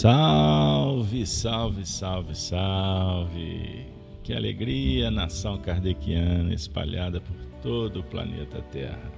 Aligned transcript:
Salve, 0.00 1.26
salve, 1.26 1.84
salve, 1.84 2.34
salve! 2.34 3.86
Que 4.22 4.32
alegria, 4.32 5.10
nação 5.10 5.58
kardeciana 5.58 6.54
espalhada 6.54 7.20
por 7.20 7.36
todo 7.60 8.00
o 8.00 8.02
planeta 8.02 8.62
Terra. 8.72 9.12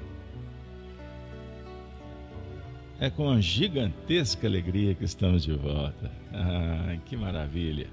É 2.98 3.08
com 3.08 3.28
uma 3.28 3.40
gigantesca 3.40 4.48
alegria 4.48 4.92
que 4.92 5.04
estamos 5.04 5.44
de 5.44 5.52
volta. 5.52 6.10
Ah, 6.32 6.96
que 7.06 7.16
maravilha! 7.16 7.86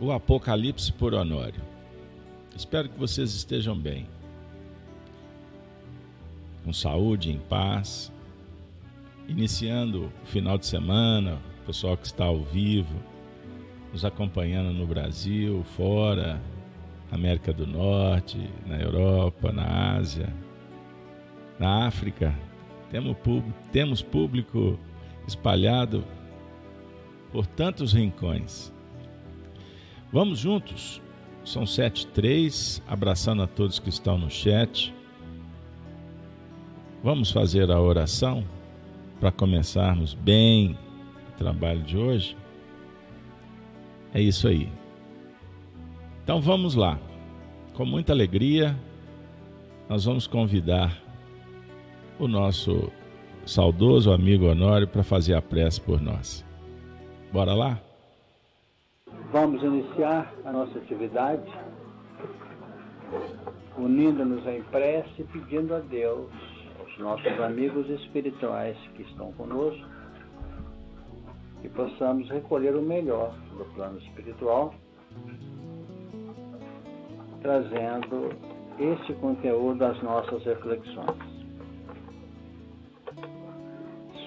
O 0.00 0.10
Apocalipse 0.10 0.92
por 0.92 1.14
Honório. 1.14 1.62
Espero 2.56 2.88
que 2.88 2.98
vocês 2.98 3.32
estejam 3.32 3.78
bem, 3.78 4.08
com 6.64 6.72
saúde, 6.72 7.30
em 7.30 7.38
paz 7.38 8.10
iniciando 9.30 10.12
o 10.24 10.26
final 10.26 10.58
de 10.58 10.66
semana, 10.66 11.38
o 11.62 11.66
pessoal 11.66 11.96
que 11.96 12.06
está 12.06 12.24
ao 12.24 12.42
vivo, 12.42 12.96
nos 13.92 14.04
acompanhando 14.04 14.72
no 14.72 14.86
Brasil, 14.86 15.62
fora, 15.76 16.40
América 17.12 17.52
do 17.52 17.66
Norte, 17.66 18.50
na 18.66 18.76
Europa, 18.76 19.52
na 19.52 19.94
Ásia, 19.96 20.32
na 21.58 21.86
África. 21.86 22.34
Temos 22.90 23.16
público, 23.18 23.58
temos 23.70 24.02
público 24.02 24.78
espalhado 25.26 26.04
por 27.30 27.46
tantos 27.46 27.92
rincões. 27.92 28.72
Vamos 30.12 30.40
juntos? 30.40 31.00
São 31.44 31.64
sete 31.64 32.04
três, 32.08 32.82
abraçando 32.86 33.42
a 33.42 33.46
todos 33.46 33.78
que 33.78 33.88
estão 33.88 34.18
no 34.18 34.28
chat. 34.28 34.92
Vamos 37.02 37.30
fazer 37.30 37.70
a 37.70 37.80
oração? 37.80 38.44
Para 39.20 39.30
começarmos 39.30 40.14
bem 40.14 40.76
o 41.28 41.38
trabalho 41.38 41.82
de 41.82 41.96
hoje, 41.96 42.36
é 44.14 44.20
isso 44.20 44.48
aí. 44.48 44.68
Então 46.24 46.40
vamos 46.40 46.74
lá. 46.74 46.98
Com 47.74 47.84
muita 47.84 48.12
alegria, 48.12 48.76
nós 49.88 50.04
vamos 50.04 50.26
convidar 50.26 51.00
o 52.18 52.26
nosso 52.26 52.90
saudoso 53.46 54.12
amigo 54.12 54.46
Honório 54.46 54.88
para 54.88 55.02
fazer 55.02 55.34
a 55.34 55.42
prece 55.42 55.80
por 55.80 56.00
nós. 56.00 56.44
Bora 57.32 57.54
lá? 57.54 57.80
Vamos 59.32 59.62
iniciar 59.62 60.32
a 60.44 60.52
nossa 60.52 60.78
atividade 60.78 61.48
unindo-nos 63.76 64.46
em 64.46 64.62
prece, 64.64 65.24
pedindo 65.32 65.74
a 65.74 65.78
Deus 65.78 66.28
nossos 67.00 67.40
amigos 67.40 67.88
espirituais 67.88 68.76
que 68.94 69.02
estão 69.02 69.32
conosco, 69.32 69.84
que 71.62 71.68
possamos 71.70 72.28
recolher 72.28 72.76
o 72.76 72.82
melhor 72.82 73.34
do 73.56 73.64
plano 73.74 73.98
espiritual, 73.98 74.74
trazendo 77.42 78.30
este 78.78 79.14
conteúdo 79.14 79.82
às 79.84 80.02
nossas 80.02 80.44
reflexões. 80.44 81.18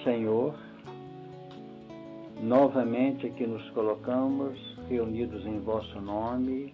Senhor, 0.04 0.54
novamente 2.42 3.28
aqui 3.28 3.48
nos 3.48 3.68
colocamos 3.70 4.60
reunidos 4.90 5.46
em 5.46 5.60
vosso 5.62 6.02
nome, 6.02 6.74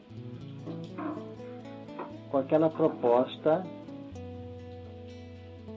com 2.31 2.37
aquela 2.37 2.69
proposta 2.69 3.63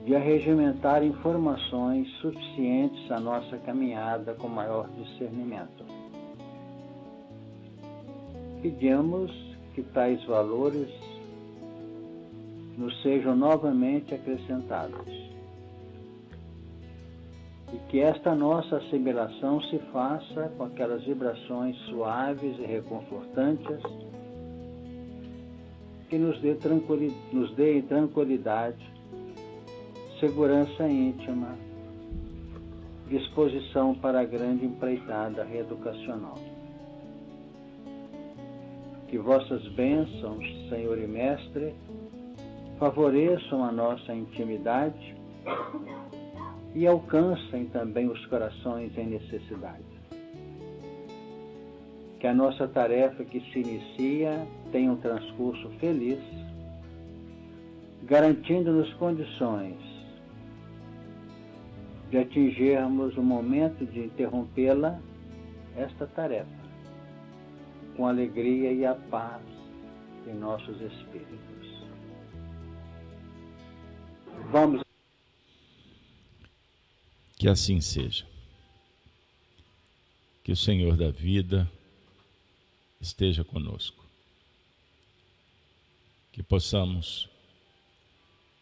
de 0.05 0.13
arregimentar 0.15 1.03
informações 1.03 2.09
suficientes 2.19 3.09
à 3.09 3.19
nossa 3.19 3.57
caminhada 3.59 4.33
com 4.33 4.49
maior 4.49 4.89
discernimento. 4.89 5.85
Pedimos 8.61 9.31
que 9.73 9.81
tais 9.81 10.23
valores 10.25 10.89
nos 12.77 13.01
sejam 13.01 13.35
novamente 13.35 14.13
acrescentados 14.13 15.07
e 17.71 17.77
que 17.89 17.99
esta 18.01 18.35
nossa 18.35 18.77
assimilação 18.77 19.61
se 19.61 19.79
faça 19.91 20.51
com 20.57 20.65
aquelas 20.65 21.03
vibrações 21.05 21.77
suaves 21.89 22.59
e 22.59 22.65
reconfortantes 22.65 23.81
que 26.09 26.17
nos 26.17 26.39
dê, 26.41 26.55
tranquilidade, 26.55 27.19
nos 27.31 27.55
dê 27.55 27.81
tranquilidade 27.83 28.92
segurança 30.23 30.87
íntima, 30.87 31.57
disposição 33.09 33.93
para 33.93 34.21
a 34.21 34.23
grande 34.23 34.65
empreitada 34.65 35.43
reeducacional. 35.43 36.39
Que 39.09 39.17
vossas 39.17 39.67
bênçãos, 39.73 40.45
Senhor 40.69 40.97
e 40.97 41.05
Mestre, 41.05 41.73
favoreçam 42.79 43.65
a 43.65 43.71
nossa 43.73 44.13
intimidade 44.13 45.13
e 46.73 46.87
alcancem 46.87 47.65
também 47.65 48.07
os 48.07 48.25
corações 48.27 48.97
em 48.97 49.07
necessidade. 49.07 49.83
Que 52.21 52.27
a 52.27 52.33
nossa 52.33 52.65
tarefa 52.65 53.25
que 53.25 53.41
se 53.51 53.59
inicia 53.59 54.47
tenha 54.71 54.89
um 54.89 54.95
transcurso 54.95 55.67
feliz, 55.81 56.21
garantindo-nos 58.03 58.93
condições 58.93 59.92
de 62.13 62.19
atingirmos 62.19 63.17
o 63.17 63.23
momento 63.23 63.87
de 63.87 64.01
interrompê-la, 64.01 65.01
esta 65.75 66.05
tarefa, 66.05 66.47
com 67.97 68.05
alegria 68.05 68.71
e 68.71 68.85
a 68.85 68.93
paz 68.93 69.41
em 70.27 70.35
nossos 70.35 70.79
espíritos. 70.79 71.87
Vamos. 74.51 74.83
Que 77.35 77.47
assim 77.47 77.81
seja. 77.81 78.27
Que 80.43 80.51
o 80.51 80.55
Senhor 80.55 80.95
da 80.95 81.09
vida 81.09 81.67
esteja 83.01 83.43
conosco. 83.43 84.05
Que 86.31 86.43
possamos, 86.43 87.27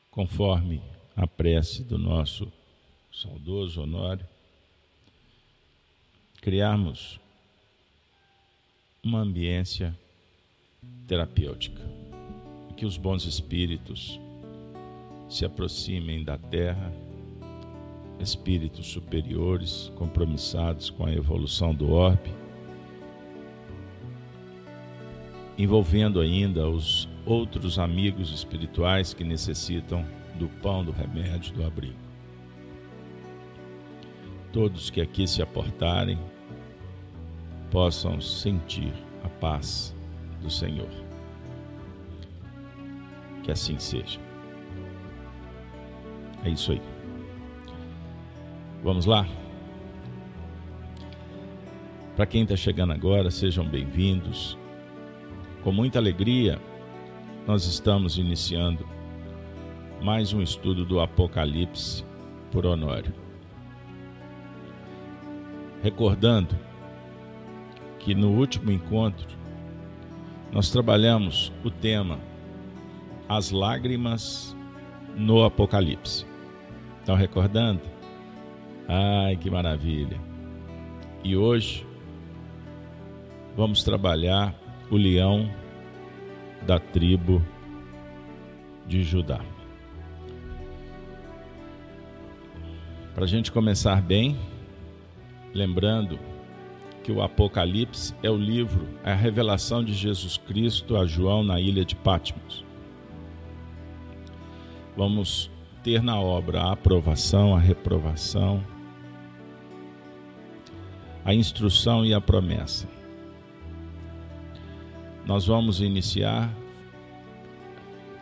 conforme 0.09 0.81
a 1.17 1.27
prece 1.27 1.83
do 1.83 1.97
nosso 1.97 2.49
saudoso 3.11 3.81
Honório, 3.81 4.25
criarmos 6.41 7.19
uma 9.03 9.19
ambiência 9.19 9.95
terapêutica, 11.07 11.81
que 12.77 12.85
os 12.85 12.97
bons 12.97 13.25
espíritos 13.25 14.19
se 15.29 15.45
aproximem 15.45 16.23
da 16.23 16.37
Terra, 16.37 16.91
espíritos 18.19 18.87
superiores 18.87 19.91
compromissados 19.95 20.89
com 20.89 21.05
a 21.05 21.13
evolução 21.13 21.75
do 21.75 21.91
orbe, 21.91 22.31
envolvendo 25.57 26.21
ainda 26.21 26.67
os 26.67 27.09
outros 27.25 27.77
amigos 27.77 28.31
espirituais 28.33 29.13
que 29.13 29.23
necessitam 29.23 30.05
do 30.35 30.47
pão, 30.61 30.83
do 30.83 30.91
remédio, 30.91 31.53
do 31.53 31.63
abrigo 31.63 32.10
todos 34.51 34.89
que 34.89 35.01
aqui 35.01 35.27
se 35.27 35.41
aportarem 35.41 36.19
possam 37.69 38.19
sentir 38.19 38.93
a 39.23 39.29
paz 39.29 39.95
do 40.41 40.49
Senhor. 40.49 40.89
Que 43.43 43.51
assim 43.51 43.79
seja. 43.79 44.19
É 46.43 46.49
isso 46.49 46.71
aí. 46.71 46.81
Vamos 48.83 49.05
lá? 49.05 49.27
Para 52.15 52.25
quem 52.25 52.43
está 52.43 52.55
chegando 52.55 52.93
agora, 52.93 53.31
sejam 53.31 53.65
bem-vindos. 53.65 54.57
Com 55.63 55.71
muita 55.71 55.97
alegria, 55.97 56.59
nós 57.47 57.65
estamos 57.65 58.17
iniciando 58.17 58.85
mais 60.01 60.33
um 60.33 60.41
estudo 60.41 60.83
do 60.83 60.99
Apocalipse 60.99 62.03
por 62.51 62.65
Honório 62.65 63.20
recordando 65.81 66.55
que 67.99 68.13
no 68.13 68.31
último 68.31 68.71
encontro 68.71 69.27
nós 70.51 70.69
trabalhamos 70.69 71.51
o 71.63 71.71
tema 71.71 72.19
As 73.27 73.51
lágrimas 73.51 74.55
no 75.15 75.43
Apocalipse. 75.43 76.25
Estão 76.99 77.15
recordando? 77.15 77.81
Ai, 78.87 79.37
que 79.37 79.49
maravilha! 79.49 80.19
E 81.23 81.37
hoje 81.37 81.85
vamos 83.55 83.83
trabalhar 83.83 84.53
o 84.89 84.97
leão 84.97 85.49
da 86.65 86.79
tribo 86.79 87.41
de 88.87 89.03
Judá. 89.03 89.39
Para 93.13 93.23
a 93.23 93.27
gente 93.27 93.51
começar 93.51 94.01
bem, 94.01 94.37
lembrando 95.53 96.19
que 97.03 97.11
o 97.11 97.21
Apocalipse 97.21 98.13
é 98.21 98.29
o 98.29 98.37
livro, 98.37 98.87
é 99.03 99.11
a 99.11 99.15
revelação 99.15 99.83
de 99.83 99.93
Jesus 99.93 100.37
Cristo 100.37 100.95
a 100.95 101.05
João 101.05 101.43
na 101.43 101.59
ilha 101.59 101.83
de 101.83 101.95
Patmos. 101.95 102.63
Vamos 104.95 105.49
ter 105.83 106.03
na 106.03 106.19
obra 106.19 106.61
a 106.61 106.73
aprovação, 106.73 107.55
a 107.55 107.59
reprovação, 107.59 108.63
a 111.25 111.33
instrução 111.33 112.05
e 112.05 112.13
a 112.13 112.21
promessa. 112.21 112.87
Nós 115.25 115.47
vamos 115.47 115.81
iniciar 115.81 116.53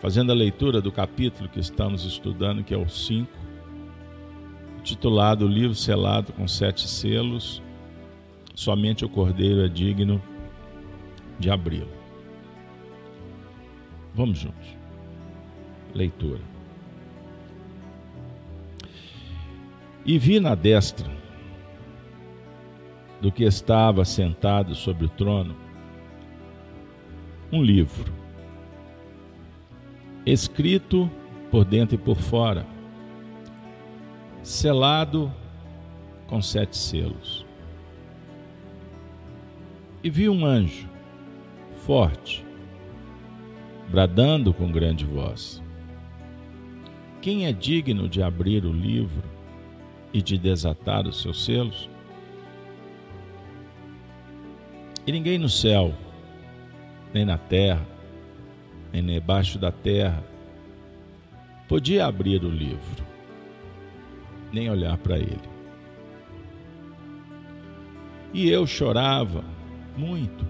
fazendo 0.01 0.31
a 0.31 0.35
leitura 0.35 0.81
do 0.81 0.91
capítulo 0.91 1.49
que 1.49 1.59
estamos 1.59 2.05
estudando, 2.05 2.63
que 2.63 2.73
é 2.73 2.77
o 2.77 2.87
5, 2.87 3.38
titulado 4.83 5.47
Livro 5.47 5.75
Selado 5.75 6.33
com 6.33 6.47
Sete 6.47 6.87
Selos. 6.87 7.61
Somente 8.55 9.05
o 9.05 9.09
Cordeiro 9.09 9.63
é 9.63 9.67
digno 9.67 10.21
de 11.39 11.49
abri-lo. 11.49 11.91
Vamos 14.13 14.39
juntos. 14.39 14.67
Leitura. 15.93 16.41
E 20.05 20.17
vi 20.17 20.39
na 20.39 20.55
destra 20.55 21.09
do 23.21 23.31
que 23.31 23.43
estava 23.43 24.05
sentado 24.05 24.73
sobre 24.75 25.05
o 25.05 25.09
trono 25.09 25.55
um 27.51 27.63
livro, 27.63 28.13
escrito 30.25 31.09
por 31.49 31.65
dentro 31.65 31.95
e 31.95 31.97
por 31.97 32.15
fora, 32.15 32.65
selado 34.41 35.31
com 36.27 36.41
sete 36.41 36.77
selos. 36.77 37.45
E 40.03 40.09
vi 40.09 40.29
um 40.29 40.45
anjo, 40.45 40.87
forte, 41.85 42.45
bradando 43.89 44.53
com 44.53 44.71
grande 44.71 45.05
voz: 45.05 45.61
Quem 47.21 47.45
é 47.45 47.51
digno 47.51 48.07
de 48.07 48.23
abrir 48.23 48.65
o 48.65 48.71
livro 48.71 49.23
e 50.13 50.21
de 50.21 50.37
desatar 50.37 51.07
os 51.07 51.21
seus 51.21 51.43
selos? 51.43 51.89
E 55.05 55.11
ninguém 55.11 55.37
no 55.37 55.49
céu, 55.49 55.93
nem 57.13 57.25
na 57.25 57.37
terra, 57.37 57.85
nem 58.93 59.03
debaixo 59.03 59.57
da 59.57 59.71
terra, 59.71 60.23
podia 61.67 62.05
abrir 62.05 62.43
o 62.43 62.49
livro, 62.49 63.08
nem 64.51 64.69
olhar 64.69 64.97
para 64.97 65.17
ele. 65.17 65.49
E 68.33 68.49
eu 68.49 68.67
chorava 68.67 69.43
muito, 69.97 70.45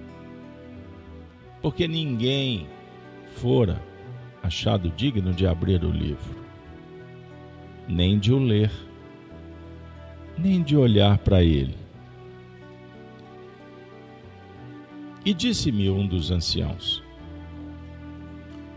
porque 1.62 1.88
ninguém 1.88 2.68
fora 3.36 3.82
achado 4.44 4.90
digno 4.90 5.34
de 5.34 5.48
abrir 5.48 5.84
o 5.84 5.92
livro, 5.92 6.36
nem 7.88 8.20
de 8.20 8.34
o 8.34 8.40
ler, 8.40 8.72
nem 10.38 10.62
de 10.62 10.76
olhar 10.76 11.18
para 11.20 11.44
ele. 11.44 11.76
E 15.26 15.34
disse-me 15.34 15.90
um 15.90 16.08
dos 16.08 16.32
anciãos: 16.32 17.04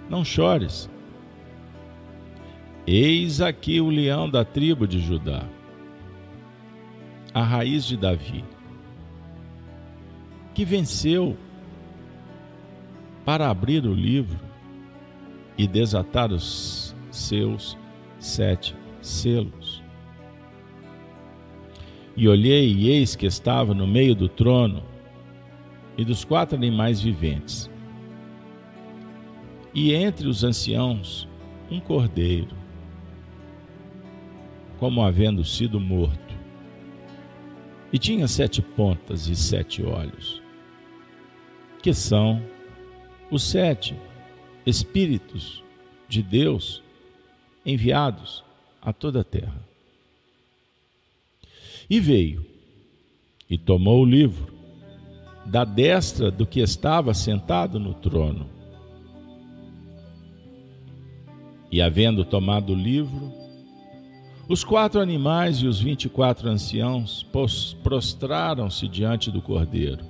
Não 0.09 0.25
chores. 0.25 0.91
Eis 2.87 3.40
aqui 3.40 3.81
o 3.81 3.88
leão 3.88 4.29
da 4.29 4.44
tribo 4.44 4.88
de 4.88 4.99
Judá, 4.99 5.49
a 7.32 7.40
raiz 7.40 7.84
de 7.84 7.96
Davi, 7.96 8.44
que 10.52 10.64
venceu 10.64 11.37
para 13.25 13.49
abrir 13.49 13.87
o 13.87 13.94
livro 13.94 14.40
e 15.56 15.69
desatar 15.69 16.32
os 16.32 16.93
seus 17.08 17.79
sete 18.19 18.75
selos. 19.00 19.81
E 22.17 22.26
olhei, 22.29 22.75
e 22.75 22.88
eis 22.90 23.14
que 23.14 23.26
estava 23.26 23.73
no 23.73 23.87
meio 23.87 24.14
do 24.14 24.29
trono 24.29 24.82
e 25.96 26.05
dos 26.05 26.25
quatro 26.25 26.56
animais 26.56 27.00
viventes. 27.00 27.70
E 29.73 29.94
entre 29.94 30.26
os 30.26 30.43
anciãos, 30.43 31.29
um 31.70 31.79
cordeiro, 31.79 32.62
como 34.82 35.00
havendo 35.00 35.44
sido 35.44 35.79
morto. 35.79 36.34
E 37.93 37.99
tinha 38.00 38.26
sete 38.26 38.61
pontas 38.61 39.29
e 39.29 39.37
sete 39.37 39.81
olhos, 39.81 40.43
que 41.81 41.94
são 41.94 42.43
os 43.31 43.44
sete 43.44 43.94
Espíritos 44.67 45.62
de 46.08 46.20
Deus 46.20 46.82
enviados 47.64 48.43
a 48.81 48.93
toda 48.93 49.20
a 49.20 49.25
terra. 49.25 49.64
E 51.88 52.00
veio 52.00 52.44
e 53.49 53.56
tomou 53.56 54.02
o 54.02 54.05
livro 54.05 54.52
da 55.46 55.64
destra 55.64 56.29
do 56.29 56.44
que 56.44 56.58
estava 56.58 57.14
sentado 57.14 57.79
no 57.79 57.94
trono. 57.94 58.50
E 61.70 61.81
havendo 61.81 62.25
tomado 62.25 62.73
o 62.73 62.76
livro, 62.76 63.42
os 64.49 64.65
quatro 64.65 65.00
animais 65.00 65.59
e 65.59 65.67
os 65.67 65.81
vinte 65.81 66.05
e 66.05 66.09
quatro 66.09 66.49
anciãos 66.49 67.27
prostraram-se 67.83 68.89
diante 68.89 69.31
do 69.31 69.41
cordeiro, 69.41 70.05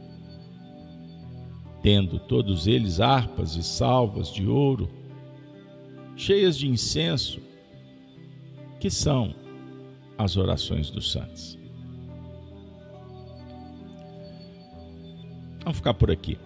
tendo 1.83 2.19
todos 2.19 2.67
eles 2.67 3.01
harpas 3.01 3.57
e 3.57 3.62
salvas 3.62 4.33
de 4.33 4.47
ouro, 4.47 4.91
cheias 6.17 6.57
de 6.57 6.69
incenso, 6.69 7.41
que 8.81 8.91
são 8.91 9.35
as 10.19 10.37
orações 10.37 10.91
dos 10.91 11.12
santos. 11.12 11.59
Vamos 15.62 15.77
ficar 15.77 15.95
por 15.95 16.11
aqui. 16.11 16.37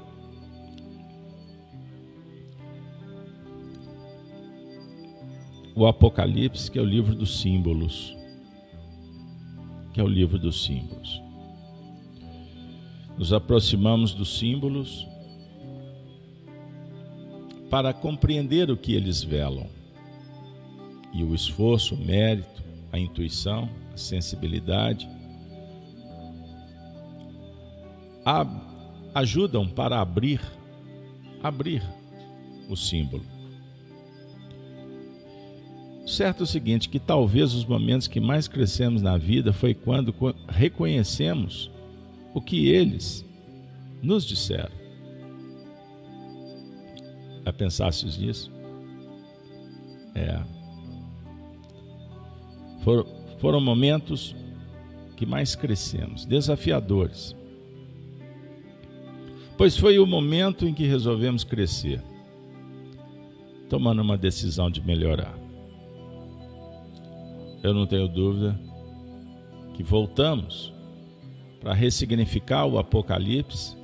O 5.76 5.86
Apocalipse, 5.86 6.70
que 6.70 6.78
é 6.78 6.82
o 6.82 6.86
livro 6.86 7.14
dos 7.14 7.38
símbolos. 7.40 8.16
Que 9.92 10.00
é 10.00 10.02
o 10.02 10.08
livro 10.08 10.38
dos 10.38 10.64
símbolos. 10.64 11.22
Nos 13.18 13.30
aproximamos 13.30 14.14
dos 14.14 14.38
símbolos 14.38 15.06
para 17.68 17.92
compreender 17.92 18.70
o 18.70 18.76
que 18.76 18.94
eles 18.94 19.22
velam. 19.22 19.66
E 21.12 21.22
o 21.22 21.34
esforço, 21.34 21.94
o 21.94 21.98
mérito, 21.98 22.62
a 22.90 22.98
intuição, 22.98 23.68
a 23.92 23.98
sensibilidade, 23.98 25.06
ajudam 29.14 29.68
para 29.68 30.00
abrir, 30.00 30.40
abrir 31.42 31.82
o 32.68 32.76
símbolo. 32.76 33.35
Certo 36.06 36.40
é 36.40 36.44
o 36.44 36.46
seguinte, 36.46 36.88
que 36.88 37.00
talvez 37.00 37.52
os 37.52 37.64
momentos 37.64 38.06
que 38.06 38.20
mais 38.20 38.46
crescemos 38.46 39.02
na 39.02 39.18
vida 39.18 39.52
foi 39.52 39.74
quando 39.74 40.14
reconhecemos 40.48 41.70
o 42.32 42.40
que 42.40 42.68
eles 42.68 43.24
nos 44.00 44.24
disseram. 44.24 44.74
Já 47.44 47.52
pensastes 47.52 48.16
nisso? 48.16 48.52
É. 50.14 50.40
Foram, 52.82 53.06
foram 53.38 53.60
momentos 53.60 54.34
que 55.16 55.26
mais 55.26 55.56
crescemos, 55.56 56.24
desafiadores 56.24 57.34
pois 59.56 59.76
foi 59.76 59.98
o 59.98 60.06
momento 60.06 60.66
em 60.66 60.74
que 60.74 60.84
resolvemos 60.84 61.42
crescer, 61.42 62.02
tomando 63.68 64.02
uma 64.02 64.16
decisão 64.16 64.70
de 64.70 64.80
melhorar. 64.82 65.45
Eu 67.66 67.74
não 67.74 67.84
tenho 67.84 68.06
dúvida 68.06 68.56
que 69.74 69.82
voltamos 69.82 70.72
para 71.58 71.74
ressignificar 71.74 72.64
o 72.64 72.78
Apocalipse 72.78 73.76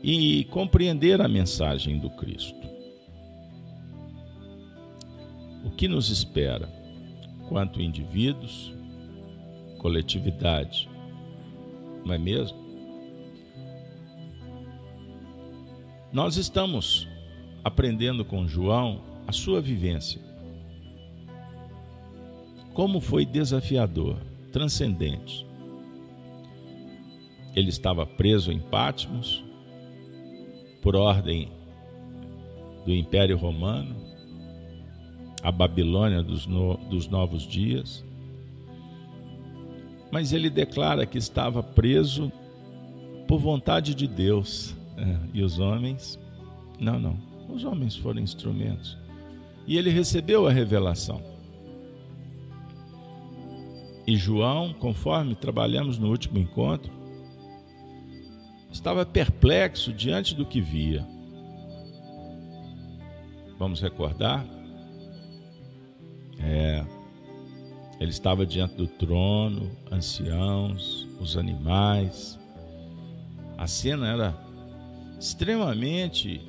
e 0.00 0.44
compreender 0.44 1.20
a 1.20 1.26
mensagem 1.26 1.98
do 1.98 2.08
Cristo. 2.08 2.68
O 5.64 5.70
que 5.70 5.88
nos 5.88 6.08
espera 6.08 6.68
quanto 7.48 7.82
indivíduos, 7.82 8.72
coletividade, 9.78 10.88
não 12.04 12.14
é 12.14 12.18
mesmo? 12.18 12.58
Nós 16.12 16.36
estamos 16.36 17.08
aprendendo 17.64 18.24
com 18.24 18.46
João 18.46 19.02
a 19.26 19.32
sua 19.32 19.60
vivência. 19.60 20.25
Como 22.76 23.00
foi 23.00 23.24
desafiador, 23.24 24.18
transcendente. 24.52 25.46
ele 27.54 27.70
estava 27.70 28.04
preso 28.04 28.52
em 28.52 28.58
Patmos 28.58 29.42
por 30.82 30.94
ordem 30.94 31.48
do 32.84 32.94
Império 32.94 33.38
Romano, 33.38 33.96
a 35.42 35.50
Babilônia 35.50 36.22
dos, 36.22 36.46
no, 36.46 36.76
dos 36.90 37.08
novos 37.08 37.44
dias. 37.44 38.04
Mas 40.12 40.34
ele 40.34 40.50
declara 40.50 41.06
que 41.06 41.16
estava 41.16 41.62
preso 41.62 42.30
por 43.26 43.38
vontade 43.38 43.94
de 43.94 44.06
Deus. 44.06 44.76
E 45.32 45.42
os 45.42 45.58
homens, 45.58 46.18
não, 46.78 46.98
não, 46.98 47.18
os 47.48 47.64
homens 47.64 47.96
foram 47.96 48.20
instrumentos. 48.20 48.98
E 49.66 49.78
ele 49.78 49.88
recebeu 49.88 50.46
a 50.46 50.50
revelação. 50.50 51.35
E 54.06 54.16
João, 54.16 54.72
conforme 54.72 55.34
trabalhamos 55.34 55.98
no 55.98 56.08
último 56.08 56.38
encontro, 56.38 56.92
estava 58.70 59.04
perplexo 59.04 59.92
diante 59.92 60.32
do 60.32 60.46
que 60.46 60.60
via. 60.60 61.04
Vamos 63.58 63.80
recordar? 63.80 64.46
É, 66.38 66.84
ele 67.98 68.10
estava 68.10 68.46
diante 68.46 68.76
do 68.76 68.86
trono, 68.86 69.72
anciãos, 69.90 71.08
os 71.20 71.36
animais. 71.36 72.38
A 73.58 73.66
cena 73.66 74.06
era 74.06 74.38
extremamente 75.18 76.40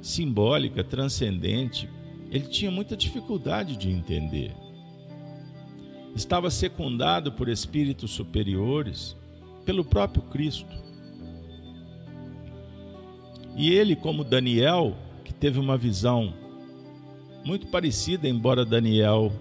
simbólica, 0.00 0.82
transcendente. 0.82 1.86
Ele 2.30 2.46
tinha 2.46 2.70
muita 2.70 2.96
dificuldade 2.96 3.76
de 3.76 3.90
entender 3.90 4.54
estava 6.14 6.50
secundado 6.50 7.32
por 7.32 7.48
espíritos 7.48 8.10
superiores, 8.10 9.16
pelo 9.64 9.84
próprio 9.84 10.22
Cristo. 10.22 10.76
E 13.56 13.70
ele, 13.70 13.96
como 13.96 14.24
Daniel, 14.24 14.96
que 15.24 15.32
teve 15.32 15.58
uma 15.58 15.76
visão 15.76 16.32
muito 17.44 17.66
parecida, 17.68 18.28
embora 18.28 18.64
Daniel 18.64 19.32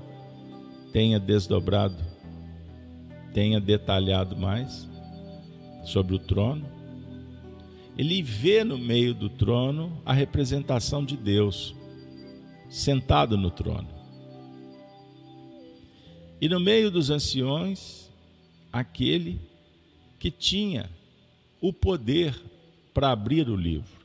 tenha 0.92 1.20
desdobrado, 1.20 2.04
tenha 3.34 3.60
detalhado 3.60 4.36
mais 4.36 4.88
sobre 5.84 6.16
o 6.16 6.20
trono, 6.20 6.66
ele 7.98 8.22
vê 8.22 8.64
no 8.64 8.78
meio 8.78 9.14
do 9.14 9.30
trono 9.30 10.02
a 10.06 10.14
representação 10.14 11.04
de 11.04 11.18
Deus, 11.18 11.76
sentado 12.70 13.38
no 13.38 13.50
trono. 13.50 13.97
E 16.40 16.48
no 16.48 16.60
meio 16.60 16.92
dos 16.92 17.10
anciões, 17.10 18.12
aquele 18.72 19.40
que 20.20 20.30
tinha 20.30 20.90
o 21.60 21.74
poder 21.74 22.40
para 22.94 23.12
abrir 23.12 23.50
o 23.50 23.56
livro. 23.56 23.98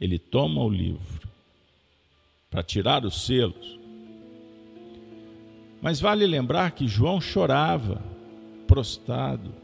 Ele 0.00 0.18
toma 0.18 0.62
o 0.62 0.68
livro 0.68 1.28
para 2.50 2.62
tirar 2.62 3.04
os 3.04 3.24
selos. 3.24 3.78
Mas 5.80 6.00
vale 6.00 6.26
lembrar 6.26 6.72
que 6.72 6.86
João 6.86 7.20
chorava, 7.20 8.02
prostrado, 8.66 9.54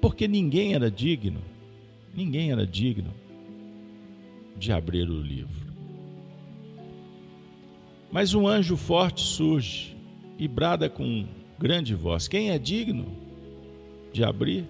porque 0.00 0.26
ninguém 0.26 0.74
era 0.74 0.90
digno, 0.90 1.40
ninguém 2.14 2.50
era 2.50 2.66
digno 2.66 3.12
de 4.56 4.72
abrir 4.72 5.08
o 5.08 5.20
livro. 5.20 5.61
Mas 8.12 8.34
um 8.34 8.46
anjo 8.46 8.76
forte 8.76 9.22
surge 9.22 9.96
e 10.38 10.46
brada 10.46 10.90
com 10.90 11.26
grande 11.58 11.94
voz: 11.94 12.28
Quem 12.28 12.50
é 12.50 12.58
digno 12.58 13.06
de 14.12 14.22
abrir? 14.22 14.66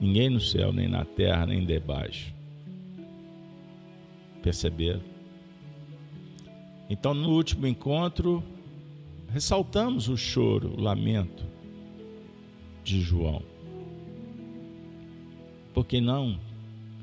Ninguém 0.00 0.28
no 0.28 0.40
céu, 0.40 0.72
nem 0.72 0.88
na 0.88 1.04
terra, 1.04 1.46
nem 1.46 1.64
debaixo. 1.64 2.34
Perceberam? 4.42 5.00
Então, 6.90 7.14
no 7.14 7.30
último 7.30 7.66
encontro, 7.66 8.42
ressaltamos 9.28 10.08
o 10.08 10.16
choro, 10.16 10.74
o 10.76 10.80
lamento 10.80 11.44
de 12.82 13.00
João. 13.00 13.42
Porque 15.74 16.00
não 16.00 16.38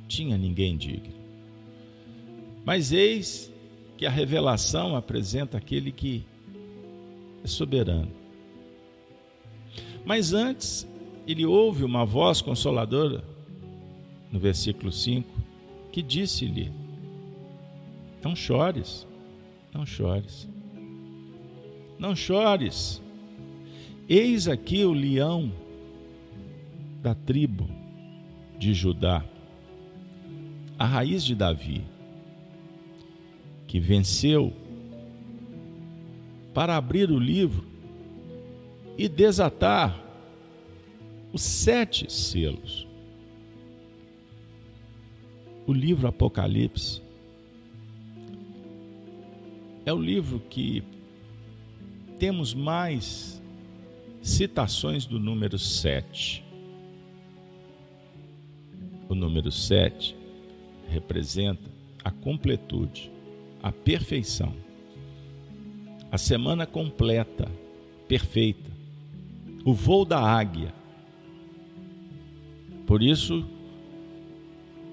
tinha 0.07 0.37
ninguém 0.37 0.75
digno. 0.75 1.13
Mas 2.65 2.91
eis 2.91 3.53
que 3.97 4.05
a 4.05 4.09
revelação 4.09 4.95
apresenta 4.95 5.57
aquele 5.57 5.91
que 5.91 6.25
é 7.43 7.47
soberano. 7.47 8.11
Mas 10.03 10.33
antes, 10.33 10.87
ele 11.27 11.45
ouve 11.45 11.83
uma 11.83 12.05
voz 12.05 12.41
consoladora, 12.41 13.23
no 14.31 14.39
versículo 14.39 14.91
5, 14.91 15.27
que 15.91 16.01
disse-lhe: 16.01 16.71
Não 18.23 18.35
chores, 18.35 19.07
não 19.73 19.85
chores, 19.85 20.47
não 21.97 22.15
chores. 22.15 23.01
Eis 24.07 24.47
aqui 24.47 24.85
o 24.85 24.93
leão 24.93 25.51
da 27.01 27.15
tribo 27.15 27.67
de 28.59 28.73
Judá, 28.73 29.25
a 30.77 30.85
raiz 30.85 31.23
de 31.23 31.33
Davi 31.33 31.83
que 33.67 33.79
venceu 33.79 34.53
para 36.53 36.77
abrir 36.77 37.11
o 37.11 37.19
livro 37.19 37.65
e 38.97 39.09
desatar 39.09 40.01
os 41.33 41.41
sete 41.41 42.11
selos. 42.11 42.87
O 45.67 45.73
livro 45.73 46.07
Apocalipse 46.07 47.01
é 49.85 49.91
o 49.91 49.99
livro 49.99 50.39
que 50.39 50.81
temos 52.17 52.53
mais 52.53 53.41
citações 54.21 55.05
do 55.05 55.19
número 55.19 55.59
sete. 55.59 56.43
O 59.09 59.13
número 59.13 59.51
sete 59.51 60.15
representa 60.87 61.69
a 62.03 62.11
completude 62.11 63.11
a 63.65 63.71
perfeição. 63.71 64.53
A 66.11 66.19
semana 66.19 66.67
completa, 66.67 67.51
perfeita. 68.07 68.69
O 69.65 69.73
voo 69.73 70.05
da 70.05 70.19
águia. 70.19 70.71
Por 72.85 73.01
isso, 73.01 73.43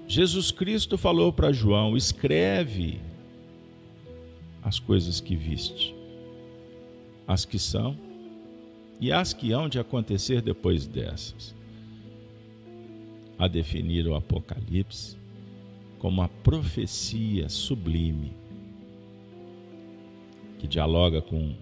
Jesus 0.09 0.51
Cristo 0.51 0.97
falou 0.97 1.31
para 1.35 1.53
João: 1.53 1.99
escreve 1.99 2.99
as 4.63 4.79
coisas 4.79 5.21
que 5.21 5.37
viste, 5.37 5.95
as 7.29 7.45
que 7.45 7.59
são 7.59 7.95
e 8.99 9.13
as 9.13 9.35
que 9.35 9.53
hão 9.53 9.69
de 9.69 9.79
acontecer 9.79 10.41
depois 10.41 10.87
dessas. 10.87 11.55
A 13.39 13.47
definir 13.47 14.09
o 14.09 14.15
Apocalipse 14.15 15.19
como 15.99 16.23
a 16.23 16.29
profecia 16.29 17.51
sublime 17.51 18.41
que 20.63 20.69
dialoga 20.69 21.21
com 21.21 21.57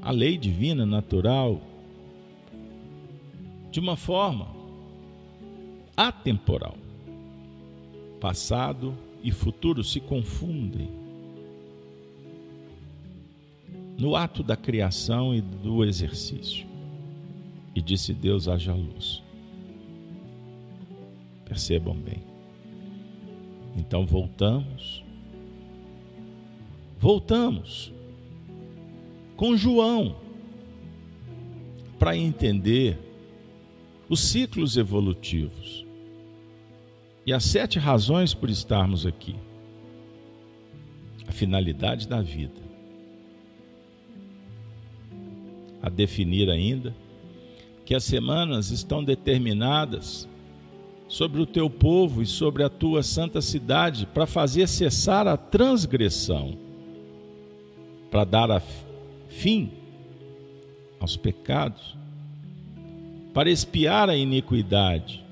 a 0.00 0.12
lei 0.12 0.38
divina 0.38 0.86
natural 0.86 1.60
de 3.72 3.80
uma 3.80 3.96
forma 3.96 4.46
atemporal. 5.96 6.76
Passado 8.20 8.94
e 9.20 9.32
futuro 9.32 9.82
se 9.82 9.98
confundem. 9.98 10.88
No 13.98 14.14
ato 14.14 14.44
da 14.44 14.56
criação 14.56 15.34
e 15.34 15.40
do 15.40 15.84
exercício. 15.84 16.68
E 17.74 17.82
disse 17.82 18.14
Deus: 18.14 18.46
haja 18.46 18.72
luz. 18.72 19.24
Percebam 21.44 21.96
bem. 21.96 22.22
Então 23.76 24.06
voltamos. 24.06 25.02
Voltamos 27.00 27.95
com 29.36 29.56
João 29.56 30.16
para 31.98 32.16
entender 32.16 32.98
os 34.08 34.20
ciclos 34.20 34.76
evolutivos 34.76 35.84
e 37.24 37.32
as 37.32 37.44
sete 37.44 37.78
razões 37.78 38.32
por 38.32 38.48
estarmos 38.48 39.04
aqui. 39.04 39.34
A 41.26 41.32
finalidade 41.32 42.06
da 42.06 42.22
vida. 42.22 42.60
A 45.82 45.88
definir 45.88 46.48
ainda 46.48 46.94
que 47.84 47.94
as 47.94 48.04
semanas 48.04 48.70
estão 48.70 49.02
determinadas 49.02 50.28
sobre 51.08 51.40
o 51.40 51.46
teu 51.46 51.68
povo 51.68 52.22
e 52.22 52.26
sobre 52.26 52.62
a 52.62 52.68
tua 52.68 53.02
santa 53.02 53.40
cidade 53.40 54.06
para 54.06 54.26
fazer 54.26 54.66
cessar 54.68 55.26
a 55.26 55.36
transgressão, 55.36 56.56
para 58.10 58.24
dar 58.24 58.50
a 58.50 58.60
fim 59.36 59.70
aos 60.98 61.16
pecados, 61.16 61.94
para 63.34 63.50
espiar 63.50 64.08
a 64.08 64.16
iniquidade, 64.16 65.22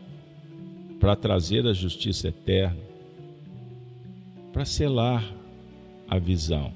para 1.00 1.16
trazer 1.16 1.66
a 1.66 1.72
justiça 1.72 2.28
eterna, 2.28 2.80
para 4.52 4.64
selar 4.66 5.24
a 6.06 6.18
visão 6.18 6.70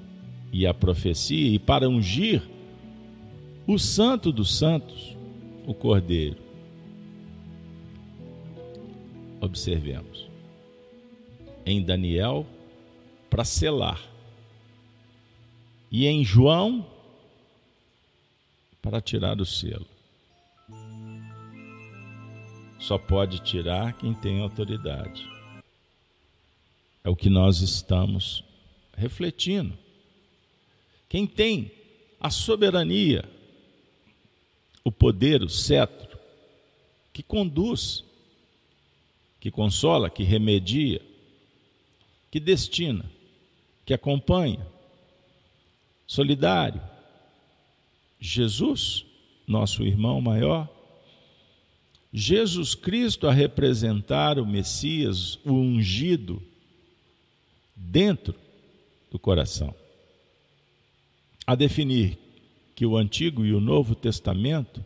e 0.50 0.66
a 0.66 0.72
profecia 0.72 1.54
e 1.54 1.58
para 1.58 1.88
ungir 1.88 2.42
o 3.66 3.78
Santo 3.78 4.32
dos 4.32 4.56
Santos, 4.56 5.14
o 5.66 5.74
Cordeiro. 5.74 6.38
Observemos. 9.38 10.26
Em 11.66 11.82
Daniel, 11.82 12.46
para 13.28 13.44
selar. 13.44 14.00
E 15.92 16.06
em 16.06 16.24
João, 16.24 16.86
para 18.80 19.00
tirar 19.00 19.40
o 19.40 19.44
selo. 19.44 19.86
Só 22.78 22.96
pode 22.96 23.40
tirar 23.40 23.92
quem 23.94 24.14
tem 24.14 24.40
autoridade. 24.40 25.28
É 27.02 27.08
o 27.08 27.16
que 27.16 27.28
nós 27.28 27.60
estamos 27.60 28.44
refletindo. 28.96 29.76
Quem 31.08 31.26
tem 31.26 31.70
a 32.20 32.30
soberania, 32.30 33.24
o 34.84 34.92
poder, 34.92 35.42
o 35.42 35.48
cetro, 35.48 36.18
que 37.12 37.22
conduz, 37.22 38.04
que 39.40 39.50
consola, 39.50 40.10
que 40.10 40.22
remedia, 40.22 41.00
que 42.30 42.38
destina, 42.38 43.04
que 43.84 43.94
acompanha, 43.94 44.66
solidário. 46.06 46.80
Jesus, 48.20 49.04
nosso 49.46 49.82
irmão 49.82 50.20
maior, 50.20 50.68
Jesus 52.12 52.74
Cristo 52.74 53.26
a 53.26 53.32
representar 53.32 54.38
o 54.38 54.46
Messias, 54.46 55.38
o 55.44 55.52
ungido, 55.52 56.42
dentro 57.76 58.34
do 59.10 59.18
coração. 59.18 59.74
A 61.46 61.54
definir 61.54 62.18
que 62.74 62.84
o 62.84 62.96
Antigo 62.96 63.44
e 63.44 63.52
o 63.52 63.60
Novo 63.60 63.94
Testamento, 63.94 64.84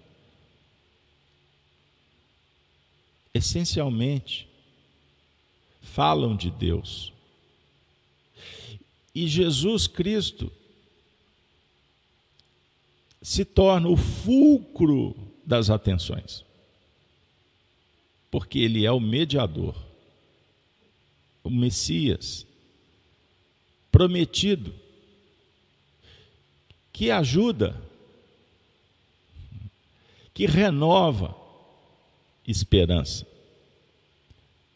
essencialmente, 3.32 4.48
falam 5.80 6.36
de 6.36 6.50
Deus. 6.50 7.12
E 9.14 9.26
Jesus 9.26 9.86
Cristo 9.86 10.50
se 13.22 13.44
torna 13.44 13.88
o 13.88 13.96
fulcro 13.96 15.14
das 15.46 15.70
atenções, 15.70 16.44
porque 18.30 18.58
ele 18.58 18.84
é 18.84 18.90
o 18.90 18.98
mediador, 18.98 19.76
o 21.44 21.50
Messias 21.50 22.46
prometido 23.92 24.74
que 26.92 27.10
ajuda, 27.10 27.80
que 30.32 30.46
renova 30.46 31.36
esperança, 32.46 33.26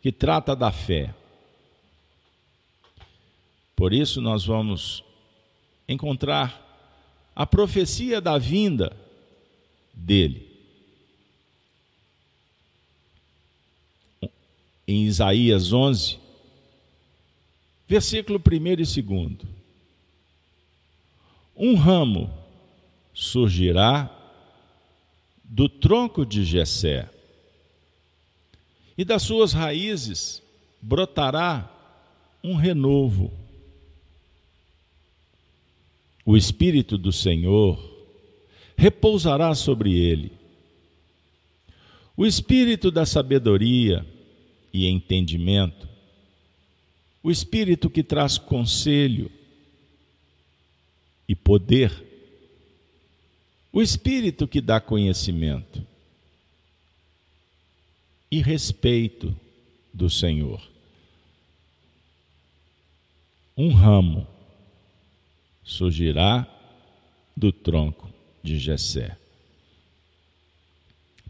que 0.02 0.12
trata 0.12 0.54
da 0.54 0.70
fé. 0.70 1.14
Por 3.74 3.92
isso 3.92 4.20
nós 4.20 4.44
vamos 4.44 5.02
encontrar 5.88 6.65
a 7.36 7.46
profecia 7.46 8.18
da 8.18 8.38
vinda 8.38 8.96
dele. 9.92 10.46
Em 14.88 15.04
Isaías 15.04 15.70
11, 15.70 16.18
versículo 17.86 18.40
1 18.40 18.66
e 18.66 19.02
2. 19.02 19.36
Um 21.54 21.74
ramo 21.74 22.32
surgirá 23.12 24.10
do 25.44 25.68
tronco 25.68 26.24
de 26.24 26.42
Jessé, 26.42 27.08
e 28.96 29.04
das 29.04 29.22
suas 29.22 29.52
raízes 29.52 30.42
brotará 30.80 31.70
um 32.42 32.54
renovo. 32.54 33.45
O 36.28 36.36
Espírito 36.36 36.98
do 36.98 37.12
Senhor 37.12 37.78
repousará 38.76 39.54
sobre 39.54 39.96
ele. 39.96 40.32
O 42.16 42.26
Espírito 42.26 42.90
da 42.90 43.06
sabedoria 43.06 44.04
e 44.72 44.88
entendimento, 44.88 45.88
o 47.22 47.30
Espírito 47.30 47.88
que 47.88 48.02
traz 48.02 48.38
conselho 48.38 49.30
e 51.28 51.36
poder, 51.36 51.92
o 53.72 53.80
Espírito 53.80 54.48
que 54.48 54.60
dá 54.60 54.80
conhecimento 54.80 55.86
e 58.28 58.42
respeito 58.42 59.32
do 59.94 60.10
Senhor. 60.10 60.60
Um 63.56 63.72
ramo 63.72 64.26
surgirá 65.66 66.46
do 67.36 67.52
tronco 67.52 68.08
de 68.42 68.58
Jessé. 68.58 69.18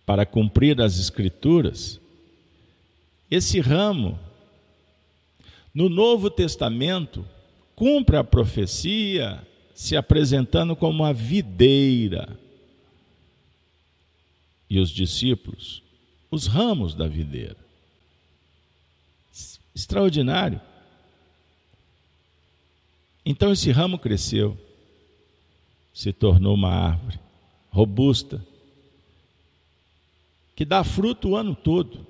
Para 0.04 0.24
cumprir 0.24 0.80
as 0.80 1.00
escrituras, 1.00 2.00
esse 3.28 3.58
ramo 3.58 4.16
no 5.76 5.90
Novo 5.90 6.30
Testamento, 6.30 7.22
cumpre 7.74 8.16
a 8.16 8.24
profecia 8.24 9.46
se 9.74 9.94
apresentando 9.94 10.74
como 10.74 11.02
uma 11.02 11.12
videira. 11.12 12.38
E 14.70 14.80
os 14.80 14.88
discípulos, 14.88 15.82
os 16.30 16.46
ramos 16.46 16.94
da 16.94 17.06
videira. 17.06 17.58
Extraordinário. 19.74 20.62
Então 23.26 23.52
esse 23.52 23.70
ramo 23.72 23.98
cresceu, 23.98 24.56
se 25.92 26.12
tornou 26.12 26.54
uma 26.54 26.70
árvore 26.70 27.18
robusta, 27.70 28.42
que 30.54 30.64
dá 30.64 30.82
fruto 30.82 31.30
o 31.30 31.36
ano 31.36 31.54
todo, 31.54 32.06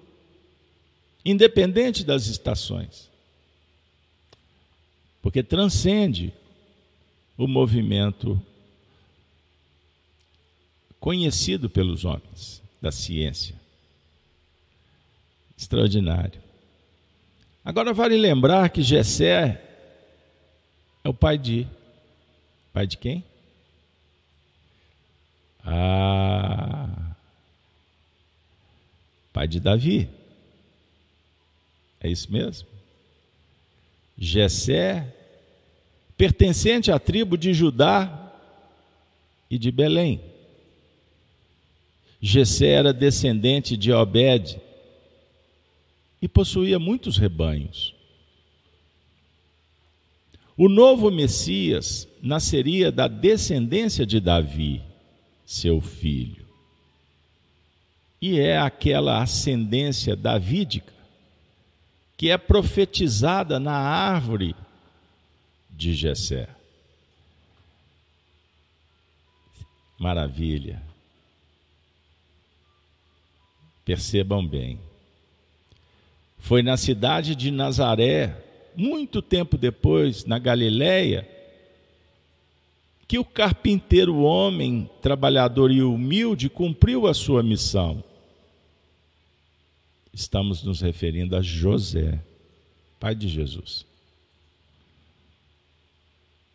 independente 1.24 2.04
das 2.04 2.26
estações 2.26 3.10
porque 5.26 5.42
transcende 5.42 6.32
o 7.36 7.48
movimento 7.48 8.40
conhecido 11.00 11.68
pelos 11.68 12.04
homens 12.04 12.62
da 12.80 12.92
ciência. 12.92 13.56
Extraordinário. 15.58 16.40
Agora 17.64 17.92
vale 17.92 18.16
lembrar 18.16 18.68
que 18.68 18.82
Jessé 18.82 19.65
é 21.06 21.08
o 21.08 21.14
pai 21.14 21.38
de 21.38 21.68
pai 22.72 22.84
de 22.84 22.96
quem? 22.96 23.24
Ah, 25.64 27.14
pai 29.32 29.46
de 29.46 29.60
Davi. 29.60 30.08
É 32.00 32.08
isso 32.08 32.30
mesmo? 32.30 32.66
Jessé 34.18 35.14
pertencente 36.16 36.90
à 36.90 36.98
tribo 36.98 37.38
de 37.38 37.54
Judá 37.54 38.32
e 39.48 39.58
de 39.58 39.70
Belém. 39.70 40.20
Jessé 42.20 42.70
era 42.70 42.92
descendente 42.92 43.76
de 43.76 43.92
Obed 43.92 44.60
e 46.20 46.26
possuía 46.26 46.80
muitos 46.80 47.16
rebanhos. 47.16 47.95
O 50.56 50.68
novo 50.68 51.10
Messias 51.10 52.08
nasceria 52.22 52.90
da 52.90 53.06
descendência 53.06 54.06
de 54.06 54.18
Davi, 54.20 54.82
seu 55.44 55.80
filho. 55.80 56.46
E 58.20 58.40
é 58.40 58.58
aquela 58.58 59.22
ascendência 59.22 60.16
davídica 60.16 60.94
que 62.16 62.30
é 62.30 62.38
profetizada 62.38 63.60
na 63.60 63.76
árvore 63.76 64.56
de 65.70 65.94
Jessé. 65.94 66.48
Maravilha. 69.98 70.82
Percebam 73.84 74.46
bem. 74.46 74.80
Foi 76.38 76.62
na 76.62 76.76
cidade 76.76 77.34
de 77.34 77.50
Nazaré, 77.50 78.45
muito 78.76 79.22
tempo 79.22 79.56
depois, 79.56 80.24
na 80.24 80.38
Galileia, 80.38 81.28
que 83.08 83.18
o 83.18 83.24
carpinteiro, 83.24 84.18
homem, 84.18 84.90
trabalhador 85.00 85.70
e 85.70 85.82
humilde, 85.82 86.48
cumpriu 86.48 87.06
a 87.06 87.14
sua 87.14 87.42
missão. 87.42 88.02
Estamos 90.12 90.62
nos 90.62 90.80
referindo 90.80 91.36
a 91.36 91.42
José, 91.42 92.20
pai 92.98 93.14
de 93.14 93.28
Jesus. 93.28 93.86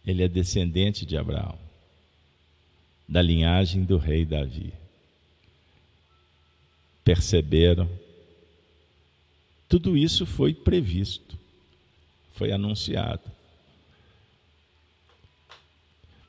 Ele 0.05 0.23
é 0.23 0.27
descendente 0.27 1.05
de 1.05 1.15
Abraão, 1.15 1.57
da 3.07 3.21
linhagem 3.21 3.83
do 3.83 3.97
rei 3.97 4.25
Davi. 4.25 4.73
Perceberam? 7.03 7.89
Tudo 9.69 9.95
isso 9.95 10.25
foi 10.25 10.53
previsto, 10.53 11.37
foi 12.33 12.51
anunciado. 12.51 13.31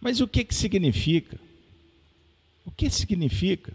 Mas 0.00 0.20
o 0.20 0.26
que, 0.26 0.44
que 0.44 0.54
significa? 0.54 1.38
O 2.64 2.70
que 2.70 2.90
significa? 2.90 3.72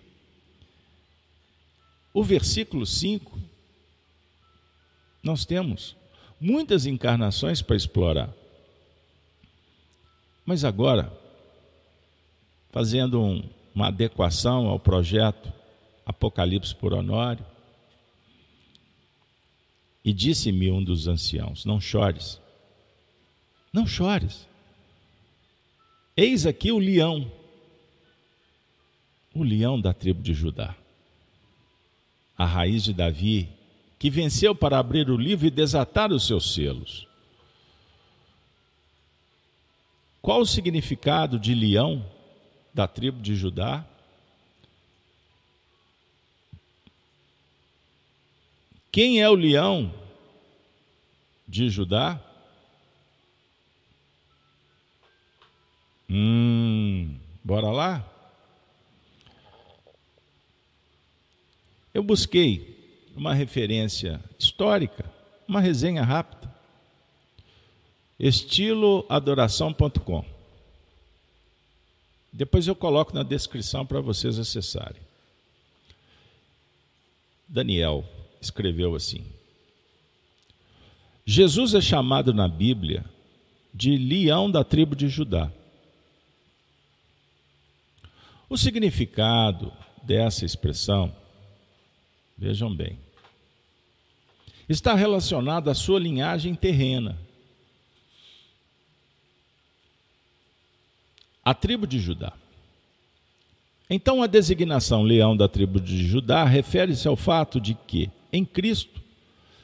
O 2.14 2.24
versículo 2.24 2.86
5, 2.86 3.40
nós 5.24 5.46
temos 5.46 5.96
muitas 6.40 6.86
encarnações 6.86 7.62
para 7.62 7.76
explorar. 7.76 8.34
Mas 10.46 10.64
agora, 10.64 11.12
fazendo 12.72 13.22
um, 13.22 13.44
uma 13.76 13.88
adequação 13.88 14.68
ao 14.68 14.80
projeto 14.80 15.52
Apocalipse 16.06 16.74
por 16.74 16.94
Honório, 16.94 17.46
e 20.08 20.14
disse-me 20.14 20.72
um 20.72 20.82
dos 20.82 21.06
anciãos: 21.06 21.66
Não 21.66 21.82
chores, 21.82 22.40
não 23.74 23.86
chores. 23.86 24.48
Eis 26.16 26.46
aqui 26.46 26.72
o 26.72 26.80
leão, 26.80 27.30
o 29.36 29.44
leão 29.44 29.82
da 29.82 29.94
tribo 29.94 30.22
de 30.22 30.34
Judá, 30.34 30.74
a 32.38 32.46
raiz 32.46 32.86
de 32.86 32.94
Davi, 32.94 33.50
que 34.00 34.10
venceu 34.10 34.56
para 34.56 34.80
abrir 34.80 35.10
o 35.10 35.18
livro 35.18 35.46
e 35.46 35.52
desatar 35.52 36.14
os 36.14 36.26
seus 36.26 36.54
selos. 36.54 37.06
Qual 40.22 40.40
o 40.40 40.46
significado 40.46 41.38
de 41.38 41.54
leão 41.54 42.10
da 42.74 42.88
tribo 42.88 43.22
de 43.22 43.36
Judá? 43.36 43.86
Quem 48.92 49.22
é 49.22 49.30
o 49.30 49.36
leão 49.36 49.94
de 51.48 51.70
Judá? 51.70 52.20
Hum, 56.10 57.16
bora 57.44 57.70
lá? 57.70 58.06
Eu 61.94 62.04
busquei 62.04 62.76
uma 63.16 63.34
referência 63.34 64.24
histórica, 64.38 65.10
uma 65.48 65.60
resenha 65.60 66.04
rápida 66.04 66.48
estiloadoração.com. 68.20 70.26
Depois 72.34 72.68
eu 72.68 72.76
coloco 72.76 73.14
na 73.14 73.24
descrição 73.24 73.86
para 73.86 74.02
vocês 74.02 74.40
acessarem. 74.40 75.02
Daniel 77.48 78.04
escreveu 78.42 78.96
assim: 78.96 79.26
Jesus 81.26 81.74
é 81.74 81.82
chamado 81.82 82.34
na 82.34 82.48
Bíblia 82.48 83.06
de 83.74 83.98
leão 83.98 84.50
da 84.50 84.64
tribo 84.64 84.96
de 84.96 85.08
Judá. 85.08 85.52
O 88.50 88.58
significado 88.58 89.74
dessa 90.04 90.46
expressão, 90.46 91.14
vejam 92.38 92.74
bem, 92.74 92.98
está 94.70 94.94
relacionado 94.94 95.70
à 95.70 95.74
sua 95.74 96.00
linhagem 96.00 96.56
terrena 96.56 97.18
a 101.48 101.54
tribo 101.54 101.88
de 101.88 101.98
Judá. 101.98 102.34
Então, 103.90 104.22
a 104.22 104.28
designação 104.28 105.02
leão 105.02 105.36
da 105.36 105.48
tribo 105.48 105.80
de 105.80 106.06
Judá 106.06 106.44
refere-se 106.44 107.08
ao 107.08 107.16
fato 107.16 107.62
de 107.62 107.74
que, 107.74 108.12
em 108.32 108.44
Cristo, 108.46 109.02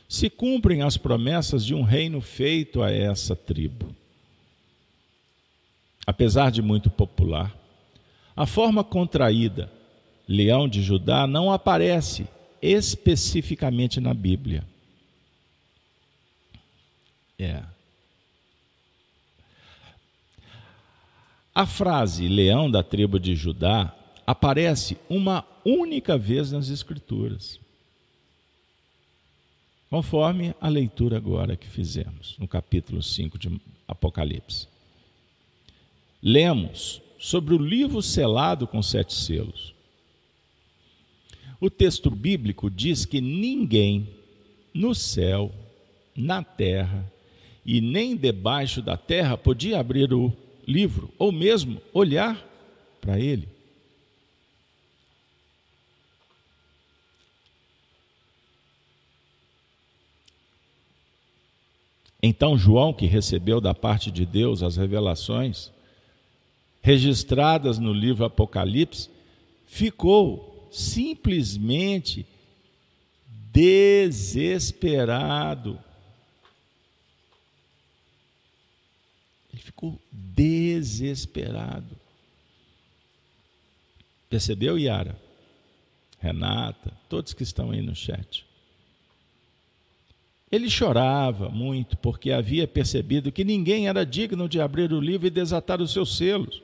se 0.08 0.30
cumprem 0.30 0.82
as 0.82 0.98
promessas 0.98 1.66
de 1.66 1.74
um 1.74 1.82
reino 1.82 2.22
feito 2.22 2.82
a 2.84 2.92
essa 2.92 3.36
tribo. 3.36 3.96
Apesar 6.06 6.52
de 6.52 6.62
muito 6.62 6.90
popular, 6.90 7.56
a 8.36 8.46
forma 8.46 8.84
contraída, 8.84 9.72
leão 10.28 10.68
de 10.68 10.82
Judá, 10.82 11.26
não 11.26 11.52
aparece 11.52 12.28
especificamente 12.62 14.00
na 14.00 14.14
Bíblia. 14.14 14.64
É. 17.38 17.64
A 21.54 21.66
frase 21.66 22.28
leão 22.28 22.70
da 22.70 22.82
tribo 22.82 23.20
de 23.20 23.36
Judá 23.36 23.96
aparece 24.26 24.98
uma 25.10 25.46
única 25.64 26.18
vez 26.18 26.52
nas 26.52 26.70
Escrituras, 26.70 27.60
conforme 29.94 30.56
a 30.60 30.70
leitura 30.70 31.18
agora 31.18 31.56
que 31.56 31.68
fizemos, 31.68 32.36
no 32.40 32.48
capítulo 32.48 33.00
5 33.04 33.38
de 33.38 33.62
Apocalipse. 33.88 34.68
Lemos 36.20 37.00
sobre 37.20 37.54
o 37.54 37.60
livro 37.60 38.02
selado 38.02 38.66
com 38.66 38.82
sete 38.82 39.14
selos. 39.14 39.72
O 41.62 41.70
texto 41.70 42.10
bíblico 42.10 42.72
diz 42.72 43.06
que 43.06 43.22
ninguém 43.22 44.10
no 44.74 44.96
céu, 44.96 45.54
na 46.16 46.44
terra 46.44 47.06
e 47.64 47.80
nem 47.80 48.18
debaixo 48.18 48.82
da 48.82 48.98
terra 48.98 49.38
podia 49.38 49.80
abrir 49.80 50.12
o 50.12 50.34
livro, 50.68 51.14
ou 51.20 51.32
mesmo 51.32 51.80
olhar 51.94 52.44
para 53.00 53.20
ele. 53.20 53.48
Então, 62.26 62.58
João, 62.58 62.94
que 62.94 63.06
recebeu 63.06 63.60
da 63.60 63.76
parte 63.76 64.10
de 64.10 64.26
Deus 64.26 64.64
as 64.64 64.78
revelações 64.78 65.70
registradas 66.82 67.78
no 67.78 67.92
livro 67.92 68.24
Apocalipse, 68.24 69.10
ficou 69.66 70.70
simplesmente 70.72 72.26
desesperado 73.52 74.98
Ele 79.54 79.62
ficou 79.62 80.02
desesperado. 80.12 81.96
Percebeu, 84.28 84.80
Yara? 84.80 85.16
Renata, 86.20 86.92
todos 87.08 87.34
que 87.34 87.44
estão 87.44 87.70
aí 87.70 87.82
no 87.82 87.96
chat. 87.96 88.44
Ele 90.54 90.70
chorava 90.70 91.50
muito 91.50 91.98
porque 91.98 92.32
havia 92.32 92.68
percebido 92.68 93.32
que 93.32 93.44
ninguém 93.44 93.88
era 93.88 94.06
digno 94.06 94.48
de 94.48 94.62
abrir 94.62 94.94
o 94.94 95.02
livro 95.02 95.26
e 95.26 95.32
desatar 95.32 95.82
os 95.82 95.92
seus 95.92 96.16
selos. 96.16 96.62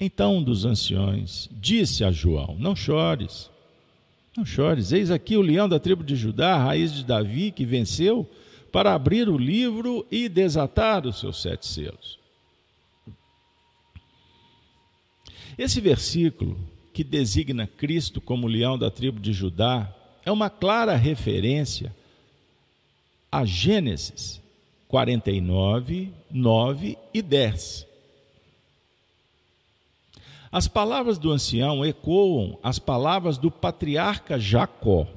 Então 0.00 0.38
um 0.38 0.42
dos 0.42 0.64
anciões 0.64 1.50
disse 1.52 2.02
a 2.02 2.10
João: 2.10 2.56
Não 2.58 2.74
chores, 2.74 3.50
não 4.34 4.46
chores, 4.46 4.90
eis 4.90 5.10
aqui 5.10 5.36
o 5.36 5.42
leão 5.42 5.68
da 5.68 5.78
tribo 5.78 6.02
de 6.02 6.16
Judá, 6.16 6.56
raiz 6.56 6.94
de 6.94 7.04
Davi, 7.04 7.50
que 7.50 7.66
venceu 7.66 8.26
para 8.72 8.94
abrir 8.94 9.28
o 9.28 9.36
livro 9.36 10.06
e 10.10 10.30
desatar 10.30 11.06
os 11.06 11.20
seus 11.20 11.42
sete 11.42 11.66
selos. 11.66 12.18
Esse 15.58 15.78
versículo, 15.78 16.58
que 16.90 17.04
designa 17.04 17.66
Cristo 17.66 18.18
como 18.18 18.46
leão 18.46 18.78
da 18.78 18.90
tribo 18.90 19.20
de 19.20 19.30
Judá, 19.30 19.93
é 20.24 20.32
uma 20.32 20.48
clara 20.48 20.96
referência 20.96 21.94
a 23.30 23.44
Gênesis 23.44 24.40
49, 24.88 26.12
9 26.30 26.96
e 27.12 27.20
10. 27.20 27.86
As 30.52 30.68
palavras 30.68 31.18
do 31.18 31.32
ancião 31.32 31.84
ecoam 31.84 32.56
as 32.62 32.78
palavras 32.78 33.36
do 33.36 33.50
patriarca 33.50 34.38
Jacó. 34.38 35.08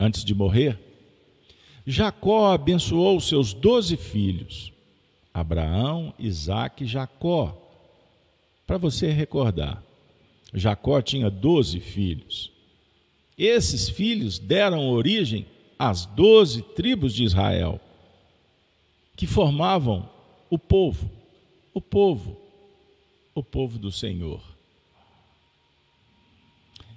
Antes 0.00 0.24
de 0.24 0.34
morrer, 0.34 0.76
Jacó 1.86 2.52
abençoou 2.52 3.20
seus 3.20 3.54
doze 3.54 3.96
filhos, 3.96 4.72
Abraão, 5.32 6.12
Isaac 6.18 6.82
e 6.82 6.86
Jacó. 6.88 7.56
Para 8.66 8.78
você 8.78 9.12
recordar, 9.12 9.80
Jacó 10.52 11.00
tinha 11.00 11.30
doze 11.30 11.78
filhos. 11.78 12.57
Esses 13.38 13.88
filhos 13.88 14.38
deram 14.38 14.90
origem 14.90 15.46
às 15.78 16.04
doze 16.04 16.60
tribos 16.60 17.14
de 17.14 17.22
Israel. 17.22 17.80
que 19.16 19.26
formavam 19.26 20.08
o 20.48 20.56
povo, 20.56 21.10
o 21.74 21.80
povo, 21.80 22.40
o 23.34 23.42
povo 23.42 23.76
do 23.76 23.90
Senhor. 23.90 24.40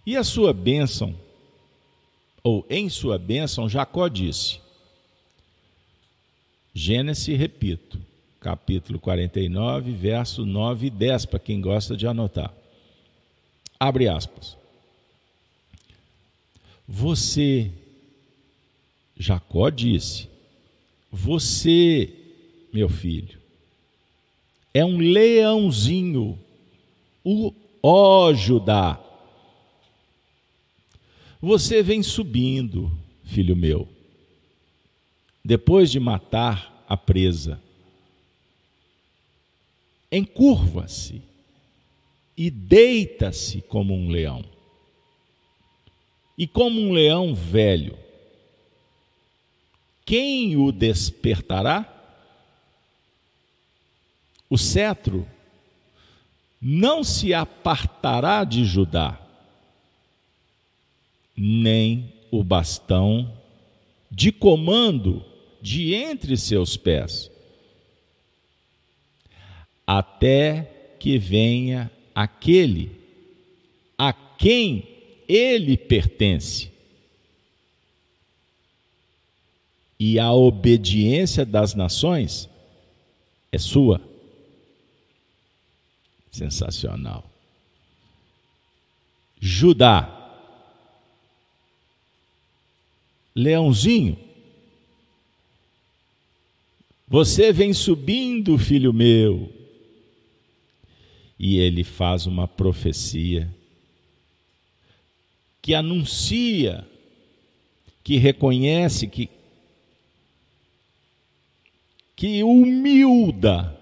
E 0.06 0.16
a 0.16 0.24
sua 0.24 0.54
bênção, 0.54 1.16
ou 2.44 2.64
em 2.70 2.90
sua 2.90 3.18
bênção, 3.18 3.68
Jacó 3.68 4.08
disse: 4.08 4.60
Gênesis, 6.76 7.36
repito, 7.36 8.00
capítulo 8.40 9.00
49, 9.00 9.92
verso 9.92 10.46
9 10.46 10.88
e 10.88 10.90
10, 10.92 11.26
para 11.26 11.40
quem 11.40 11.60
gosta 11.60 11.98
de 11.98 12.06
anotar. 12.06 12.54
Abre 13.80 14.08
aspas. 14.08 14.61
Você, 16.94 17.72
Jacó 19.16 19.70
disse, 19.70 20.28
você, 21.10 22.14
meu 22.74 22.90
filho, 22.90 23.40
é 24.74 24.84
um 24.84 24.98
leãozinho, 24.98 26.38
o 27.24 27.54
ó 27.82 28.34
Judá. 28.34 29.02
Você 31.42 31.82
vem 31.82 32.04
subindo, 32.04 32.92
filho 33.24 33.56
meu, 33.56 33.88
depois 35.46 35.90
de 35.90 36.00
matar 36.00 36.86
a 36.90 36.98
presa. 36.98 37.64
Encurva-se 40.12 41.22
e 42.36 42.52
deita-se 42.52 43.62
como 43.62 43.94
um 43.94 44.10
leão. 44.10 44.51
E 46.42 46.48
como 46.48 46.82
um 46.82 46.92
leão 46.92 47.36
velho, 47.36 47.96
quem 50.04 50.58
o 50.58 50.72
despertará? 50.72 51.86
O 54.50 54.58
cetro 54.58 55.28
não 56.60 57.04
se 57.04 57.32
apartará 57.32 58.44
de 58.44 58.66
Judá, 58.66 59.22
nem 61.38 62.12
o 62.32 62.44
bastão 62.44 63.32
de 64.10 64.32
comando 64.32 65.24
de 65.62 65.94
entre 65.94 66.36
seus 66.36 66.76
pés, 66.76 67.30
até 69.86 70.96
que 71.00 71.20
venha 71.20 71.92
aquele 72.16 73.00
a 73.96 74.12
quem 74.12 74.91
ele 75.36 75.78
pertence. 75.78 76.70
E 79.98 80.20
a 80.20 80.34
obediência 80.34 81.46
das 81.46 81.74
nações 81.74 82.50
é 83.52 83.58
sua. 83.58 84.02
Sensacional. 86.32 87.30
Judá. 89.40 90.18
Leãozinho. 93.34 94.18
Você 97.08 97.54
vem 97.54 97.74
subindo, 97.74 98.58
filho 98.58 98.92
meu. 98.92 99.52
E 101.40 101.58
ele 101.58 101.84
faz 101.84 102.26
uma 102.26 102.48
profecia 102.48 103.50
que 105.62 105.76
anuncia, 105.76 106.88
que 108.04 108.18
reconhece, 108.18 109.08
que, 109.08 109.30
que 112.16 112.44
humilda 112.44 113.80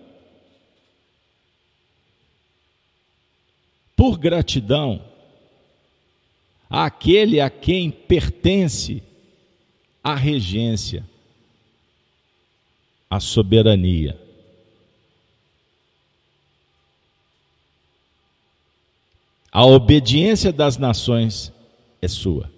por 3.95 4.17
gratidão 4.17 5.03
àquele 6.69 7.41
a 7.41 7.49
quem 7.49 7.89
pertence 7.89 9.01
a 10.03 10.15
regência, 10.15 11.05
a 13.09 13.19
soberania. 13.19 14.19
A 19.51 19.65
obediência 19.65 20.53
das 20.53 20.77
nações 20.77 21.51
é 22.01 22.07
sua. 22.07 22.51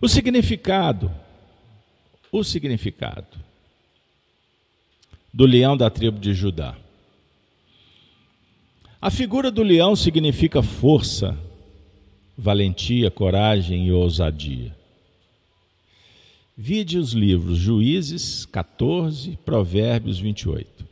O 0.00 0.08
significado, 0.08 1.10
o 2.30 2.42
significado 2.42 3.38
do 5.32 5.46
leão 5.46 5.76
da 5.76 5.88
tribo 5.88 6.18
de 6.18 6.34
Judá. 6.34 6.76
A 9.00 9.10
figura 9.10 9.50
do 9.50 9.62
leão 9.62 9.96
significa 9.96 10.62
força, 10.62 11.36
valentia, 12.36 13.10
coragem 13.10 13.86
e 13.86 13.92
ousadia. 13.92 14.76
Vide 16.56 16.98
os 16.98 17.12
livros 17.12 17.58
Juízes 17.58 18.44
14, 18.46 19.36
Provérbios 19.44 20.18
28. 20.18 20.86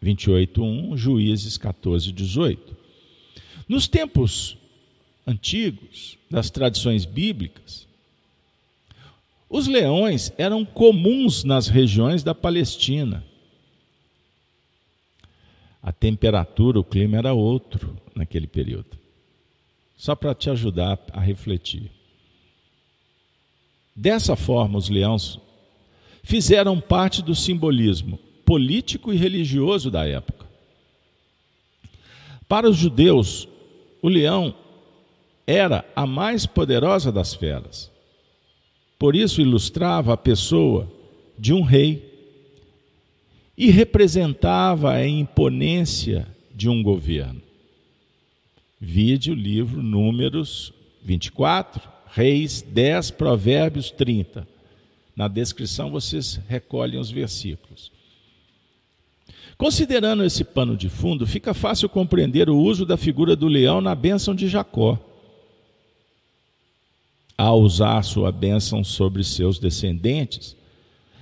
28, 0.00 0.62
1, 0.62 0.96
Juízes 0.96 1.58
14, 1.58 2.12
18. 2.12 2.79
Nos 3.70 3.86
tempos 3.86 4.58
antigos, 5.24 6.18
das 6.28 6.50
tradições 6.50 7.04
bíblicas, 7.04 7.86
os 9.48 9.68
leões 9.68 10.32
eram 10.36 10.64
comuns 10.64 11.44
nas 11.44 11.68
regiões 11.68 12.24
da 12.24 12.34
Palestina. 12.34 13.24
A 15.80 15.92
temperatura, 15.92 16.80
o 16.80 16.84
clima 16.84 17.16
era 17.16 17.32
outro 17.32 17.96
naquele 18.12 18.48
período. 18.48 18.98
Só 19.96 20.16
para 20.16 20.34
te 20.34 20.50
ajudar 20.50 20.98
a 21.12 21.20
refletir. 21.20 21.92
Dessa 23.94 24.34
forma, 24.34 24.78
os 24.78 24.88
leões 24.88 25.38
fizeram 26.24 26.80
parte 26.80 27.22
do 27.22 27.36
simbolismo 27.36 28.18
político 28.44 29.12
e 29.12 29.16
religioso 29.16 29.92
da 29.92 30.04
época. 30.04 30.44
Para 32.48 32.68
os 32.68 32.76
judeus, 32.76 33.46
o 34.02 34.08
leão 34.08 34.54
era 35.46 35.84
a 35.94 36.06
mais 36.06 36.46
poderosa 36.46 37.10
das 37.10 37.34
feras. 37.34 37.90
Por 38.98 39.16
isso 39.16 39.40
ilustrava 39.40 40.12
a 40.12 40.16
pessoa 40.16 40.90
de 41.38 41.52
um 41.52 41.62
rei 41.62 42.10
e 43.56 43.70
representava 43.70 44.92
a 44.92 45.06
imponência 45.06 46.26
de 46.54 46.68
um 46.68 46.82
governo. 46.82 47.42
Vide 48.80 49.30
o 49.30 49.34
livro 49.34 49.82
Números 49.82 50.72
24, 51.02 51.88
Reis 52.12 52.62
10, 52.62 53.10
Provérbios 53.12 53.90
30. 53.90 54.46
Na 55.14 55.28
descrição 55.28 55.90
vocês 55.90 56.40
recolhem 56.48 56.98
os 56.98 57.10
versículos. 57.10 57.92
Considerando 59.60 60.24
esse 60.24 60.42
pano 60.42 60.74
de 60.74 60.88
fundo, 60.88 61.26
fica 61.26 61.52
fácil 61.52 61.86
compreender 61.86 62.48
o 62.48 62.56
uso 62.56 62.86
da 62.86 62.96
figura 62.96 63.36
do 63.36 63.46
leão 63.46 63.78
na 63.82 63.94
bênção 63.94 64.34
de 64.34 64.48
Jacó. 64.48 64.98
Ao 67.36 67.60
usar 67.60 68.02
sua 68.02 68.32
bênção 68.32 68.82
sobre 68.82 69.22
seus 69.22 69.58
descendentes, 69.58 70.56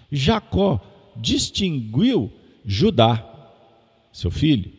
Jacó 0.08 0.80
distinguiu 1.16 2.30
Judá, 2.64 3.26
seu 4.12 4.30
filho, 4.30 4.70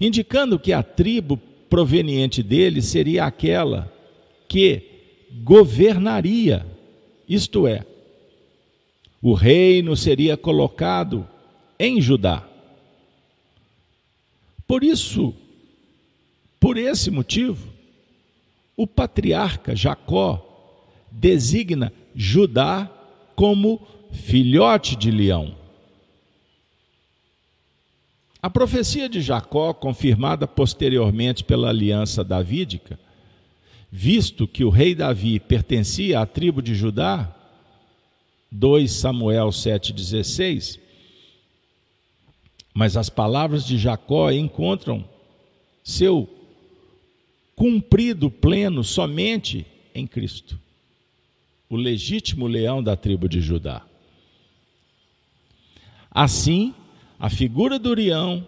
indicando 0.00 0.56
que 0.56 0.72
a 0.72 0.84
tribo 0.84 1.36
proveniente 1.68 2.44
dele 2.44 2.80
seria 2.80 3.24
aquela 3.24 3.92
que 4.46 4.84
governaria, 5.42 6.64
isto 7.28 7.66
é, 7.66 7.84
o 9.20 9.32
reino 9.32 9.96
seria 9.96 10.36
colocado 10.36 11.33
em 11.78 12.00
Judá. 12.00 12.46
Por 14.66 14.82
isso, 14.82 15.34
por 16.58 16.76
esse 16.76 17.10
motivo, 17.10 17.68
o 18.76 18.86
patriarca 18.86 19.76
Jacó 19.76 20.44
designa 21.10 21.92
Judá 22.14 22.90
como 23.36 23.86
filhote 24.12 24.96
de 24.96 25.10
leão. 25.10 25.54
A 28.40 28.50
profecia 28.50 29.08
de 29.08 29.22
Jacó, 29.22 29.72
confirmada 29.72 30.46
posteriormente 30.46 31.42
pela 31.42 31.70
aliança 31.70 32.22
davídica, 32.22 32.98
visto 33.90 34.46
que 34.46 34.64
o 34.64 34.68
rei 34.68 34.94
Davi 34.94 35.40
pertencia 35.40 36.20
à 36.20 36.26
tribo 36.26 36.60
de 36.60 36.74
Judá, 36.74 37.34
2 38.50 38.90
Samuel 38.90 39.48
7,16, 39.48 40.78
mas 42.74 42.96
as 42.96 43.08
palavras 43.08 43.64
de 43.64 43.78
Jacó 43.78 44.32
encontram 44.32 45.08
seu 45.84 46.28
cumprido 47.54 48.28
pleno 48.28 48.82
somente 48.82 49.64
em 49.94 50.06
Cristo. 50.06 50.58
o 51.70 51.76
legítimo 51.76 52.46
leão 52.46 52.82
da 52.82 52.94
tribo 52.94 53.28
de 53.28 53.40
Judá. 53.40 53.82
Assim, 56.08 56.72
a 57.18 57.28
figura 57.28 57.78
do 57.80 57.94
leão 57.94 58.46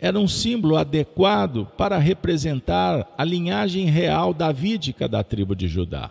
era 0.00 0.18
um 0.18 0.26
símbolo 0.26 0.76
adequado 0.76 1.66
para 1.76 1.98
representar 1.98 3.12
a 3.18 3.24
linhagem 3.24 3.86
real 3.86 4.32
davídica 4.32 5.06
da 5.06 5.22
tribo 5.22 5.54
de 5.54 5.68
Judá. 5.68 6.10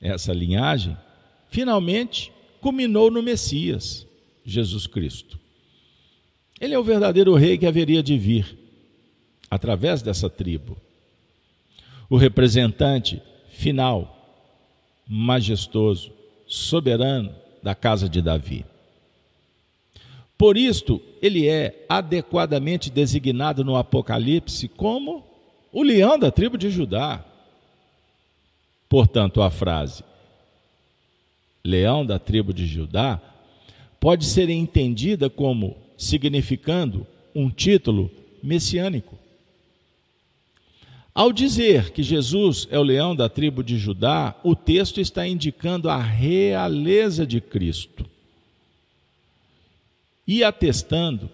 Essa 0.00 0.32
linhagem, 0.32 0.96
finalmente, 1.50 2.32
culminou 2.60 3.10
no 3.10 3.22
Messias, 3.22 4.06
Jesus 4.44 4.86
Cristo. 4.86 5.38
Ele 6.60 6.74
é 6.74 6.78
o 6.78 6.84
verdadeiro 6.84 7.34
rei 7.34 7.58
que 7.58 7.66
haveria 7.66 8.02
de 8.02 8.16
vir 8.16 8.58
através 9.50 10.02
dessa 10.02 10.30
tribo. 10.30 10.76
O 12.08 12.16
representante 12.16 13.22
final, 13.50 14.36
majestoso, 15.06 16.12
soberano 16.46 17.34
da 17.62 17.74
casa 17.74 18.08
de 18.08 18.22
Davi. 18.22 18.64
Por 20.38 20.56
isto, 20.56 21.00
ele 21.22 21.48
é 21.48 21.84
adequadamente 21.88 22.90
designado 22.90 23.64
no 23.64 23.76
Apocalipse 23.76 24.68
como 24.68 25.24
o 25.72 25.82
leão 25.82 26.18
da 26.18 26.30
tribo 26.30 26.58
de 26.58 26.70
Judá. 26.70 27.24
Portanto, 28.88 29.42
a 29.42 29.50
frase 29.50 30.04
leão 31.64 32.06
da 32.06 32.18
tribo 32.18 32.52
de 32.54 32.66
Judá 32.66 33.20
pode 33.98 34.24
ser 34.24 34.48
entendida 34.48 35.28
como 35.28 35.76
significando 35.96 37.06
um 37.34 37.50
título 37.50 38.10
messiânico. 38.42 39.18
Ao 41.14 41.32
dizer 41.32 41.92
que 41.92 42.02
Jesus 42.02 42.68
é 42.70 42.78
o 42.78 42.82
leão 42.82 43.16
da 43.16 43.28
tribo 43.28 43.64
de 43.64 43.78
Judá, 43.78 44.38
o 44.44 44.54
texto 44.54 45.00
está 45.00 45.26
indicando 45.26 45.88
a 45.88 45.96
realeza 45.96 47.26
de 47.26 47.40
Cristo 47.40 48.04
e 50.26 50.44
atestando 50.44 51.30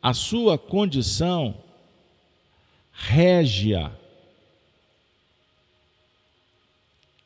a 0.00 0.14
sua 0.14 0.56
condição 0.56 1.56
régia. 2.92 3.90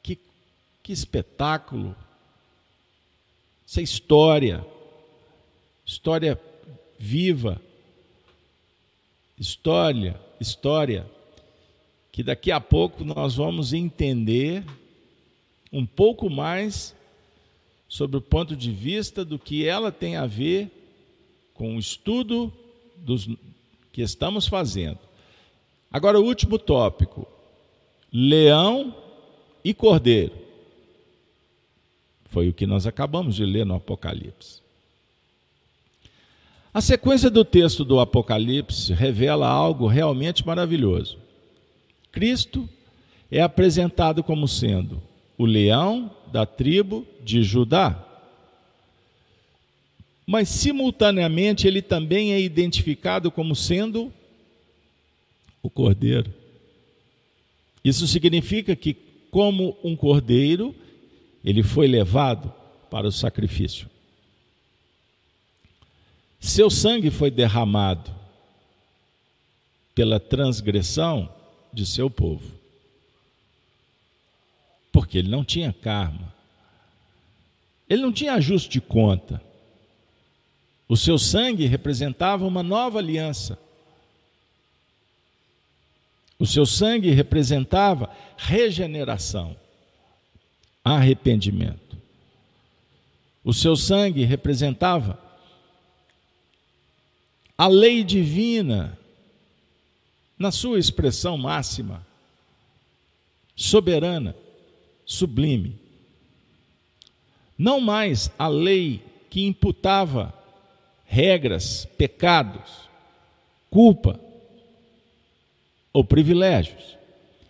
Que, 0.02 0.18
que 0.82 0.92
espetáculo! 0.92 1.94
Essa 3.68 3.82
história, 3.82 4.64
história 5.86 6.38
viva, 6.98 7.60
história, 9.38 10.20
história, 10.40 11.06
que 12.10 12.22
daqui 12.22 12.50
a 12.50 12.60
pouco 12.60 13.04
nós 13.04 13.36
vamos 13.36 13.72
entender 13.72 14.64
um 15.72 15.86
pouco 15.86 16.28
mais 16.28 16.94
sobre 17.88 18.16
o 18.16 18.20
ponto 18.20 18.56
de 18.56 18.72
vista 18.72 19.24
do 19.24 19.38
que 19.38 19.66
ela 19.66 19.92
tem 19.92 20.16
a 20.16 20.26
ver 20.26 20.70
com 21.54 21.76
o 21.76 21.78
estudo 21.78 22.52
dos, 22.96 23.28
que 23.92 24.02
estamos 24.02 24.48
fazendo. 24.48 24.98
Agora, 25.90 26.20
o 26.20 26.24
último 26.24 26.58
tópico: 26.58 27.28
leão 28.12 28.94
e 29.64 29.72
cordeiro. 29.72 30.34
Foi 32.24 32.48
o 32.48 32.52
que 32.52 32.66
nós 32.66 32.86
acabamos 32.86 33.36
de 33.36 33.44
ler 33.46 33.64
no 33.64 33.74
Apocalipse. 33.74 34.65
A 36.76 36.82
sequência 36.82 37.30
do 37.30 37.42
texto 37.42 37.86
do 37.86 37.98
Apocalipse 37.98 38.92
revela 38.92 39.48
algo 39.48 39.86
realmente 39.86 40.46
maravilhoso. 40.46 41.16
Cristo 42.12 42.68
é 43.30 43.40
apresentado 43.40 44.22
como 44.22 44.46
sendo 44.46 45.02
o 45.38 45.46
leão 45.46 46.10
da 46.30 46.44
tribo 46.44 47.06
de 47.24 47.42
Judá 47.42 48.02
mas 50.26 50.48
simultaneamente 50.48 51.68
ele 51.68 51.80
também 51.80 52.32
é 52.32 52.40
identificado 52.40 53.30
como 53.30 53.54
sendo 53.54 54.12
o 55.62 55.70
cordeiro. 55.70 56.34
Isso 57.84 58.08
significa 58.08 58.74
que, 58.74 58.96
como 59.30 59.78
um 59.84 59.94
cordeiro, 59.94 60.74
ele 61.44 61.62
foi 61.62 61.86
levado 61.86 62.52
para 62.90 63.06
o 63.06 63.12
sacrifício. 63.12 63.88
Seu 66.40 66.70
sangue 66.70 67.10
foi 67.10 67.30
derramado 67.30 68.14
pela 69.94 70.20
transgressão 70.20 71.28
de 71.72 71.86
seu 71.86 72.10
povo, 72.10 72.52
porque 74.92 75.18
ele 75.18 75.28
não 75.28 75.44
tinha 75.44 75.72
karma, 75.72 76.34
ele 77.88 78.02
não 78.02 78.12
tinha 78.12 78.34
ajuste 78.34 78.68
de 78.68 78.80
conta. 78.80 79.40
O 80.88 80.96
seu 80.96 81.18
sangue 81.18 81.66
representava 81.66 82.44
uma 82.46 82.62
nova 82.62 82.98
aliança. 82.98 83.58
O 86.38 86.46
seu 86.46 86.66
sangue 86.66 87.10
representava 87.10 88.14
regeneração, 88.36 89.56
arrependimento. 90.84 91.96
O 93.42 93.52
seu 93.52 93.74
sangue 93.74 94.24
representava 94.24 95.18
a 97.56 97.66
lei 97.68 98.04
divina 98.04 98.98
na 100.38 100.50
sua 100.50 100.78
expressão 100.78 101.38
máxima, 101.38 102.06
soberana, 103.54 104.36
sublime. 105.04 105.78
Não 107.56 107.80
mais 107.80 108.30
a 108.38 108.48
lei 108.48 109.02
que 109.30 109.46
imputava 109.46 110.34
regras, 111.06 111.86
pecados, 111.96 112.88
culpa 113.70 114.20
ou 115.92 116.04
privilégios. 116.04 116.96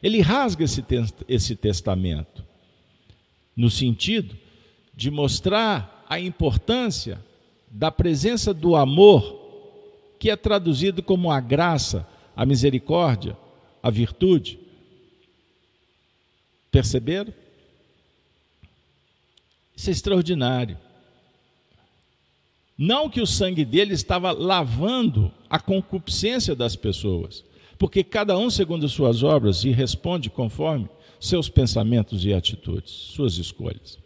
Ele 0.02 0.20
rasga 0.20 0.64
esse, 0.64 0.84
esse 1.26 1.56
testamento 1.56 2.44
no 3.56 3.70
sentido 3.70 4.36
de 4.94 5.10
mostrar 5.10 6.04
a 6.08 6.20
importância 6.20 7.18
da 7.70 7.90
presença 7.90 8.54
do 8.54 8.76
amor, 8.76 9.35
que 10.18 10.30
é 10.30 10.36
traduzido 10.36 11.02
como 11.02 11.30
a 11.30 11.40
graça, 11.40 12.06
a 12.34 12.44
misericórdia, 12.44 13.36
a 13.82 13.90
virtude. 13.90 14.58
Perceberam? 16.70 17.32
Isso 19.76 19.90
é 19.90 19.92
extraordinário. 19.92 20.78
Não 22.76 23.08
que 23.08 23.20
o 23.20 23.26
sangue 23.26 23.64
dele 23.64 23.94
estava 23.94 24.32
lavando 24.32 25.32
a 25.48 25.58
concupiscência 25.58 26.54
das 26.54 26.76
pessoas, 26.76 27.44
porque 27.78 28.04
cada 28.04 28.36
um 28.36 28.50
segundo 28.50 28.88
suas 28.88 29.22
obras 29.22 29.64
e 29.64 29.70
responde 29.70 30.28
conforme 30.28 30.88
seus 31.18 31.48
pensamentos 31.48 32.24
e 32.24 32.34
atitudes, 32.34 32.92
suas 32.92 33.38
escolhas. 33.38 33.98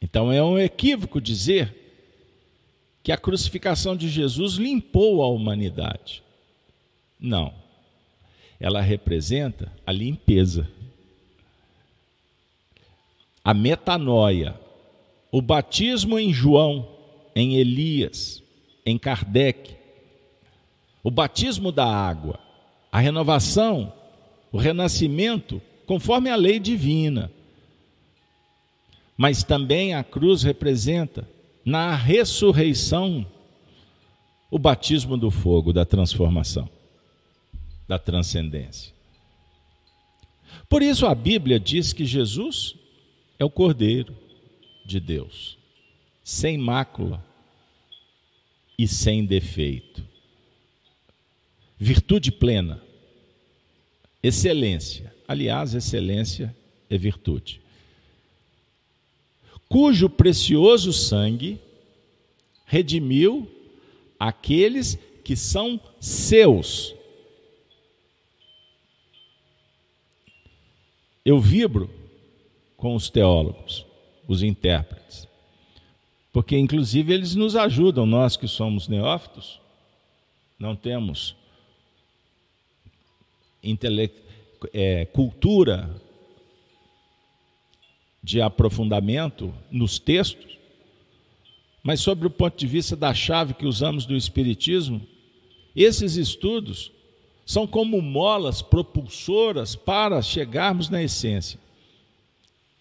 Então 0.00 0.30
é 0.30 0.42
um 0.42 0.58
equívoco 0.58 1.20
dizer 1.20 1.74
que 3.08 3.12
a 3.12 3.16
crucificação 3.16 3.96
de 3.96 4.06
Jesus 4.06 4.56
limpou 4.56 5.22
a 5.22 5.28
humanidade. 5.28 6.22
Não. 7.18 7.54
Ela 8.60 8.82
representa 8.82 9.72
a 9.86 9.90
limpeza, 9.90 10.68
a 13.42 13.54
metanoia, 13.54 14.60
o 15.32 15.40
batismo 15.40 16.18
em 16.18 16.34
João, 16.34 16.86
em 17.34 17.56
Elias, 17.56 18.42
em 18.84 18.98
Kardec, 18.98 19.74
o 21.02 21.10
batismo 21.10 21.72
da 21.72 21.86
água, 21.86 22.38
a 22.92 23.00
renovação, 23.00 23.90
o 24.52 24.58
renascimento, 24.58 25.62
conforme 25.86 26.28
a 26.28 26.36
lei 26.36 26.58
divina. 26.58 27.32
Mas 29.16 29.42
também 29.42 29.94
a 29.94 30.04
cruz 30.04 30.42
representa, 30.42 31.26
na 31.68 31.94
ressurreição, 31.94 33.26
o 34.50 34.58
batismo 34.58 35.18
do 35.18 35.30
fogo, 35.30 35.70
da 35.70 35.84
transformação, 35.84 36.66
da 37.86 37.98
transcendência. 37.98 38.94
Por 40.66 40.80
isso 40.80 41.04
a 41.04 41.14
Bíblia 41.14 41.60
diz 41.60 41.92
que 41.92 42.06
Jesus 42.06 42.74
é 43.38 43.44
o 43.44 43.50
Cordeiro 43.50 44.16
de 44.86 44.98
Deus, 44.98 45.58
sem 46.24 46.56
mácula 46.56 47.22
e 48.78 48.88
sem 48.88 49.26
defeito. 49.26 50.02
Virtude 51.76 52.32
plena, 52.32 52.80
excelência. 54.22 55.14
Aliás, 55.28 55.74
excelência 55.74 56.56
é 56.88 56.96
virtude. 56.96 57.60
Cujo 59.68 60.08
precioso 60.08 60.92
sangue 60.92 61.60
redimiu 62.64 63.48
aqueles 64.18 64.98
que 65.22 65.36
são 65.36 65.80
seus. 66.00 66.94
eu 71.28 71.38
vibro 71.38 71.90
com 72.74 72.94
os 72.94 73.10
teólogos, 73.10 73.84
os 74.26 74.42
intérpretes, 74.42 75.28
porque 76.32 76.56
inclusive 76.56 77.12
eles 77.12 77.34
nos 77.34 77.54
ajudam, 77.54 78.06
nós 78.06 78.34
que 78.34 78.48
somos 78.48 78.88
neófitos, 78.88 79.60
não 80.58 80.74
temos 80.74 81.36
intele 83.62 84.10
é, 84.72 85.04
cultura 85.04 85.90
de 88.28 88.42
aprofundamento 88.42 89.54
nos 89.70 89.98
textos, 89.98 90.58
mas 91.82 92.00
sobre 92.00 92.26
o 92.26 92.30
ponto 92.30 92.58
de 92.58 92.66
vista 92.66 92.94
da 92.94 93.14
chave 93.14 93.54
que 93.54 93.64
usamos 93.64 94.04
do 94.04 94.14
Espiritismo, 94.14 95.00
esses 95.74 96.16
estudos 96.16 96.92
são 97.46 97.66
como 97.66 98.02
molas 98.02 98.60
propulsoras 98.60 99.74
para 99.74 100.20
chegarmos 100.20 100.90
na 100.90 101.02
essência. 101.02 101.58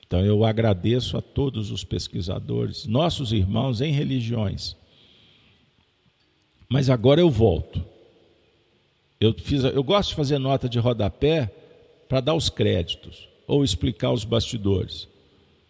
Então 0.06 0.20
eu 0.20 0.44
agradeço 0.44 1.16
a 1.16 1.22
todos 1.22 1.72
os 1.72 1.82
pesquisadores, 1.82 2.86
nossos 2.86 3.32
irmãos 3.32 3.80
em 3.80 3.94
religiões. 3.94 4.76
Mas 6.68 6.90
agora 6.90 7.22
eu 7.22 7.30
volto. 7.30 7.82
Eu, 9.18 9.34
fiz, 9.34 9.64
eu 9.64 9.82
gosto 9.82 10.10
de 10.10 10.16
fazer 10.16 10.40
nota 10.40 10.68
de 10.68 10.78
rodapé 10.78 11.50
para 12.10 12.20
dar 12.20 12.34
os 12.34 12.50
créditos 12.50 13.30
ou 13.48 13.64
explicar 13.64 14.12
os 14.12 14.26
bastidores 14.26 15.08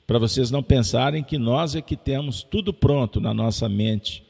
para 0.07 0.17
vocês 0.17 0.49
não 0.49 0.63
pensarem 0.63 1.21
que 1.21 1.37
nós 1.37 1.75
é 1.75 1.81
que 1.81 1.97
temos 1.97 2.41
tudo 2.41 2.73
pronto 2.73 3.19
na 3.19 3.33
nossa 3.33 3.67
mente. 3.67 4.23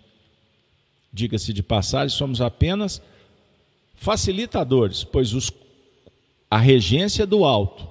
Diga-se 1.13 1.53
de 1.53 1.61
passagem, 1.61 2.17
somos 2.17 2.41
apenas 2.41 2.99
facilitadores, 3.93 5.03
pois 5.03 5.33
os, 5.33 5.51
a 6.49 6.57
regência 6.57 7.23
é 7.23 7.25
do 7.27 7.45
alto 7.45 7.87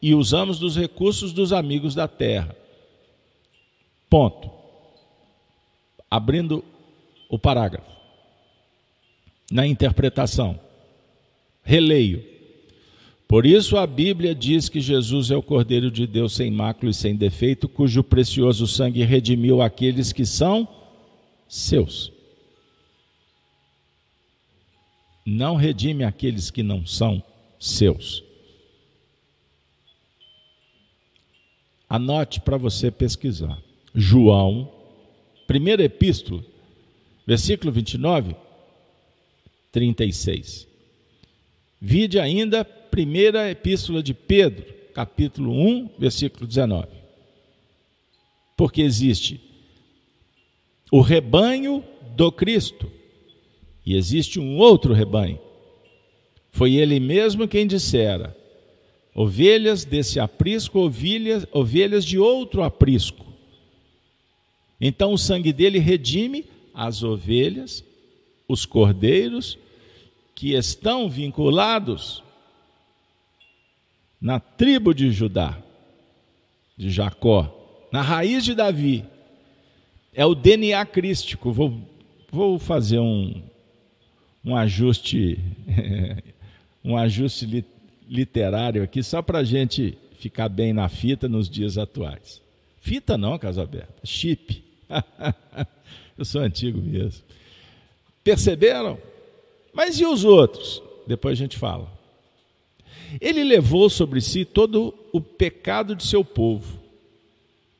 e 0.00 0.14
usamos 0.14 0.60
dos 0.60 0.76
recursos 0.76 1.32
dos 1.32 1.52
amigos 1.52 1.96
da 1.96 2.06
terra. 2.06 2.54
Ponto. 4.08 4.48
Abrindo 6.08 6.64
o 7.28 7.38
parágrafo. 7.38 7.90
Na 9.50 9.66
interpretação. 9.66 10.58
Releio. 11.62 12.29
Por 13.30 13.46
isso 13.46 13.76
a 13.76 13.86
Bíblia 13.86 14.34
diz 14.34 14.68
que 14.68 14.80
Jesus 14.80 15.30
é 15.30 15.36
o 15.36 15.42
Cordeiro 15.42 15.88
de 15.88 16.04
Deus 16.04 16.32
sem 16.32 16.50
mácula 16.50 16.90
e 16.90 16.94
sem 16.94 17.14
defeito, 17.14 17.68
cujo 17.68 18.02
precioso 18.02 18.66
sangue 18.66 19.04
redimiu 19.04 19.62
aqueles 19.62 20.12
que 20.12 20.26
são 20.26 20.66
seus. 21.48 22.12
Não 25.24 25.54
redime 25.54 26.02
aqueles 26.02 26.50
que 26.50 26.64
não 26.64 26.84
são 26.84 27.22
seus. 27.60 28.24
Anote 31.88 32.40
para 32.40 32.56
você 32.56 32.90
pesquisar. 32.90 33.62
João, 33.94 34.72
primeira 35.46 35.84
epístola, 35.84 36.44
versículo 37.24 37.70
29, 37.70 38.34
36. 39.70 40.69
Vide 41.80 42.18
ainda 42.18 42.64
primeira 42.64 43.50
epístola 43.50 44.02
de 44.02 44.12
Pedro, 44.12 44.66
capítulo 44.92 45.52
1, 45.52 45.90
versículo 45.98 46.46
19. 46.46 46.88
Porque 48.56 48.82
existe 48.82 49.40
o 50.92 51.00
rebanho 51.00 51.82
do 52.14 52.30
Cristo 52.30 52.90
e 53.86 53.96
existe 53.96 54.38
um 54.38 54.58
outro 54.58 54.92
rebanho. 54.92 55.38
Foi 56.50 56.74
ele 56.74 57.00
mesmo 57.00 57.48
quem 57.48 57.66
dissera: 57.66 58.36
ovelhas 59.14 59.84
desse 59.84 60.20
aprisco, 60.20 60.80
ovelhas, 60.80 61.46
ovelhas 61.50 62.04
de 62.04 62.18
outro 62.18 62.62
aprisco. 62.62 63.24
Então 64.78 65.14
o 65.14 65.18
sangue 65.18 65.52
dele 65.52 65.78
redime 65.78 66.44
as 66.74 67.02
ovelhas, 67.02 67.82
os 68.46 68.66
cordeiros 68.66 69.58
que 70.40 70.54
estão 70.54 71.06
vinculados 71.06 72.24
na 74.18 74.40
tribo 74.40 74.94
de 74.94 75.10
Judá, 75.10 75.58
de 76.78 76.88
Jacó, 76.88 77.86
na 77.92 78.00
raiz 78.00 78.42
de 78.42 78.54
Davi. 78.54 79.04
É 80.14 80.24
o 80.24 80.34
DNA 80.34 80.86
crístico. 80.86 81.52
Vou, 81.52 81.86
vou 82.32 82.58
fazer 82.58 82.98
um, 82.98 83.42
um 84.42 84.56
ajuste, 84.56 85.38
um 86.82 86.96
ajuste 86.96 87.62
literário 88.08 88.82
aqui, 88.82 89.02
só 89.02 89.20
para 89.20 89.40
a 89.40 89.44
gente 89.44 89.98
ficar 90.18 90.48
bem 90.48 90.72
na 90.72 90.88
fita 90.88 91.28
nos 91.28 91.50
dias 91.50 91.76
atuais. 91.76 92.40
Fita 92.80 93.18
não, 93.18 93.38
Casa 93.38 93.62
Aberta, 93.62 94.00
chip. 94.04 94.64
Eu 96.16 96.24
sou 96.24 96.40
antigo 96.40 96.80
mesmo. 96.80 97.22
Perceberam? 98.24 99.09
Mas 99.72 99.98
e 100.00 100.04
os 100.04 100.24
outros? 100.24 100.82
Depois 101.06 101.38
a 101.38 101.42
gente 101.42 101.56
fala. 101.56 101.90
Ele 103.20 103.42
levou 103.42 103.88
sobre 103.90 104.20
si 104.20 104.44
todo 104.44 104.94
o 105.12 105.20
pecado 105.20 105.96
de 105.96 106.04
seu 106.04 106.24
povo. 106.24 106.78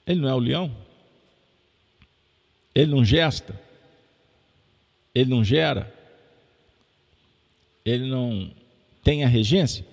Ele 0.07 0.21
não 0.21 0.29
é 0.29 0.35
o 0.35 0.39
leão? 0.39 0.75
Ele 2.75 2.91
não 2.91 3.05
gesta? 3.05 3.61
Ele 5.15 5.31
não 5.31 5.45
gera? 5.45 5.93
Ele 7.85 8.09
não 8.09 8.51
tem 9.03 9.25
a 9.25 9.29
regência? 9.29 9.85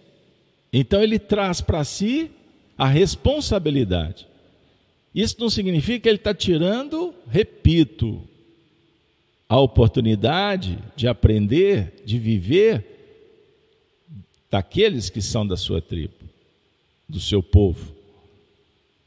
Então 0.71 1.01
ele 1.01 1.19
traz 1.19 1.61
para 1.61 1.83
si 1.83 2.31
a 2.77 2.87
responsabilidade. 2.87 4.27
Isso 5.13 5.35
não 5.39 5.49
significa 5.49 6.01
que 6.01 6.09
ele 6.09 6.17
está 6.17 6.33
tirando, 6.33 7.13
repito, 7.29 8.21
a 9.49 9.59
oportunidade 9.59 10.77
de 10.95 11.07
aprender, 11.07 12.03
de 12.05 12.19
viver 12.19 12.97
daqueles 14.49 15.09
que 15.09 15.21
são 15.21 15.47
da 15.47 15.55
sua 15.55 15.81
tribo, 15.81 16.15
do 17.07 17.19
seu 17.19 17.41
povo. 17.41 17.93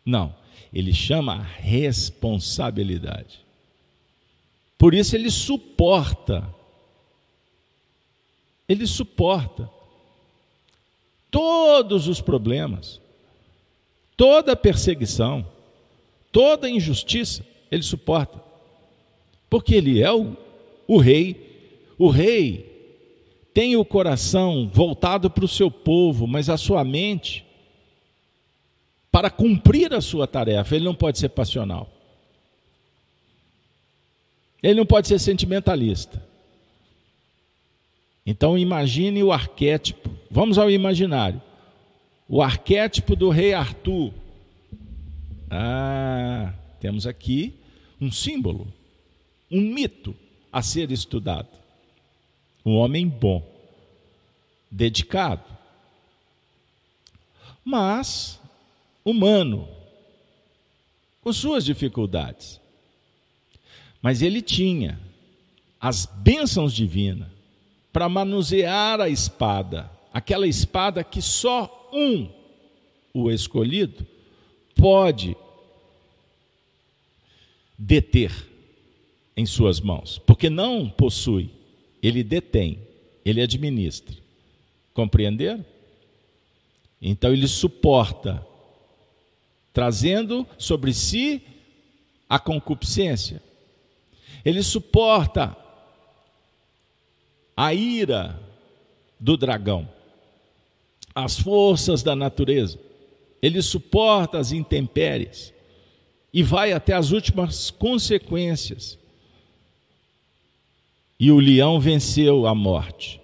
Não, 0.04 0.34
ele 0.72 0.94
chama 0.94 1.34
a 1.34 1.42
responsabilidade. 1.42 3.40
Por 4.78 4.94
isso 4.94 5.14
ele 5.14 5.30
suporta, 5.30 6.48
ele 8.66 8.86
suporta 8.86 9.70
todos 11.30 12.08
os 12.08 12.20
problemas, 12.20 12.98
toda 14.16 14.56
perseguição, 14.56 15.46
toda 16.32 16.70
injustiça, 16.70 17.44
ele 17.70 17.82
suporta, 17.82 18.49
porque 19.50 19.74
ele 19.74 20.00
é 20.00 20.12
o, 20.12 20.36
o 20.86 20.96
rei. 20.96 21.50
O 21.98 22.08
rei 22.08 22.70
tem 23.52 23.76
o 23.76 23.84
coração 23.84 24.70
voltado 24.72 25.28
para 25.28 25.44
o 25.44 25.48
seu 25.48 25.70
povo, 25.70 26.26
mas 26.26 26.48
a 26.48 26.56
sua 26.56 26.84
mente 26.84 27.44
para 29.10 29.28
cumprir 29.28 29.92
a 29.92 30.00
sua 30.00 30.26
tarefa. 30.26 30.76
Ele 30.76 30.84
não 30.84 30.94
pode 30.94 31.18
ser 31.18 31.30
passional. 31.30 31.90
Ele 34.62 34.74
não 34.74 34.86
pode 34.86 35.08
ser 35.08 35.18
sentimentalista. 35.18 36.22
Então 38.24 38.56
imagine 38.56 39.22
o 39.22 39.32
arquétipo. 39.32 40.10
Vamos 40.30 40.58
ao 40.58 40.70
imaginário. 40.70 41.42
O 42.28 42.40
arquétipo 42.40 43.16
do 43.16 43.30
rei 43.30 43.52
Arthur. 43.52 44.12
Ah, 45.50 46.52
temos 46.78 47.06
aqui 47.06 47.54
um 48.00 48.12
símbolo, 48.12 48.72
um 49.50 49.60
mito 49.60 50.14
a 50.52 50.62
ser 50.62 50.90
estudado 50.90 51.60
um 52.64 52.76
homem 52.76 53.08
bom, 53.08 53.42
dedicado, 54.70 55.44
mas 57.64 58.40
humano, 59.04 59.68
com 61.22 61.32
suas 61.32 61.64
dificuldades. 61.64 62.60
Mas 64.02 64.22
ele 64.22 64.40
tinha 64.40 64.98
as 65.80 66.06
bênçãos 66.06 66.72
divinas 66.72 67.28
para 67.92 68.08
manusear 68.08 69.00
a 69.00 69.08
espada, 69.08 69.90
aquela 70.12 70.46
espada 70.46 71.02
que 71.02 71.20
só 71.20 71.90
um, 71.92 72.30
o 73.12 73.30
escolhido, 73.30 74.06
pode 74.74 75.36
deter 77.76 78.49
em 79.36 79.46
suas 79.46 79.80
mãos, 79.80 80.18
porque 80.26 80.50
não 80.50 80.88
possui 80.88 81.50
ele 82.02 82.22
detém, 82.22 82.78
ele 83.24 83.42
administra. 83.42 84.16
Compreenderam? 84.94 85.64
Então 87.00 87.32
ele 87.32 87.46
suporta, 87.48 88.46
trazendo 89.72 90.46
sobre 90.58 90.92
si 90.92 91.42
a 92.28 92.38
concupiscência. 92.38 93.42
Ele 94.44 94.62
suporta 94.62 95.56
a 97.56 97.74
ira 97.74 98.40
do 99.18 99.36
dragão, 99.36 99.88
as 101.14 101.38
forças 101.38 102.02
da 102.02 102.16
natureza. 102.16 102.78
ele 103.42 103.62
suporta 103.62 104.38
as 104.38 104.52
intempéries 104.52 105.52
e 106.32 106.42
vai 106.42 106.72
até 106.72 106.92
as 106.92 107.10
últimas 107.10 107.70
consequências. 107.70 108.98
E 111.20 111.30
o 111.30 111.38
leão 111.38 111.78
venceu 111.78 112.46
a 112.46 112.54
morte, 112.54 113.20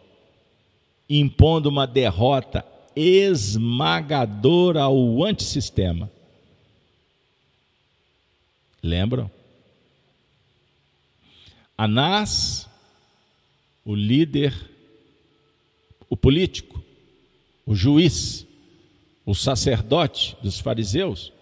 impondo 1.09 1.70
uma 1.70 1.86
derrota 1.86 2.62
esmagadora 2.94 4.82
ao 4.82 5.24
antissistema. 5.24 6.11
Lembram? 8.82 9.30
Anás, 11.76 12.68
o 13.82 13.94
líder, 13.94 14.55
o 16.11 16.16
político, 16.18 16.84
o 17.64 17.74
juiz, 17.74 18.47
o 19.24 19.34
sacerdote 19.34 20.36
dos 20.42 20.61
fariseus, 20.61 21.32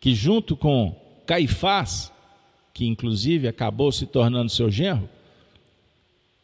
que 0.00 0.14
junto 0.14 0.56
com 0.56 0.98
Caifás, 1.26 2.10
que 2.72 2.86
inclusive 2.86 3.46
acabou 3.46 3.92
se 3.92 4.06
tornando 4.06 4.50
seu 4.50 4.70
genro, 4.70 5.17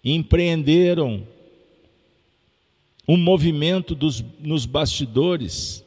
empreenderam 0.05 1.27
um 3.09 3.17
movimento 3.17 3.95
dos, 3.95 4.23
nos 4.41 4.67
bastidores 4.67 5.83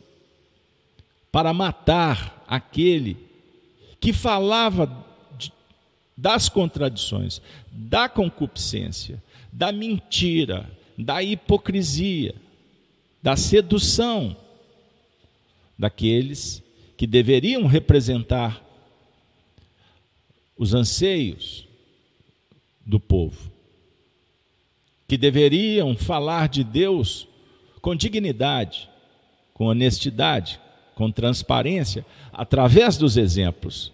para 1.32 1.54
matar 1.54 2.44
aquele 2.48 3.18
que 4.00 4.12
falava 4.12 5.06
de, 5.38 5.52
das 6.16 6.50
contradições, 6.50 7.42
da 7.72 8.10
concupiscência, 8.10 9.22
da 9.52 9.72
mentira, 9.72 10.70
da 10.98 11.22
hipocrisia, 11.22 12.36
da 13.22 13.36
sedução 13.36 14.36
daqueles 15.78 16.64
que 16.96 17.06
deveriam 17.06 17.68
representar 17.68 18.64
os 20.58 20.74
anseios 20.74 21.68
do 22.84 23.00
povo 23.00 23.57
que 25.08 25.18
deveriam 25.18 25.96
falar 25.96 26.50
de 26.50 26.64
Deus 26.64 27.28
com 27.82 27.96
dignidade, 27.96 28.90
com 29.54 29.68
honestidade, 29.68 30.60
com 30.94 31.12
transparência, 31.12 32.06
através 32.34 32.98
dos 32.98 33.16
exemplos. 33.16 33.92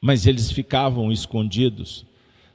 Mas 0.00 0.26
eles 0.26 0.50
ficavam 0.50 1.12
escondidos 1.12 2.04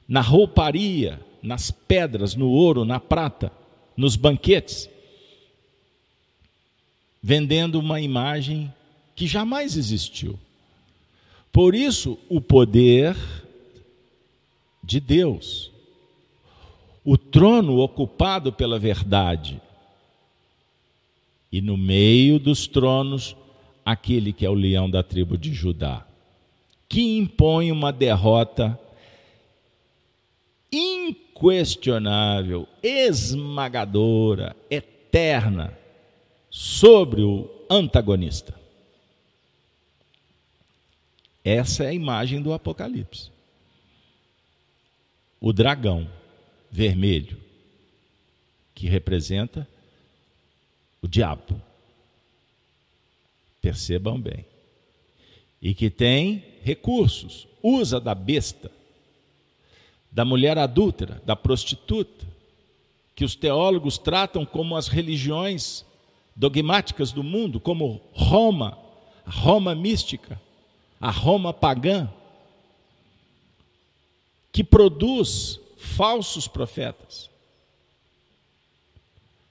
na 0.07 0.21
rouparia, 0.21 1.19
nas 1.41 1.69
pedras, 1.69 2.34
no 2.34 2.49
ouro, 2.49 2.84
na 2.84 2.99
prata, 2.99 3.51
nos 3.95 4.15
banquetes, 4.15 4.89
vendendo 7.21 7.80
uma 7.80 8.01
imagem 8.01 8.73
que 9.15 9.27
jamais 9.27 9.77
existiu. 9.77 10.39
Por 11.51 11.75
isso, 11.75 12.17
o 12.30 12.41
poder 12.41 13.15
de 14.84 14.99
Deus 14.99 15.68
o 17.12 17.18
trono 17.18 17.80
ocupado 17.80 18.53
pela 18.53 18.78
verdade. 18.78 19.60
E 21.51 21.60
no 21.60 21.76
meio 21.76 22.38
dos 22.38 22.68
tronos, 22.68 23.36
aquele 23.84 24.32
que 24.32 24.45
é 24.45 24.49
o 24.49 24.53
leão 24.53 24.88
da 24.88 25.01
tribo 25.01 25.36
de 25.36 25.51
Judá, 25.51 26.05
que 26.88 27.18
impõe 27.18 27.72
uma 27.72 27.91
derrota 27.91 28.80
inquestionável, 30.72 32.68
esmagadora, 32.84 34.55
eterna 34.70 35.76
sobre 36.47 37.24
o 37.24 37.49
antagonista. 37.68 38.53
Essa 41.43 41.86
é 41.86 41.88
a 41.88 41.93
imagem 41.93 42.39
do 42.39 42.53
Apocalipse. 42.53 43.32
O 45.41 45.51
dragão 45.51 46.18
vermelho, 46.72 47.38
que 48.74 48.88
representa 48.88 49.67
o 51.01 51.07
diabo. 51.07 51.61
Percebam 53.61 54.20
bem. 54.20 54.45
E 55.61 55.74
que 55.74 55.89
tem 55.89 56.43
recursos, 56.63 57.47
usa 57.61 57.99
da 57.99 58.15
besta, 58.15 58.72
da 60.11 60.24
mulher 60.24 60.57
adúltera, 60.57 61.22
da 61.26 61.36
prostituta, 61.36 62.26
que 63.15 63.26
os 63.26 63.36
teólogos 63.36 63.97
tratam 63.97 64.45
como 64.45 64.78
as 64.78 64.88
religiões 64.88 65.86
dogmáticas 66.36 67.11
do 67.11 67.22
mundo, 67.22 67.59
como 67.59 68.01
Roma, 68.13 68.78
a 69.26 69.30
Roma 69.30 69.76
mística, 69.76 70.41
a 71.01 71.11
Roma 71.11 71.53
pagã, 71.53 72.09
que 74.53 74.63
produz 74.63 75.59
falsos 75.80 76.45
profetas, 76.45 77.30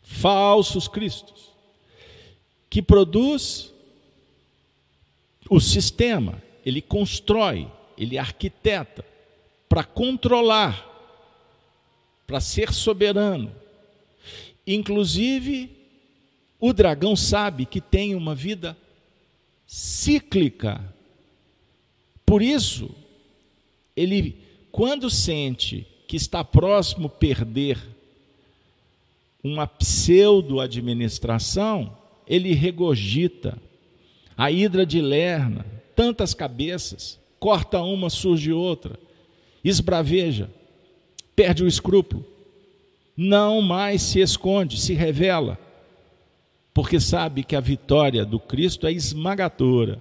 falsos 0.02 0.86
cristos, 0.86 1.50
que 2.68 2.82
produz 2.82 3.72
o 5.48 5.58
sistema, 5.58 6.42
ele 6.66 6.82
constrói, 6.82 7.66
ele 7.96 8.18
arquiteta 8.18 9.02
para 9.70 9.82
controlar, 9.82 10.84
para 12.26 12.40
ser 12.40 12.74
soberano. 12.74 13.50
Inclusive, 14.66 15.70
o 16.60 16.74
dragão 16.74 17.16
sabe 17.16 17.64
que 17.64 17.80
tem 17.80 18.14
uma 18.14 18.34
vida 18.34 18.76
cíclica. 19.66 20.94
Por 22.26 22.42
isso, 22.42 22.94
ele, 23.96 24.36
quando 24.70 25.08
sente 25.08 25.86
que 26.08 26.16
está 26.16 26.42
próximo 26.42 27.08
perder 27.10 27.78
uma 29.44 29.66
pseudo-administração, 29.66 31.94
ele 32.26 32.54
regogita. 32.54 33.58
A 34.36 34.50
hidra 34.50 34.86
de 34.86 35.00
Lerna, 35.00 35.66
tantas 35.94 36.32
cabeças, 36.32 37.20
corta 37.38 37.82
uma, 37.82 38.08
surge 38.08 38.50
outra, 38.52 38.98
esbraveja, 39.62 40.50
perde 41.36 41.62
o 41.62 41.68
escrúpulo, 41.68 42.24
não 43.16 43.60
mais 43.60 44.00
se 44.02 44.20
esconde, 44.20 44.80
se 44.80 44.94
revela, 44.94 45.58
porque 46.72 47.00
sabe 47.00 47.42
que 47.42 47.56
a 47.56 47.60
vitória 47.60 48.24
do 48.24 48.38
Cristo 48.38 48.86
é 48.86 48.92
esmagadora. 48.92 50.00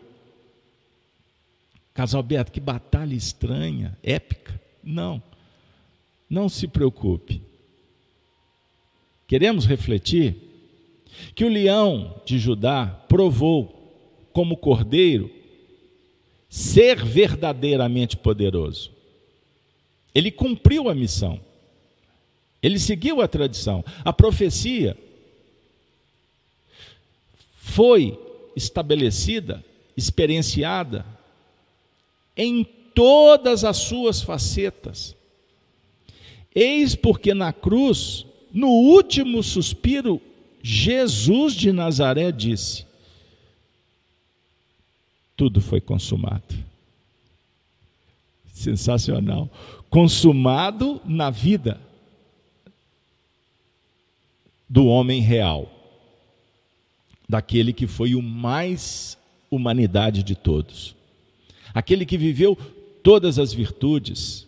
Casal 1.94 2.22
Beto, 2.22 2.52
que 2.52 2.60
batalha 2.60 3.16
estranha, 3.16 3.98
épica. 4.04 4.62
Não. 4.84 5.24
Não 6.30 6.50
se 6.50 6.68
preocupe. 6.68 7.42
Queremos 9.28 9.66
refletir 9.66 10.36
que 11.36 11.44
o 11.44 11.50
leão 11.50 12.22
de 12.26 12.38
Judá 12.40 12.86
provou, 13.08 13.74
como 14.32 14.56
cordeiro, 14.56 15.32
ser 16.50 17.04
verdadeiramente 17.04 18.16
poderoso. 18.16 18.92
Ele 20.14 20.32
cumpriu 20.32 20.90
a 20.90 20.96
missão. 20.96 21.40
Ele 22.62 22.80
seguiu 22.80 23.22
a 23.22 23.28
tradição. 23.28 23.84
A 24.04 24.14
profecia 24.14 24.98
foi 27.60 28.18
estabelecida, 28.56 29.64
experienciada 29.96 31.06
em 32.36 32.64
todas 32.96 33.64
as 33.64 33.78
suas 33.78 34.22
facetas. 34.22 35.17
Eis 36.60 36.96
porque 36.96 37.36
na 37.36 37.54
cruz, 37.54 38.26
no 38.52 38.70
último 38.70 39.44
suspiro, 39.44 40.20
Jesus 40.64 41.54
de 41.54 41.72
Nazaré 41.72 42.32
disse: 42.32 42.84
Tudo 45.36 45.62
foi 45.62 45.80
consumado. 45.80 46.56
Sensacional. 48.48 49.52
Consumado 49.88 51.00
na 51.06 51.30
vida 51.30 51.80
do 54.68 54.88
homem 54.88 55.22
real, 55.22 55.72
daquele 57.30 57.72
que 57.72 57.86
foi 57.86 58.16
o 58.16 58.22
mais 58.24 59.16
humanidade 59.52 60.24
de 60.24 60.34
todos, 60.34 60.96
aquele 61.72 62.04
que 62.04 62.18
viveu 62.18 62.58
todas 63.04 63.38
as 63.38 63.54
virtudes, 63.54 64.47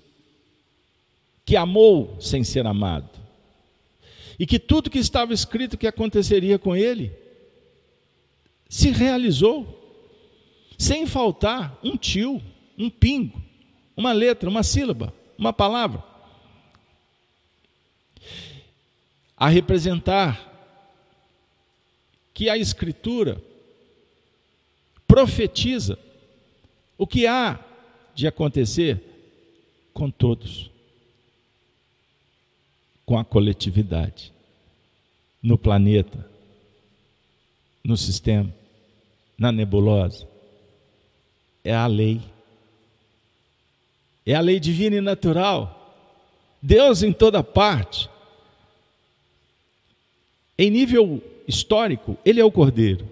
que 1.49 1.57
amou 1.57 2.15
sem 2.21 2.43
ser 2.43 2.67
amado. 2.67 3.09
E 4.37 4.45
que 4.45 4.59
tudo 4.59 4.87
que 4.87 4.99
estava 4.99 5.33
escrito 5.33 5.79
que 5.79 5.87
aconteceria 5.87 6.59
com 6.59 6.75
ele 6.75 7.11
se 8.69 8.91
realizou, 8.91 9.75
sem 10.77 11.07
faltar 11.07 11.79
um 11.83 11.97
tio, 11.97 12.39
um 12.77 12.87
pingo, 12.87 13.41
uma 13.97 14.11
letra, 14.11 14.47
uma 14.47 14.61
sílaba, 14.61 15.11
uma 15.39 15.51
palavra. 15.51 16.03
A 19.35 19.49
representar 19.49 20.39
que 22.31 22.47
a 22.47 22.55
Escritura 22.59 23.41
profetiza 25.07 25.97
o 26.95 27.07
que 27.07 27.25
há 27.25 27.59
de 28.13 28.27
acontecer 28.27 29.01
com 29.91 30.11
todos, 30.11 30.69
com 33.09 33.17
a 33.17 33.25
coletividade, 33.25 34.31
no 35.41 35.57
planeta, 35.57 36.29
no 37.83 37.97
sistema, 37.97 38.53
na 39.35 39.51
nebulosa. 39.51 40.27
É 41.63 41.73
a 41.73 41.87
lei. 41.87 42.21
É 44.27 44.35
a 44.35 44.39
lei 44.39 44.59
divina 44.59 44.97
e 44.97 45.01
natural. 45.01 45.91
Deus 46.61 47.01
em 47.01 47.11
toda 47.11 47.41
parte. 47.41 48.07
Em 50.55 50.69
nível 50.69 51.19
histórico, 51.47 52.15
Ele 52.23 52.39
é 52.39 52.45
o 52.45 52.51
Cordeiro. 52.51 53.09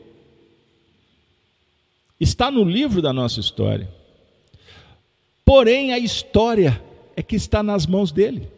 Está 2.19 2.51
no 2.51 2.63
livro 2.63 3.01
da 3.01 3.11
nossa 3.11 3.39
história. 3.39 3.91
Porém, 5.43 5.91
a 5.91 5.97
história 5.97 6.79
é 7.15 7.23
que 7.23 7.35
está 7.35 7.63
nas 7.63 7.87
mãos 7.87 8.11
dele. 8.11 8.56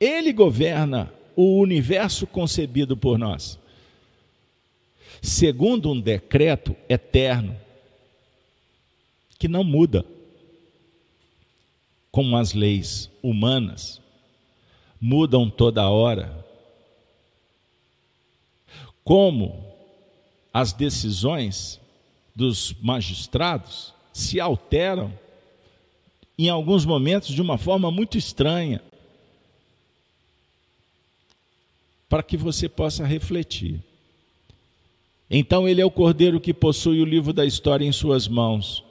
Ele 0.00 0.32
governa 0.32 1.12
o 1.34 1.58
universo 1.60 2.26
concebido 2.26 2.96
por 2.96 3.18
nós, 3.18 3.58
segundo 5.22 5.90
um 5.90 6.00
decreto 6.00 6.76
eterno, 6.88 7.56
que 9.38 9.48
não 9.48 9.62
muda, 9.62 10.04
como 12.10 12.36
as 12.36 12.52
leis 12.52 13.10
humanas 13.22 14.00
mudam 15.00 15.48
toda 15.48 15.88
hora, 15.88 16.44
como 19.04 19.64
as 20.52 20.72
decisões 20.72 21.80
dos 22.34 22.74
magistrados 22.80 23.94
se 24.12 24.40
alteram 24.40 25.12
em 26.36 26.48
alguns 26.48 26.84
momentos 26.84 27.28
de 27.28 27.40
uma 27.40 27.58
forma 27.58 27.90
muito 27.90 28.18
estranha, 28.18 28.82
para 32.08 32.22
que 32.22 32.36
você 32.36 32.68
possa 32.68 33.04
refletir. 33.04 33.80
Então, 35.30 35.68
ele 35.68 35.80
é 35.80 35.84
o 35.84 35.90
cordeiro 35.90 36.40
que 36.40 36.54
possui 36.54 37.02
o 37.02 37.04
livro 37.04 37.32
da 37.32 37.44
história 37.44 37.84
em 37.84 37.92
suas 37.92 38.26
mãos. 38.26 38.82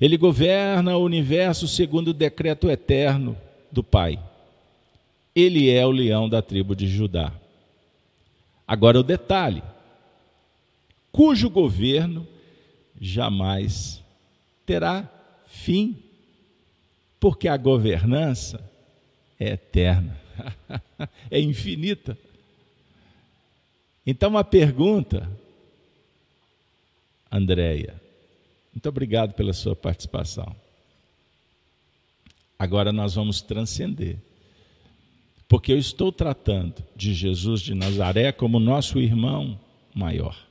Ele 0.00 0.16
governa 0.16 0.96
o 0.96 1.04
universo 1.04 1.66
segundo 1.66 2.08
o 2.08 2.14
decreto 2.14 2.70
eterno 2.70 3.36
do 3.72 3.82
Pai. 3.82 4.18
Ele 5.34 5.68
é 5.68 5.84
o 5.84 5.90
leão 5.90 6.28
da 6.28 6.40
tribo 6.40 6.76
de 6.76 6.86
Judá. 6.86 7.32
Agora, 8.66 9.00
o 9.00 9.02
detalhe: 9.02 9.62
cujo 11.10 11.50
governo 11.50 12.26
jamais 13.00 14.02
terá 14.64 15.08
fim, 15.46 15.96
porque 17.18 17.48
a 17.48 17.56
governança 17.56 18.60
é 19.38 19.50
eterna, 19.50 20.18
é 21.30 21.40
infinita. 21.40 22.16
Então, 24.06 24.36
a 24.38 24.44
pergunta, 24.44 25.28
Andréia, 27.30 28.00
muito 28.72 28.88
obrigado 28.88 29.34
pela 29.34 29.52
sua 29.52 29.74
participação. 29.74 30.54
Agora 32.58 32.92
nós 32.92 33.14
vamos 33.14 33.42
transcender, 33.42 34.16
porque 35.48 35.72
eu 35.72 35.78
estou 35.78 36.12
tratando 36.12 36.82
de 36.94 37.12
Jesus 37.12 37.60
de 37.60 37.74
Nazaré 37.74 38.32
como 38.32 38.58
nosso 38.60 38.98
irmão 38.98 39.58
maior 39.94 40.46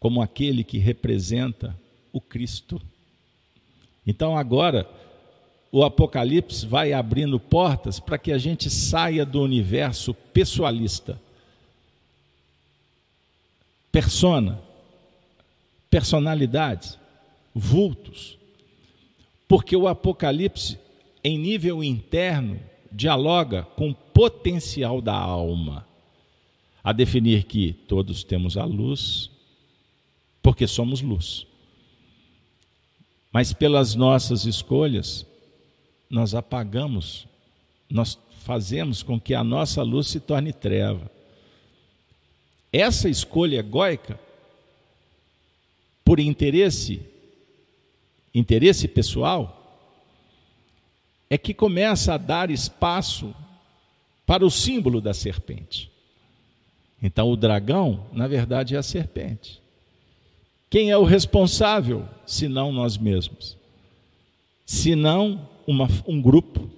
como 0.00 0.22
aquele 0.22 0.64
que 0.64 0.78
representa 0.78 1.78
o 2.10 2.22
Cristo. 2.22 2.80
Então 4.06 4.36
agora 4.36 4.90
o 5.72 5.84
Apocalipse 5.84 6.66
vai 6.66 6.92
abrindo 6.92 7.38
portas 7.38 8.00
para 8.00 8.18
que 8.18 8.32
a 8.32 8.38
gente 8.38 8.68
saia 8.68 9.24
do 9.24 9.40
universo 9.40 10.12
pessoalista. 10.12 11.20
Persona, 13.92 14.60
personalidades, 15.88 16.98
vultos. 17.54 18.36
Porque 19.46 19.76
o 19.76 19.86
Apocalipse, 19.86 20.78
em 21.22 21.38
nível 21.38 21.84
interno, 21.84 22.60
dialoga 22.90 23.62
com 23.62 23.90
o 23.90 23.94
potencial 23.94 25.00
da 25.00 25.14
alma, 25.14 25.86
a 26.82 26.92
definir 26.92 27.44
que 27.44 27.72
todos 27.72 28.24
temos 28.24 28.56
a 28.56 28.64
luz, 28.64 29.30
porque 30.42 30.66
somos 30.66 31.00
luz. 31.00 31.46
Mas 33.32 33.52
pelas 33.52 33.94
nossas 33.94 34.44
escolhas, 34.44 35.24
nós 36.10 36.34
apagamos, 36.34 37.26
nós 37.88 38.18
fazemos 38.40 39.02
com 39.02 39.20
que 39.20 39.32
a 39.32 39.44
nossa 39.44 39.82
luz 39.82 40.08
se 40.08 40.18
torne 40.18 40.52
treva. 40.52 41.08
Essa 42.72 43.08
escolha 43.08 43.58
egóica, 43.58 44.18
por 46.04 46.18
interesse, 46.18 47.00
interesse 48.34 48.88
pessoal, 48.88 49.56
é 51.28 51.38
que 51.38 51.54
começa 51.54 52.14
a 52.14 52.18
dar 52.18 52.50
espaço 52.50 53.32
para 54.26 54.44
o 54.44 54.50
símbolo 54.50 55.00
da 55.00 55.14
serpente. 55.14 55.90
Então, 57.02 57.30
o 57.30 57.36
dragão, 57.36 58.06
na 58.12 58.26
verdade, 58.26 58.74
é 58.74 58.78
a 58.78 58.82
serpente. 58.82 59.60
Quem 60.68 60.90
é 60.90 60.96
o 60.96 61.04
responsável, 61.04 62.06
se 62.26 62.46
não 62.46 62.72
nós 62.72 62.96
mesmos? 62.96 63.56
Se 64.66 64.94
não 64.94 65.48
uma, 65.70 65.88
um 66.06 66.20
grupo, 66.20 66.68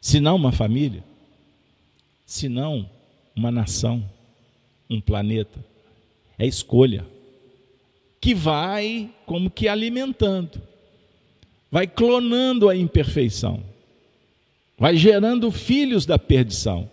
se 0.00 0.20
não 0.20 0.36
uma 0.36 0.52
família, 0.52 1.02
se 2.26 2.48
não 2.48 2.88
uma 3.34 3.50
nação, 3.50 4.08
um 4.90 5.00
planeta. 5.00 5.64
É 6.38 6.46
escolha 6.46 7.06
que 8.20 8.34
vai 8.34 9.10
como 9.24 9.50
que 9.50 9.66
alimentando, 9.66 10.60
vai 11.70 11.86
clonando 11.86 12.68
a 12.68 12.76
imperfeição, 12.76 13.62
vai 14.76 14.96
gerando 14.96 15.50
filhos 15.50 16.04
da 16.04 16.18
perdição. 16.18 16.90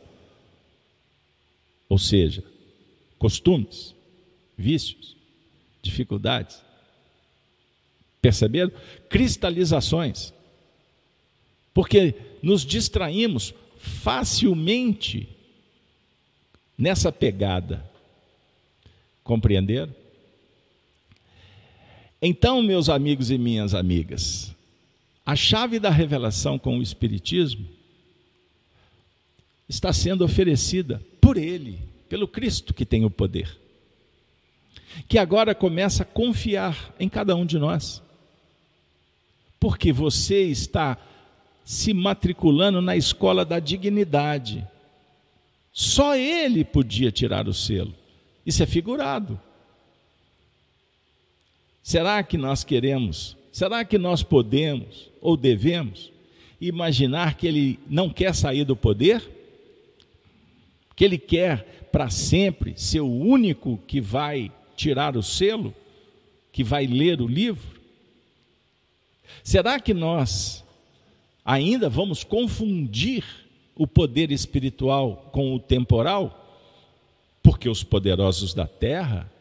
Ou 1.89 1.99
seja, 1.99 2.43
costumes, 3.19 3.93
vícios, 4.57 5.15
dificuldades. 5.81 6.63
Perceberam? 8.21 8.71
Cristalizações. 9.07 10.33
Porque 11.75 12.15
nos 12.41 12.65
distraímos 12.65 13.53
facilmente 13.77 15.29
nessa 16.75 17.11
pegada. 17.11 17.87
Compreenderam? 19.23 19.93
Então, 22.19 22.63
meus 22.63 22.89
amigos 22.89 23.29
e 23.29 23.37
minhas 23.37 23.75
amigas, 23.75 24.55
a 25.23 25.35
chave 25.35 25.79
da 25.79 25.91
revelação 25.91 26.57
com 26.57 26.79
o 26.79 26.81
Espiritismo 26.81 27.67
está 29.69 29.93
sendo 29.93 30.25
oferecida 30.25 30.99
por 31.21 31.37
Ele, 31.37 31.77
pelo 32.09 32.27
Cristo 32.27 32.73
que 32.73 32.85
tem 32.85 33.05
o 33.05 33.11
poder 33.11 33.65
que 35.07 35.17
agora 35.17 35.53
começa 35.53 36.03
a 36.03 36.05
confiar 36.05 36.93
em 36.99 37.09
cada 37.09 37.35
um 37.35 37.45
de 37.45 37.59
nós. 37.59 38.01
Porque 39.59 39.91
você 39.91 40.43
está 40.43 40.97
se 41.65 41.95
matriculando 41.95 42.79
na 42.79 42.95
escola 42.95 43.43
da 43.43 43.59
dignidade. 43.59 44.65
Só 45.73 46.15
ele 46.15 46.63
podia 46.63 47.11
tirar 47.11 47.47
o 47.47 47.53
selo. 47.53 47.93
Isso 48.45 48.61
é 48.61 48.67
figurado. 48.67 49.39
Será 51.81 52.21
que 52.21 52.37
nós 52.37 52.63
queremos, 52.63 53.35
será 53.51 53.83
que 53.83 53.97
nós 53.97 54.21
podemos 54.21 55.09
ou 55.19 55.35
devemos 55.35 56.11
imaginar 56.61 57.35
que 57.35 57.47
ele 57.47 57.79
não 57.87 58.09
quer 58.09 58.33
sair 58.35 58.63
do 58.63 58.75
poder? 58.75 59.21
Que 60.95 61.03
ele 61.03 61.17
quer 61.17 61.87
para 61.91 62.09
sempre 62.09 62.73
ser 62.77 63.01
o 63.01 63.09
único 63.11 63.77
que 63.87 63.99
vai 63.99 64.51
tirar 64.75 65.17
o 65.17 65.23
selo, 65.23 65.73
que 66.51 66.63
vai 66.63 66.85
ler 66.85 67.21
o 67.21 67.27
livro? 67.27 67.79
Será 69.43 69.79
que 69.79 69.93
nós 69.93 70.64
ainda 71.45 71.87
vamos 71.87 72.23
confundir 72.23 73.23
o 73.75 73.85
poder 73.85 74.31
espiritual 74.31 75.29
com 75.31 75.53
o 75.53 75.59
temporal? 75.59 76.41
Porque 77.43 77.69
os 77.69 77.83
poderosos 77.83 78.55
da 78.55 78.65
terra 78.65 79.31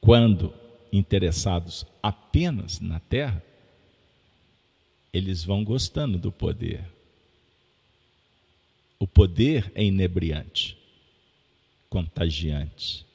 quando 0.00 0.52
interessados 0.90 1.84
apenas 2.02 2.80
na 2.80 2.98
terra, 2.98 3.44
eles 5.12 5.44
vão 5.44 5.62
gostando 5.62 6.18
do 6.18 6.32
poder. 6.32 6.84
O 8.98 9.06
poder 9.06 9.70
é 9.74 9.84
inebriante, 9.84 10.76
contagiante 11.88 13.06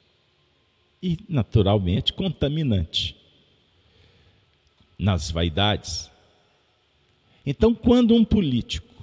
e, 1.02 1.18
naturalmente, 1.28 2.12
contaminante 2.12 3.16
nas 4.98 5.30
vaidades. 5.30 6.10
Então, 7.44 7.74
quando 7.74 8.14
um 8.14 8.24
político 8.24 8.94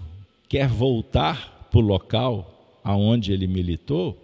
quer 0.49 0.67
voltar 0.67 1.69
para 1.69 1.79
o 1.79 1.81
local 1.81 2.79
aonde 2.83 3.31
ele 3.31 3.47
militou, 3.47 4.19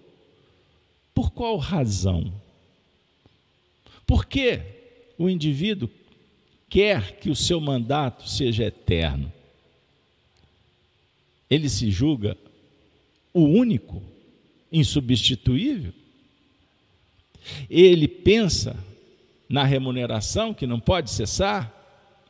por 1.14 1.32
qual 1.32 1.58
razão? 1.58 2.34
Porque 4.06 4.62
o 5.18 5.30
indivíduo 5.30 5.90
quer 6.70 7.18
que 7.20 7.30
o 7.30 7.36
seu 7.36 7.60
mandato 7.60 8.30
seja 8.30 8.66
eterno. 8.66 9.32
Ele 11.50 11.68
se 11.68 11.90
julga 11.90 12.38
o 13.34 13.42
único, 13.42 14.04
insubstituível. 14.72 15.94
Ele 17.70 18.08
pensa 18.08 18.76
na 19.48 19.64
remuneração 19.64 20.54
que 20.54 20.68
não 20.68 20.80
pode 20.80 21.10
cessar, 21.10 21.74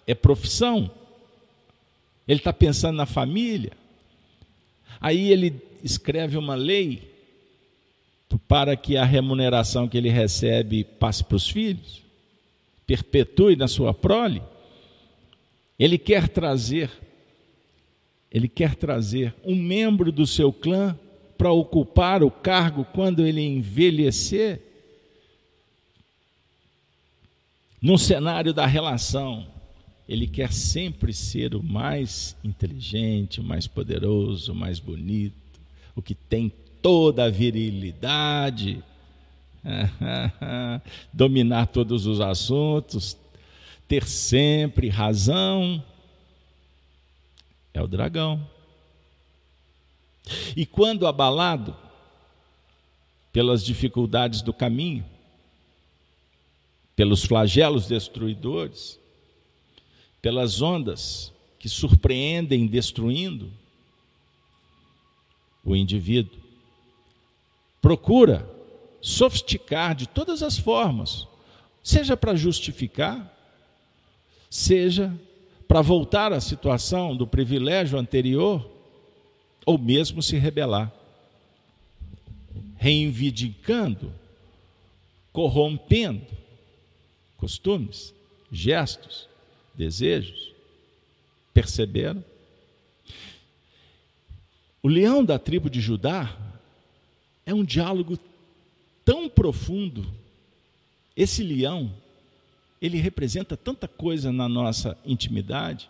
é 0.08 0.16
profissão. 0.16 0.90
Ele 2.28 2.40
está 2.40 2.54
pensando 2.54 2.96
na 2.96 3.06
família. 3.06 3.72
Aí 5.02 5.32
ele 5.32 5.62
escreve 5.84 6.38
uma 6.38 6.56
lei 6.56 7.10
para 8.48 8.76
que 8.76 8.96
a 8.98 9.06
remuneração 9.06 9.88
que 9.88 9.98
ele 9.98 10.10
recebe 10.10 10.84
passe 10.84 11.24
para 11.24 11.36
os 11.36 11.50
filhos, 11.50 12.04
perpetue 12.86 13.56
na 13.56 13.68
sua 13.68 13.94
prole. 13.94 14.42
Ele 15.78 15.98
quer 15.98 16.28
trazer, 16.28 16.92
ele 18.32 18.48
quer 18.48 18.76
trazer 18.76 19.34
um 19.44 19.56
membro 19.56 20.12
do 20.12 20.28
seu 20.28 20.52
clã 20.52 20.98
para 21.38 21.52
ocupar 21.52 22.22
o 22.22 22.30
cargo 22.30 22.86
quando 22.94 23.26
ele 23.26 23.42
envelhecer. 23.42 24.62
No 27.82 27.98
cenário 27.98 28.54
da 28.54 28.66
relação, 28.66 29.48
ele 30.08 30.28
quer 30.28 30.52
sempre 30.52 31.14
ser 31.14 31.56
o 31.56 31.64
mais 31.64 32.36
inteligente, 32.44 33.40
o 33.40 33.44
mais 33.44 33.68
poderoso, 33.68 34.52
o 34.52 34.56
mais 34.56 34.80
bonito, 34.80 35.36
o 35.96 36.02
que 36.02 36.16
tem 36.16 36.52
toda 36.82 37.26
a 37.26 37.30
virilidade, 37.30 38.84
dominar 41.14 41.68
todos 41.68 42.06
os 42.06 42.20
assuntos, 42.20 43.16
ter 43.88 44.04
sempre 44.08 44.90
razão. 44.90 45.84
É 47.74 47.82
o 47.82 47.88
dragão. 47.88 48.46
E 50.56 50.66
quando 50.66 51.08
abalado 51.08 51.76
pelas 53.32 53.64
dificuldades 53.64 54.42
do 54.42 54.54
caminho, 54.54 55.06
pelos 57.00 57.24
flagelos 57.24 57.88
destruidores, 57.88 59.00
pelas 60.22 60.62
ondas 60.62 61.32
que 61.58 61.70
surpreendem 61.70 62.68
destruindo, 62.68 63.50
o 65.64 65.78
indivíduo. 65.78 66.38
Procura 67.82 68.46
sofisticar 69.02 69.96
de 69.96 70.10
todas 70.10 70.44
as 70.44 70.58
formas, 70.58 71.26
seja 71.82 72.18
para 72.18 72.36
justificar, 72.36 73.34
seja 74.50 75.18
para 75.70 75.82
voltar 75.82 76.34
à 76.34 76.42
situação 76.42 77.16
do 77.16 77.26
privilégio 77.26 77.98
anterior, 77.98 78.70
ou 79.66 79.78
mesmo 79.78 80.22
se 80.22 80.38
rebelar, 80.38 80.92
reivindicando, 82.76 84.14
corrompendo 85.32 86.40
costumes, 87.40 88.14
gestos, 88.52 89.28
desejos. 89.74 90.54
Perceberam? 91.54 92.24
O 94.84 94.88
leão 94.88 95.24
da 95.24 95.40
tribo 95.40 95.70
de 95.70 95.82
Judá 95.82 96.38
é 97.46 97.54
um 97.54 97.64
diálogo 97.64 98.18
tão 99.04 99.28
profundo. 99.28 100.06
Esse 101.16 101.44
leão, 101.44 101.94
ele 102.82 102.98
representa 102.98 103.58
tanta 103.58 103.88
coisa 103.88 104.32
na 104.32 104.48
nossa 104.48 104.98
intimidade, 105.06 105.90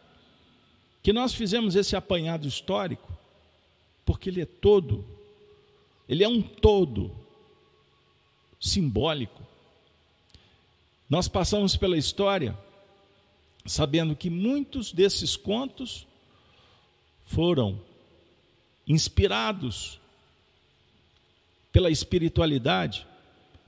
que 1.04 1.14
nós 1.14 1.34
fizemos 1.34 1.76
esse 1.76 1.96
apanhado 1.96 2.48
histórico, 2.48 3.12
porque 4.06 4.30
ele 4.30 4.42
é 4.42 4.46
todo, 4.46 5.06
ele 6.08 6.24
é 6.24 6.28
um 6.28 6.42
todo 6.42 7.12
simbólico 8.60 9.49
nós 11.10 11.28
passamos 11.28 11.76
pela 11.76 11.98
história 11.98 12.58
sabendo 13.66 14.16
que 14.16 14.30
muitos 14.30 14.92
desses 14.92 15.36
contos 15.36 16.08
foram 17.26 17.80
inspirados 18.88 20.00
pela 21.72 21.92
espiritualidade 21.92 23.06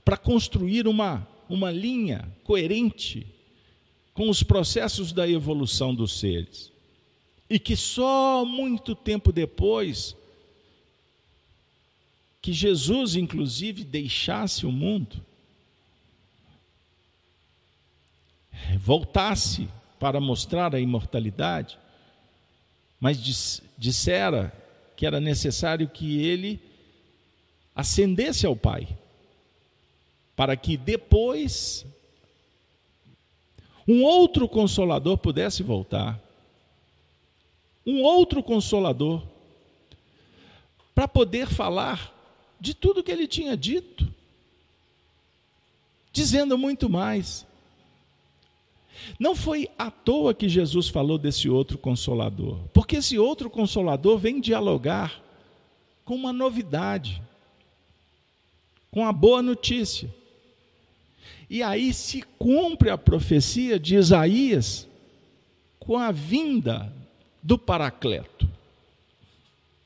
para 0.04 0.16
construir 0.16 0.88
uma, 0.88 1.26
uma 1.48 1.70
linha 1.70 2.28
coerente 2.42 3.26
com 4.12 4.28
os 4.28 4.42
processos 4.42 5.12
da 5.12 5.28
evolução 5.28 5.94
dos 5.94 6.18
seres. 6.18 6.70
E 7.48 7.58
que 7.58 7.76
só 7.76 8.44
muito 8.44 8.94
tempo 8.94 9.30
depois 9.30 10.16
que 12.40 12.52
Jesus, 12.52 13.14
inclusive, 13.14 13.84
deixasse 13.84 14.66
o 14.66 14.72
mundo, 14.72 15.24
voltasse 18.78 19.68
para 19.98 20.20
mostrar 20.20 20.74
a 20.74 20.80
imortalidade, 20.80 21.78
mas 23.00 23.62
dissera 23.76 24.52
que 24.96 25.06
era 25.06 25.20
necessário 25.20 25.88
que 25.88 26.24
ele 26.24 26.60
ascendesse 27.74 28.46
ao 28.46 28.54
Pai, 28.54 28.88
para 30.36 30.56
que 30.56 30.76
depois 30.76 31.84
um 33.86 34.02
outro 34.04 34.48
consolador 34.48 35.18
pudesse 35.18 35.62
voltar. 35.62 36.20
Um 37.84 38.02
outro 38.02 38.42
consolador, 38.42 39.22
para 40.94 41.08
poder 41.08 41.48
falar 41.48 42.12
de 42.60 42.74
tudo 42.74 43.02
que 43.02 43.10
ele 43.10 43.26
tinha 43.26 43.56
dito, 43.56 44.06
dizendo 46.12 46.56
muito 46.56 46.88
mais. 46.88 47.44
Não 49.18 49.34
foi 49.34 49.68
à 49.78 49.90
toa 49.90 50.34
que 50.34 50.48
Jesus 50.48 50.88
falou 50.88 51.18
desse 51.18 51.48
outro 51.48 51.78
consolador, 51.78 52.58
porque 52.72 52.96
esse 52.96 53.18
outro 53.18 53.50
consolador 53.50 54.18
vem 54.18 54.40
dialogar 54.40 55.22
com 56.04 56.14
uma 56.14 56.32
novidade, 56.32 57.22
com 58.90 59.06
a 59.06 59.12
boa 59.12 59.42
notícia. 59.42 60.12
E 61.48 61.62
aí 61.62 61.92
se 61.92 62.22
cumpre 62.38 62.90
a 62.90 62.98
profecia 62.98 63.78
de 63.78 63.96
Isaías 63.96 64.88
com 65.78 65.98
a 65.98 66.10
vinda 66.10 66.92
do 67.42 67.58
Paracleto, 67.58 68.48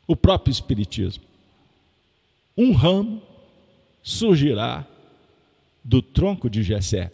o 0.06 0.14
próprio 0.14 0.52
Espiritismo. 0.52 1.24
Um 2.56 2.72
ramo 2.72 3.22
surgirá 4.02 4.86
do 5.82 6.00
tronco 6.00 6.48
de 6.48 6.62
Jessé 6.62 7.12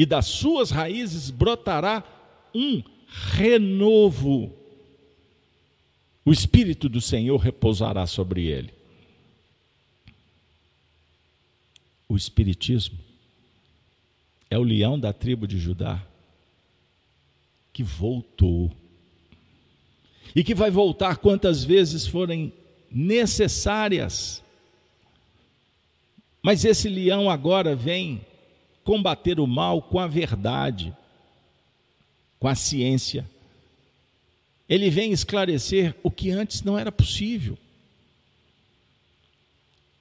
e 0.00 0.06
das 0.06 0.24
suas 0.24 0.70
raízes 0.70 1.28
brotará 1.28 2.02
um 2.54 2.82
renovo. 3.34 4.50
O 6.24 6.32
Espírito 6.32 6.88
do 6.88 7.02
Senhor 7.02 7.36
repousará 7.36 8.06
sobre 8.06 8.46
ele. 8.46 8.72
O 12.08 12.16
Espiritismo 12.16 12.98
é 14.48 14.58
o 14.58 14.62
leão 14.62 14.98
da 14.98 15.12
tribo 15.12 15.46
de 15.46 15.58
Judá 15.58 16.02
que 17.70 17.82
voltou. 17.82 18.72
E 20.34 20.42
que 20.42 20.54
vai 20.54 20.70
voltar 20.70 21.18
quantas 21.18 21.62
vezes 21.62 22.06
forem 22.06 22.54
necessárias. 22.90 24.42
Mas 26.42 26.64
esse 26.64 26.88
leão 26.88 27.28
agora 27.28 27.76
vem 27.76 28.29
combater 28.90 29.38
o 29.38 29.46
mal 29.46 29.80
com 29.80 30.00
a 30.00 30.08
verdade, 30.08 30.92
com 32.40 32.48
a 32.48 32.56
ciência. 32.56 33.24
Ele 34.68 34.90
vem 34.90 35.12
esclarecer 35.12 35.94
o 36.02 36.10
que 36.10 36.32
antes 36.32 36.64
não 36.64 36.76
era 36.76 36.90
possível. 36.90 37.56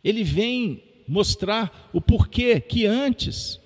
Ele 0.04 0.24
vem 0.24 0.84
mostrar 1.08 1.88
o 1.94 2.02
porquê 2.02 2.60
que 2.60 2.88
antes 2.88 3.60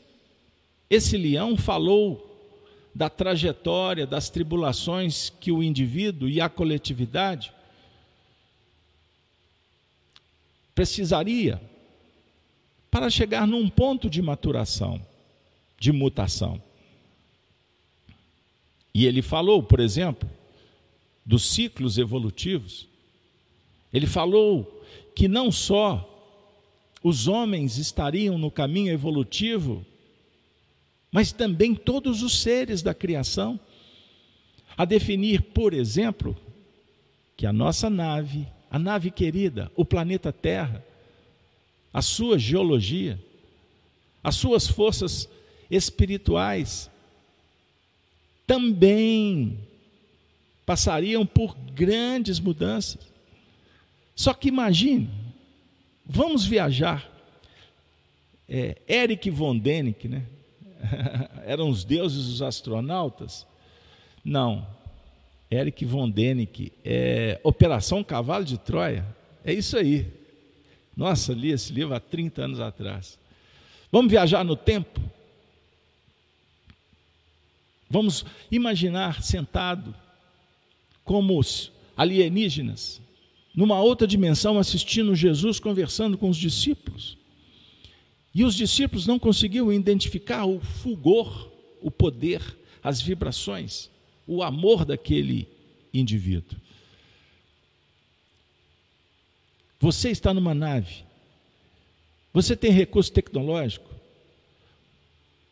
esse 0.89 1.15
leão 1.15 1.55
falou 1.55 2.29
da 2.93 3.09
trajetória, 3.09 4.05
das 4.05 4.29
tribulações 4.29 5.29
que 5.29 5.53
o 5.53 5.63
indivíduo 5.63 6.27
e 6.27 6.41
a 6.41 6.49
coletividade 6.49 7.53
precisaria 10.75 11.61
para 12.91 13.09
chegar 13.09 13.47
num 13.47 13.69
ponto 13.69 14.09
de 14.09 14.21
maturação, 14.21 15.01
de 15.83 15.91
mutação. 15.91 16.63
E 18.93 19.05
ele 19.05 19.21
falou, 19.21 19.61
por 19.61 19.81
exemplo, 19.81 20.29
dos 21.25 21.53
ciclos 21.53 21.97
evolutivos. 21.97 22.87
Ele 23.91 24.07
falou 24.07 24.81
que 25.13 25.27
não 25.27 25.51
só 25.51 26.09
os 27.03 27.27
homens 27.27 27.77
estariam 27.77 28.37
no 28.37 28.49
caminho 28.49 28.93
evolutivo, 28.93 29.85
mas 31.11 31.33
também 31.33 31.75
todos 31.75 32.23
os 32.23 32.39
seres 32.39 32.81
da 32.81 32.93
criação, 32.93 33.59
a 34.77 34.85
definir, 34.85 35.41
por 35.41 35.73
exemplo, 35.73 36.33
que 37.35 37.45
a 37.45 37.51
nossa 37.51 37.89
nave, 37.89 38.47
a 38.71 38.79
nave 38.79 39.11
querida, 39.11 39.69
o 39.75 39.83
planeta 39.83 40.31
Terra, 40.31 40.81
a 41.93 42.01
sua 42.01 42.39
geologia, 42.39 43.21
as 44.23 44.35
suas 44.35 44.65
forças 44.65 45.27
espirituais 45.73 46.89
também 48.45 49.57
passariam 50.65 51.25
por 51.25 51.55
grandes 51.73 52.39
mudanças. 52.39 52.99
Só 54.15 54.33
que 54.33 54.47
imagine, 54.47 55.09
vamos 56.05 56.45
viajar. 56.45 57.09
É, 58.47 58.77
Eric 58.87 59.29
von 59.29 59.57
Däniken, 59.57 60.11
né? 60.11 60.25
Eram 61.45 61.69
os 61.69 61.83
deuses 61.83 62.27
dos 62.27 62.41
astronautas? 62.41 63.47
Não. 64.23 64.67
Eric 65.49 65.85
von 65.85 66.09
Däniken, 66.09 66.71
é 66.83 67.39
Operação 67.43 68.03
Cavalo 68.03 68.43
de 68.43 68.57
Troia. 68.57 69.05
É 69.43 69.53
isso 69.53 69.77
aí. 69.77 70.07
Nossa, 70.95 71.33
li 71.33 71.51
esse 71.51 71.73
livro 71.73 71.93
há 71.95 71.99
30 71.99 72.43
anos 72.43 72.59
atrás. 72.59 73.17
Vamos 73.91 74.11
viajar 74.11 74.43
no 74.43 74.55
tempo? 74.55 74.99
Vamos 77.93 78.25
imaginar 78.51 79.21
sentado 79.21 79.93
como 81.03 81.37
os 81.37 81.71
alienígenas, 81.95 82.99
numa 83.53 83.79
outra 83.79 84.07
dimensão, 84.07 84.57
assistindo 84.57 85.15
Jesus 85.15 85.59
conversando 85.59 86.17
com 86.17 86.27
os 86.27 86.37
discípulos. 86.37 87.15
E 88.33 88.43
os 88.43 88.55
discípulos 88.55 89.05
não 89.05 89.19
conseguiam 89.19 89.71
identificar 89.71 90.43
o 90.43 90.59
fulgor, 90.59 91.51
o 91.83 91.91
poder, 91.91 92.41
as 92.81 92.99
vibrações, 92.99 93.91
o 94.25 94.41
amor 94.41 94.85
daquele 94.85 95.47
indivíduo. 95.93 96.57
Você 99.79 100.09
está 100.09 100.33
numa 100.33 100.55
nave. 100.55 101.03
Você 102.33 102.55
tem 102.55 102.71
recurso 102.71 103.11
tecnológico. 103.11 103.87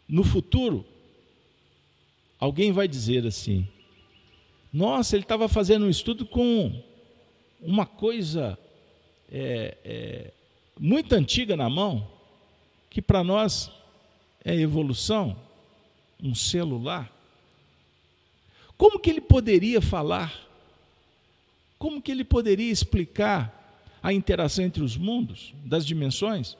No 0.10 0.24
futuro, 0.24 0.84
alguém 2.42 2.72
vai 2.72 2.88
dizer 2.88 3.26
assim: 3.28 3.68
Nossa, 4.74 5.16
ele 5.16 5.24
estava 5.24 5.48
fazendo 5.48 5.86
um 5.86 5.90
estudo 5.90 6.26
com 6.26 6.84
uma 7.62 7.86
coisa 7.86 8.58
é, 9.32 9.78
é, 9.86 10.34
muito 10.78 11.14
antiga 11.14 11.56
na 11.56 11.70
mão, 11.70 12.06
que 12.90 13.02
para 13.02 13.24
nós 13.24 13.72
é 14.44 14.56
evolução, 14.56 15.38
um 16.22 16.34
celular. 16.34 17.10
Como 18.76 19.00
que 19.00 19.12
ele 19.12 19.22
poderia 19.22 19.80
falar? 19.80 20.34
Como 21.78 22.02
que 22.02 22.12
ele 22.12 22.24
poderia 22.24 22.72
explicar 22.72 23.60
a 24.02 24.12
interação 24.12 24.66
entre 24.66 24.84
os 24.84 24.98
mundos, 24.98 25.54
das 25.64 25.86
dimensões? 25.86 26.58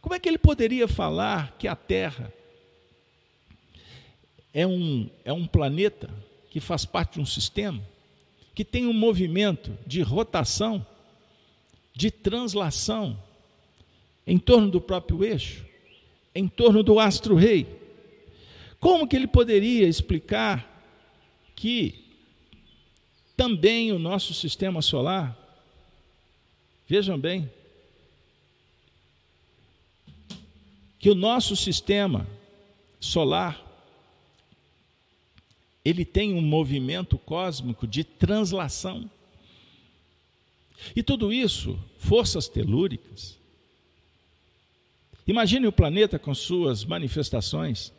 Como 0.00 0.14
é 0.14 0.20
que 0.20 0.28
ele 0.28 0.38
poderia 0.38 0.86
falar 0.86 1.56
que 1.58 1.66
a 1.66 1.74
Terra 1.74 2.32
é 4.52 4.66
um, 4.66 5.08
é 5.24 5.32
um 5.32 5.46
planeta 5.46 6.10
que 6.50 6.60
faz 6.60 6.84
parte 6.84 7.14
de 7.14 7.20
um 7.20 7.26
sistema, 7.26 7.80
que 8.54 8.64
tem 8.64 8.86
um 8.86 8.92
movimento 8.92 9.76
de 9.86 10.02
rotação, 10.02 10.84
de 11.94 12.10
translação 12.10 13.18
em 14.26 14.38
torno 14.38 14.70
do 14.70 14.80
próprio 14.80 15.24
eixo, 15.24 15.64
em 16.34 16.46
torno 16.48 16.82
do 16.82 16.98
astro-rei? 16.98 17.66
Como 18.78 19.06
que 19.06 19.16
ele 19.16 19.26
poderia 19.26 19.86
explicar 19.86 20.68
que 21.54 22.04
também 23.36 23.92
o 23.92 23.98
nosso 23.98 24.34
sistema 24.34 24.82
solar 24.82 25.42
Vejam 26.92 27.18
bem, 27.18 27.50
que 30.98 31.08
o 31.08 31.14
nosso 31.14 31.56
sistema 31.56 32.26
solar 33.00 33.61
ele 35.84 36.04
tem 36.04 36.34
um 36.34 36.40
movimento 36.40 37.18
cósmico 37.18 37.86
de 37.86 38.04
translação. 38.04 39.10
E 40.94 41.02
tudo 41.02 41.32
isso, 41.32 41.78
forças 41.98 42.48
telúricas. 42.48 43.38
Imagine 45.26 45.66
o 45.66 45.72
planeta 45.72 46.18
com 46.18 46.34
suas 46.34 46.84
manifestações. 46.84 47.92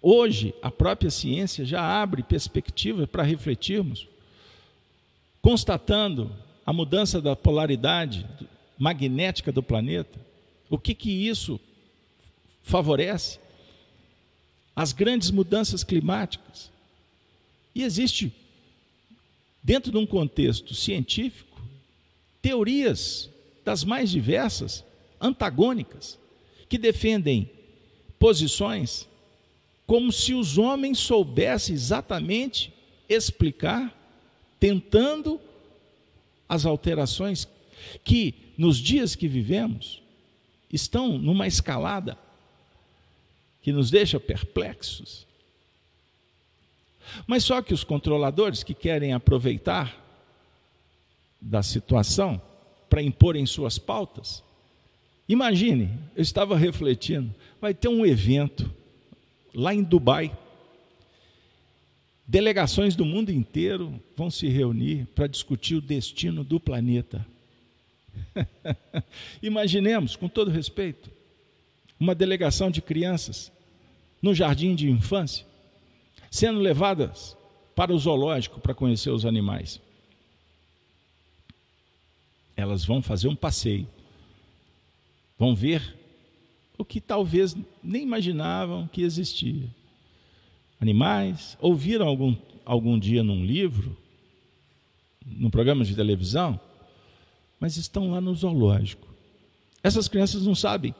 Hoje, 0.00 0.54
a 0.62 0.70
própria 0.70 1.10
ciência 1.10 1.64
já 1.64 1.82
abre 1.82 2.22
perspectiva 2.22 3.06
para 3.06 3.22
refletirmos, 3.22 4.08
constatando 5.42 6.34
a 6.64 6.72
mudança 6.72 7.20
da 7.20 7.36
polaridade 7.36 8.26
magnética 8.78 9.52
do 9.52 9.62
planeta, 9.62 10.18
o 10.70 10.78
que 10.78 10.94
que 10.94 11.10
isso 11.10 11.60
favorece? 12.62 13.38
As 14.80 14.94
grandes 14.94 15.30
mudanças 15.30 15.84
climáticas. 15.84 16.70
E 17.74 17.82
existe, 17.82 18.32
dentro 19.62 19.92
de 19.92 19.98
um 19.98 20.06
contexto 20.06 20.74
científico, 20.74 21.60
teorias 22.40 23.28
das 23.62 23.84
mais 23.84 24.08
diversas, 24.08 24.82
antagônicas, 25.20 26.18
que 26.66 26.78
defendem 26.78 27.50
posições 28.18 29.06
como 29.86 30.10
se 30.10 30.32
os 30.32 30.56
homens 30.56 30.98
soubessem 30.98 31.74
exatamente 31.74 32.72
explicar, 33.06 33.94
tentando 34.58 35.38
as 36.48 36.64
alterações 36.64 37.46
que, 38.02 38.34
nos 38.56 38.78
dias 38.78 39.14
que 39.14 39.28
vivemos, 39.28 40.02
estão 40.72 41.18
numa 41.18 41.46
escalada 41.46 42.16
que 43.62 43.72
nos 43.72 43.90
deixa 43.90 44.18
perplexos. 44.18 45.26
Mas 47.26 47.44
só 47.44 47.60
que 47.60 47.74
os 47.74 47.84
controladores 47.84 48.62
que 48.62 48.74
querem 48.74 49.12
aproveitar 49.12 49.96
da 51.40 51.62
situação 51.62 52.40
para 52.88 53.02
imporem 53.02 53.46
suas 53.46 53.78
pautas, 53.78 54.42
imagine, 55.28 55.90
eu 56.14 56.22
estava 56.22 56.56
refletindo, 56.56 57.34
vai 57.60 57.74
ter 57.74 57.88
um 57.88 58.06
evento 58.06 58.70
lá 59.54 59.74
em 59.74 59.82
Dubai 59.82 60.36
Delegações 62.30 62.94
do 62.94 63.04
mundo 63.04 63.32
inteiro 63.32 64.00
vão 64.16 64.30
se 64.30 64.46
reunir 64.46 65.04
para 65.16 65.26
discutir 65.26 65.74
o 65.74 65.80
destino 65.80 66.44
do 66.44 66.60
planeta. 66.60 67.26
Imaginemos, 69.42 70.14
com 70.14 70.28
todo 70.28 70.48
respeito, 70.48 71.10
uma 72.00 72.14
delegação 72.14 72.70
de 72.70 72.80
crianças 72.80 73.52
no 74.22 74.34
jardim 74.34 74.74
de 74.74 74.90
infância 74.90 75.46
sendo 76.30 76.60
levadas 76.60 77.36
para 77.74 77.92
o 77.92 77.98
zoológico 77.98 78.60
para 78.60 78.74
conhecer 78.74 79.10
os 79.10 79.26
animais. 79.26 79.80
Elas 82.56 82.84
vão 82.84 83.02
fazer 83.02 83.28
um 83.28 83.34
passeio, 83.34 83.88
vão 85.38 85.54
ver 85.54 85.96
o 86.78 86.84
que 86.84 87.00
talvez 87.00 87.56
nem 87.82 88.02
imaginavam 88.02 88.86
que 88.88 89.02
existia 89.02 89.68
animais, 90.80 91.58
ouviram 91.60 92.06
algum, 92.06 92.34
algum 92.64 92.98
dia 92.98 93.22
num 93.22 93.44
livro, 93.44 93.96
num 95.24 95.50
programa 95.50 95.84
de 95.84 95.94
televisão, 95.94 96.58
mas 97.58 97.76
estão 97.76 98.10
lá 98.10 98.20
no 98.20 98.34
zoológico. 98.34 99.06
Essas 99.82 100.08
crianças 100.08 100.46
não 100.46 100.54
sabem 100.54 100.94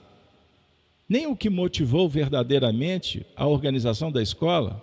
nem 1.10 1.26
o 1.26 1.34
que 1.34 1.50
motivou 1.50 2.08
verdadeiramente 2.08 3.26
a 3.34 3.44
organização 3.44 4.12
da 4.12 4.22
escola 4.22 4.80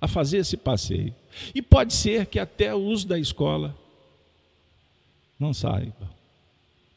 a 0.00 0.08
fazer 0.08 0.38
esse 0.38 0.56
passeio. 0.56 1.14
E 1.54 1.62
pode 1.62 1.94
ser 1.94 2.26
que 2.26 2.40
até 2.40 2.74
o 2.74 2.78
uso 2.78 3.06
da 3.06 3.16
escola 3.16 3.72
não 5.38 5.54
saiba. 5.54 6.10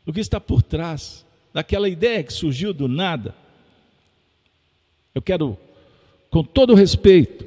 O 0.08 0.12
que 0.12 0.20
está 0.20 0.40
por 0.40 0.64
trás 0.64 1.24
daquela 1.54 1.88
ideia 1.88 2.24
que 2.24 2.34
surgiu 2.34 2.74
do 2.74 2.88
nada. 2.88 3.36
Eu 5.14 5.22
quero 5.22 5.56
com 6.32 6.44
todo 6.44 6.74
respeito, 6.74 7.46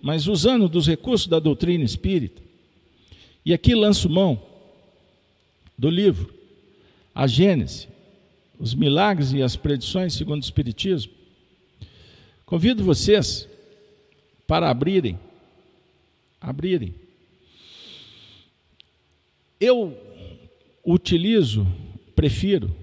mas 0.00 0.26
usando 0.26 0.70
dos 0.70 0.86
recursos 0.86 1.26
da 1.26 1.38
doutrina 1.38 1.84
espírita. 1.84 2.40
E 3.44 3.52
aqui 3.52 3.74
lanço 3.74 4.08
mão 4.08 4.42
do 5.76 5.90
livro 5.90 6.32
A 7.14 7.26
Gênese, 7.26 7.88
os 8.60 8.74
milagres 8.74 9.32
e 9.32 9.42
as 9.42 9.56
predições 9.56 10.12
segundo 10.12 10.42
o 10.42 10.44
Espiritismo. 10.44 11.12
Convido 12.44 12.84
vocês 12.84 13.48
para 14.46 14.68
abrirem, 14.68 15.18
abrirem. 16.38 16.94
Eu 19.58 19.96
utilizo, 20.84 21.66
prefiro 22.14 22.76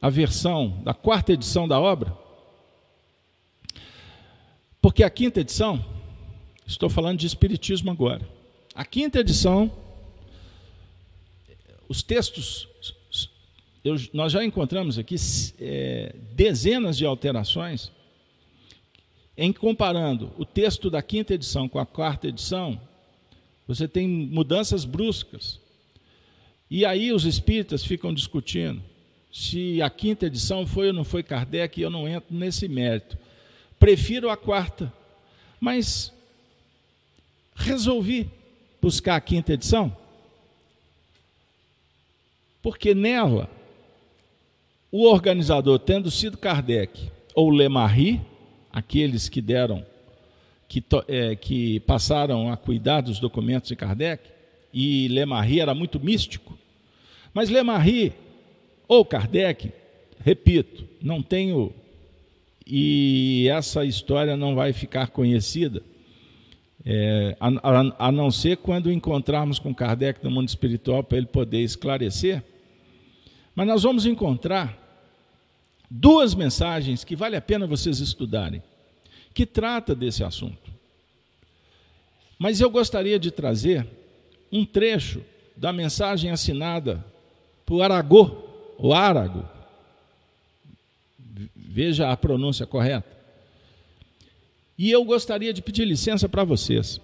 a 0.00 0.10
versão 0.10 0.82
da 0.84 0.92
quarta 0.92 1.32
edição 1.32 1.66
da 1.66 1.80
obra, 1.80 2.14
porque 4.82 5.02
a 5.02 5.08
quinta 5.08 5.40
edição, 5.40 5.82
estou 6.66 6.90
falando 6.90 7.18
de 7.18 7.26
Espiritismo 7.26 7.90
agora, 7.90 8.28
a 8.74 8.84
quinta 8.84 9.20
edição, 9.20 9.72
os 11.88 12.02
textos, 12.02 12.68
eu, 13.84 13.96
nós 14.14 14.32
já 14.32 14.42
encontramos 14.42 14.98
aqui 14.98 15.16
é, 15.60 16.14
dezenas 16.32 16.96
de 16.96 17.04
alterações, 17.04 17.92
em 19.36 19.52
comparando 19.52 20.32
o 20.38 20.44
texto 20.46 20.88
da 20.88 21.02
quinta 21.02 21.34
edição 21.34 21.68
com 21.68 21.78
a 21.78 21.84
quarta 21.84 22.26
edição, 22.26 22.80
você 23.68 23.86
tem 23.86 24.08
mudanças 24.08 24.84
bruscas. 24.84 25.60
E 26.70 26.86
aí 26.86 27.12
os 27.12 27.24
espíritas 27.24 27.84
ficam 27.84 28.14
discutindo 28.14 28.82
se 29.30 29.82
a 29.82 29.90
quinta 29.90 30.26
edição 30.26 30.64
foi 30.64 30.86
ou 30.86 30.92
não 30.92 31.04
foi 31.04 31.22
Kardec, 31.22 31.80
eu 31.80 31.90
não 31.90 32.08
entro 32.08 32.34
nesse 32.34 32.68
mérito. 32.68 33.18
Prefiro 33.78 34.30
a 34.30 34.36
quarta, 34.36 34.92
mas 35.60 36.12
resolvi 37.54 38.30
buscar 38.80 39.16
a 39.16 39.20
quinta 39.20 39.52
edição, 39.52 39.94
porque 42.62 42.94
nela, 42.94 43.50
o 44.96 45.10
organizador, 45.10 45.80
tendo 45.80 46.08
sido 46.08 46.38
Kardec 46.38 47.10
ou 47.34 47.50
Lemarri, 47.50 48.20
aqueles 48.72 49.28
que 49.28 49.42
deram, 49.42 49.84
que, 50.68 50.80
é, 51.08 51.34
que 51.34 51.80
passaram 51.80 52.48
a 52.48 52.56
cuidar 52.56 53.00
dos 53.00 53.18
documentos 53.18 53.68
de 53.68 53.74
Kardec, 53.74 54.22
e 54.72 55.08
Lemarri 55.08 55.58
era 55.58 55.74
muito 55.74 55.98
místico, 55.98 56.56
mas 57.32 57.50
Lemarri 57.50 58.12
ou 58.86 59.04
Kardec, 59.04 59.72
repito, 60.20 60.88
não 61.02 61.20
tenho 61.20 61.72
e 62.64 63.48
essa 63.50 63.84
história 63.84 64.36
não 64.36 64.54
vai 64.54 64.72
ficar 64.72 65.08
conhecida, 65.08 65.82
é, 66.86 67.36
a, 67.40 67.48
a, 67.48 68.06
a, 68.06 68.12
não 68.12 68.30
ser 68.30 68.58
quando 68.58 68.92
encontrarmos 68.92 69.58
com 69.58 69.74
Kardec 69.74 70.22
no 70.22 70.30
mundo 70.30 70.48
espiritual 70.48 71.02
para 71.02 71.18
ele 71.18 71.26
poder 71.26 71.62
esclarecer. 71.62 72.44
Mas 73.56 73.66
nós 73.66 73.82
vamos 73.82 74.06
encontrar 74.06 74.83
duas 75.96 76.34
mensagens 76.34 77.04
que 77.04 77.14
vale 77.14 77.36
a 77.36 77.40
pena 77.40 77.68
vocês 77.68 78.00
estudarem, 78.00 78.60
que 79.32 79.46
trata 79.46 79.94
desse 79.94 80.24
assunto. 80.24 80.72
Mas 82.36 82.60
eu 82.60 82.68
gostaria 82.68 83.16
de 83.16 83.30
trazer 83.30 83.86
um 84.50 84.64
trecho 84.64 85.22
da 85.56 85.72
mensagem 85.72 86.32
assinada 86.32 87.04
por 87.64 87.80
Aragô, 87.80 88.36
o 88.76 88.92
Arago, 88.92 89.48
Veja 91.56 92.10
a 92.10 92.16
pronúncia 92.16 92.64
correta. 92.64 93.08
E 94.78 94.92
eu 94.92 95.04
gostaria 95.04 95.52
de 95.52 95.60
pedir 95.60 95.84
licença 95.84 96.28
para 96.28 96.44
vocês, 96.44 97.00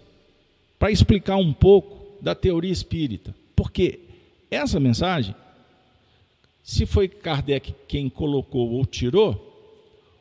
para 0.78 0.93
explicar 0.93 1.36
um 1.36 1.53
pouco 1.53 2.22
da 2.22 2.36
teoria 2.36 2.70
espírita, 2.70 3.34
porque 3.57 3.99
essa 4.49 4.78
mensagem, 4.78 5.34
se 6.63 6.87
foi 6.87 7.09
Kardec 7.09 7.75
quem 7.89 8.09
colocou 8.09 8.71
ou 8.73 8.85
tirou, 8.85 9.47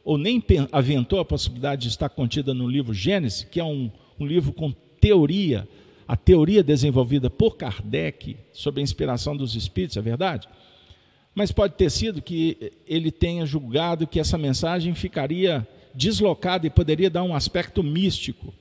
ou 0.03 0.17
nem 0.17 0.43
aventou 0.71 1.19
a 1.19 1.25
possibilidade 1.25 1.83
de 1.83 1.89
estar 1.89 2.09
contida 2.09 2.53
no 2.53 2.67
livro 2.67 2.93
Gênesis, 2.93 3.43
que 3.43 3.59
é 3.59 3.63
um, 3.63 3.91
um 4.19 4.25
livro 4.25 4.51
com 4.51 4.71
teoria, 4.99 5.67
a 6.07 6.15
teoria 6.15 6.63
desenvolvida 6.63 7.29
por 7.29 7.55
Kardec 7.55 8.35
sob 8.51 8.79
a 8.79 8.83
inspiração 8.83 9.37
dos 9.37 9.55
espíritos, 9.55 9.97
é 9.97 10.01
verdade? 10.01 10.47
Mas 11.35 11.51
pode 11.51 11.75
ter 11.75 11.91
sido 11.91 12.21
que 12.21 12.73
ele 12.87 13.11
tenha 13.11 13.45
julgado 13.45 14.07
que 14.07 14.19
essa 14.19 14.37
mensagem 14.37 14.95
ficaria 14.95 15.67
deslocada 15.93 16.65
e 16.65 16.69
poderia 16.69 17.09
dar 17.09 17.23
um 17.23 17.35
aspecto 17.35 17.83
místico, 17.83 18.53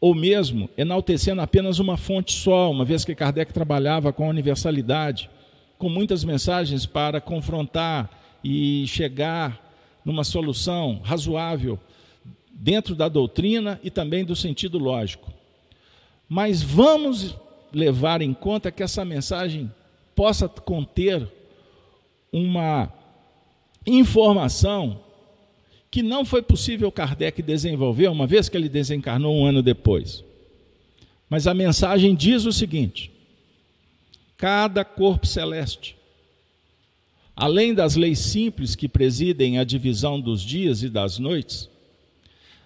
ou 0.00 0.14
mesmo 0.14 0.70
enaltecendo 0.78 1.40
apenas 1.40 1.78
uma 1.78 1.96
fonte 1.96 2.32
só, 2.32 2.70
uma 2.70 2.84
vez 2.84 3.04
que 3.04 3.14
Kardec 3.14 3.52
trabalhava 3.52 4.12
com 4.12 4.24
a 4.24 4.30
universalidade, 4.30 5.28
com 5.80 5.88
muitas 5.88 6.22
mensagens 6.22 6.84
para 6.84 7.22
confrontar 7.22 8.38
e 8.44 8.86
chegar 8.86 9.58
numa 10.04 10.24
solução 10.24 11.00
razoável 11.02 11.78
dentro 12.52 12.94
da 12.94 13.08
doutrina 13.08 13.80
e 13.82 13.90
também 13.90 14.22
do 14.22 14.36
sentido 14.36 14.78
lógico. 14.78 15.32
Mas 16.28 16.62
vamos 16.62 17.34
levar 17.72 18.20
em 18.20 18.34
conta 18.34 18.70
que 18.70 18.82
essa 18.82 19.06
mensagem 19.06 19.72
possa 20.14 20.46
conter 20.50 21.26
uma 22.30 22.92
informação 23.86 25.00
que 25.90 26.02
não 26.02 26.26
foi 26.26 26.42
possível 26.42 26.92
Kardec 26.92 27.40
desenvolver, 27.40 28.08
uma 28.08 28.26
vez 28.26 28.50
que 28.50 28.56
ele 28.56 28.68
desencarnou 28.68 29.34
um 29.34 29.46
ano 29.46 29.62
depois. 29.62 30.22
Mas 31.30 31.46
a 31.46 31.54
mensagem 31.54 32.14
diz 32.14 32.44
o 32.44 32.52
seguinte: 32.52 33.10
cada 34.40 34.86
corpo 34.86 35.26
celeste, 35.26 35.94
além 37.36 37.74
das 37.74 37.94
leis 37.94 38.18
simples 38.20 38.74
que 38.74 38.88
presidem 38.88 39.58
a 39.58 39.64
divisão 39.64 40.18
dos 40.18 40.40
dias 40.40 40.82
e 40.82 40.88
das 40.88 41.18
noites, 41.18 41.68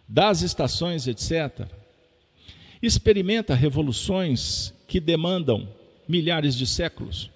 das 0.08 0.42
estações, 0.42 1.08
etc., 1.08 1.66
experimenta 2.80 3.56
revoluções 3.56 4.72
que 4.86 5.00
demandam 5.00 5.68
milhares 6.06 6.54
de 6.54 6.64
séculos 6.64 7.28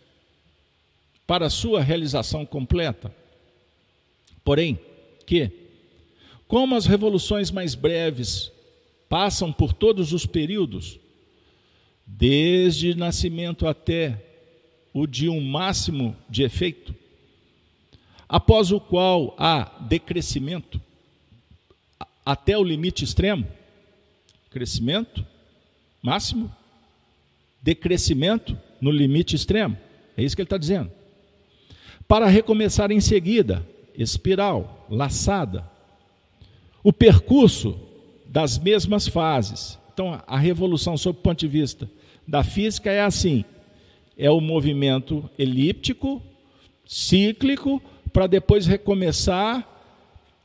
para 1.26 1.50
sua 1.50 1.82
realização 1.82 2.46
completa. 2.46 3.12
Porém, 4.44 4.78
que, 5.26 5.50
como 6.46 6.76
as 6.76 6.86
revoluções 6.86 7.50
mais 7.50 7.74
breves 7.74 8.52
passam 9.08 9.52
por 9.52 9.72
todos 9.72 10.12
os 10.12 10.24
períodos, 10.26 11.00
desde 12.06 12.94
nascimento 12.94 13.66
até 13.66 14.27
o 14.92 15.06
de 15.06 15.28
um 15.28 15.40
máximo 15.40 16.16
de 16.28 16.42
efeito, 16.42 16.94
após 18.28 18.72
o 18.72 18.80
qual 18.80 19.34
há 19.38 19.70
decrescimento 19.80 20.80
até 22.24 22.58
o 22.58 22.62
limite 22.62 23.04
extremo, 23.04 23.46
crescimento 24.50 25.24
máximo, 26.02 26.54
decrescimento 27.62 28.58
no 28.80 28.90
limite 28.90 29.34
extremo. 29.34 29.76
É 30.16 30.22
isso 30.22 30.36
que 30.36 30.42
ele 30.42 30.46
está 30.46 30.58
dizendo 30.58 30.98
para 32.08 32.26
recomeçar 32.26 32.90
em 32.90 33.00
seguida, 33.00 33.64
espiral, 33.94 34.86
laçada. 34.90 35.70
O 36.82 36.90
percurso 36.90 37.78
das 38.26 38.58
mesmas 38.58 39.06
fases. 39.06 39.78
Então, 39.92 40.20
a 40.26 40.38
revolução, 40.38 40.96
sob 40.96 41.18
o 41.18 41.22
ponto 41.22 41.38
de 41.38 41.48
vista 41.48 41.88
da 42.26 42.42
física, 42.42 42.90
é 42.90 43.02
assim: 43.02 43.44
é 44.18 44.28
o 44.28 44.40
movimento 44.40 45.30
elíptico, 45.38 46.20
cíclico, 46.84 47.80
para 48.12 48.26
depois 48.26 48.66
recomeçar 48.66 49.66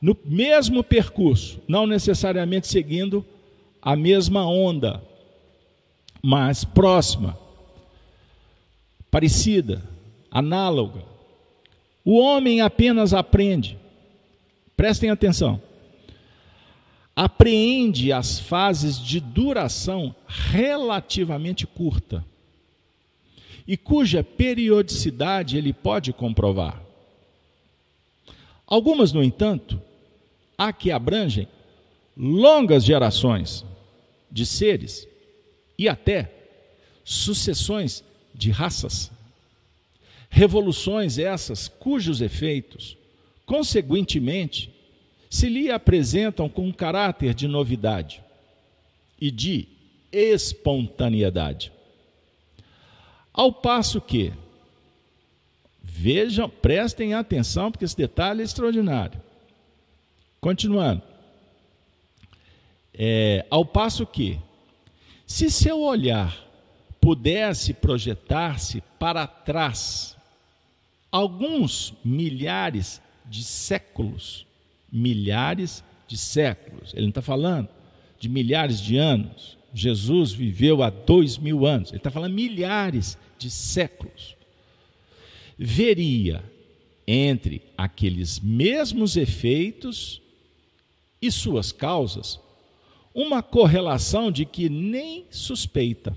no 0.00 0.16
mesmo 0.24 0.84
percurso, 0.84 1.60
não 1.66 1.84
necessariamente 1.84 2.68
seguindo 2.68 3.26
a 3.82 3.96
mesma 3.96 4.46
onda, 4.46 5.02
mas 6.22 6.64
próxima, 6.64 7.36
parecida, 9.10 9.82
análoga. 10.30 11.02
O 12.04 12.18
homem 12.18 12.60
apenas 12.60 13.12
aprende, 13.12 13.76
prestem 14.76 15.10
atenção, 15.10 15.60
apreende 17.16 18.12
as 18.12 18.38
fases 18.38 18.98
de 19.00 19.18
duração 19.18 20.14
relativamente 20.26 21.66
curta 21.66 22.24
e 23.66 23.76
cuja 23.76 24.22
periodicidade 24.22 25.56
ele 25.56 25.72
pode 25.72 26.12
comprovar. 26.12 26.82
Algumas, 28.66 29.12
no 29.12 29.22
entanto, 29.22 29.80
há 30.56 30.72
que 30.72 30.90
abrangem 30.90 31.48
longas 32.16 32.84
gerações 32.84 33.64
de 34.30 34.46
seres 34.46 35.08
e 35.78 35.88
até 35.88 36.32
sucessões 37.04 38.04
de 38.34 38.50
raças. 38.50 39.10
Revoluções 40.28 41.18
essas 41.18 41.68
cujos 41.68 42.20
efeitos, 42.20 42.96
conseguintemente, 43.46 44.70
se 45.30 45.48
lhe 45.48 45.70
apresentam 45.70 46.48
com 46.48 46.66
um 46.66 46.72
caráter 46.72 47.34
de 47.34 47.46
novidade 47.46 48.22
e 49.20 49.30
de 49.30 49.68
espontaneidade. 50.12 51.73
Ao 53.34 53.52
passo 53.52 54.00
que, 54.00 54.32
vejam, 55.82 56.48
prestem 56.48 57.14
atenção, 57.14 57.72
porque 57.72 57.84
esse 57.84 57.96
detalhe 57.96 58.42
é 58.42 58.44
extraordinário. 58.44 59.20
Continuando. 60.40 61.02
É, 62.96 63.44
ao 63.50 63.64
passo 63.64 64.06
que, 64.06 64.38
se 65.26 65.50
seu 65.50 65.80
olhar 65.80 66.38
pudesse 67.00 67.74
projetar-se 67.74 68.80
para 69.00 69.26
trás, 69.26 70.16
alguns 71.10 71.92
milhares 72.04 73.02
de 73.26 73.42
séculos, 73.42 74.46
milhares 74.92 75.82
de 76.06 76.16
séculos, 76.16 76.92
ele 76.92 77.02
não 77.02 77.08
está 77.08 77.22
falando 77.22 77.68
de 78.20 78.28
milhares 78.28 78.80
de 78.80 78.96
anos, 78.96 79.58
Jesus 79.72 80.32
viveu 80.32 80.84
há 80.84 80.90
dois 80.90 81.36
mil 81.36 81.66
anos, 81.66 81.90
ele 81.90 81.96
está 81.96 82.12
falando 82.12 82.32
milhares 82.32 83.18
de 83.44 83.50
séculos, 83.50 84.34
veria 85.58 86.42
entre 87.06 87.60
aqueles 87.76 88.40
mesmos 88.40 89.18
efeitos 89.18 90.22
e 91.20 91.30
suas 91.30 91.70
causas 91.70 92.40
uma 93.14 93.42
correlação 93.42 94.32
de 94.32 94.46
que 94.46 94.70
nem 94.70 95.26
suspeita. 95.30 96.16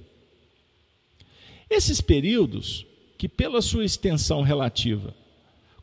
Esses 1.69 1.99
períodos, 1.99 2.85
que 3.17 3.27
pela 3.27 3.61
sua 3.61 3.83
extensão 3.83 4.41
relativa 4.41 5.13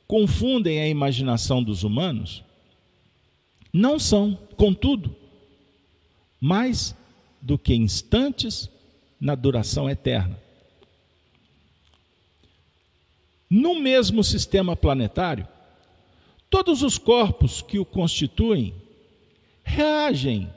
confundem 0.08 0.80
a 0.80 0.88
imaginação 0.88 1.62
dos 1.62 1.82
humanos, 1.82 2.42
não 3.70 3.98
são, 3.98 4.34
contudo, 4.56 5.14
mais 6.40 6.96
do 7.42 7.58
que 7.58 7.74
instantes 7.74 8.70
na 9.20 9.34
duração 9.34 9.90
eterna. 9.90 10.43
No 13.48 13.78
mesmo 13.80 14.24
sistema 14.24 14.74
planetário, 14.74 15.46
todos 16.48 16.82
os 16.82 16.98
corpos 16.98 17.62
que 17.62 17.78
o 17.78 17.84
constituem 17.84 18.74
reagem 19.62 20.50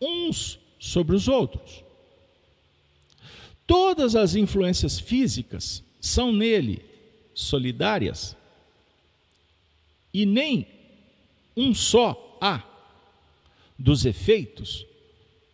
uns 0.00 0.58
sobre 0.78 1.14
os 1.14 1.28
outros. 1.28 1.82
Todas 3.66 4.16
as 4.16 4.34
influências 4.34 4.98
físicas 4.98 5.82
são 6.00 6.32
nele 6.32 6.84
solidárias 7.34 8.36
e 10.12 10.26
nem 10.26 10.66
um 11.56 11.72
só 11.72 12.38
há 12.40 12.62
dos 13.78 14.04
efeitos 14.04 14.86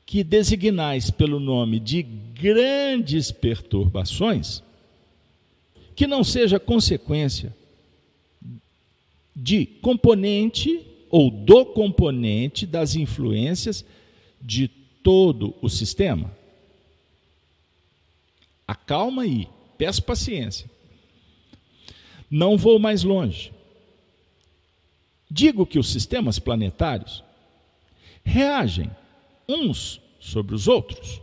que 0.04 0.24
designais 0.24 1.10
pelo 1.10 1.38
nome 1.38 1.78
de 1.78 2.02
grandes 2.02 3.30
perturbações, 3.30 4.62
que 5.98 6.06
não 6.06 6.22
seja 6.22 6.60
consequência 6.60 7.52
de 9.34 9.66
componente 9.66 10.80
ou 11.10 11.28
do 11.28 11.66
componente 11.66 12.64
das 12.64 12.94
influências 12.94 13.84
de 14.40 14.68
todo 15.02 15.56
o 15.60 15.68
sistema. 15.68 16.30
Acalma 18.64 19.22
aí, 19.22 19.48
peço 19.76 20.00
paciência. 20.04 20.70
Não 22.30 22.56
vou 22.56 22.78
mais 22.78 23.02
longe. 23.02 23.52
Digo 25.28 25.66
que 25.66 25.80
os 25.80 25.90
sistemas 25.90 26.38
planetários 26.38 27.24
reagem 28.22 28.88
uns 29.48 30.00
sobre 30.20 30.54
os 30.54 30.68
outros 30.68 31.20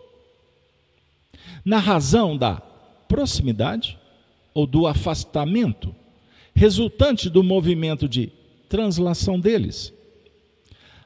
na 1.64 1.78
razão 1.78 2.36
da 2.36 2.58
proximidade 3.08 3.98
ou 4.56 4.66
do 4.66 4.88
afastamento 4.88 5.94
resultante 6.56 7.30
do 7.30 7.44
movimento 7.44 8.08
de 8.08 8.32
translação 8.70 9.40
deles 9.40 9.94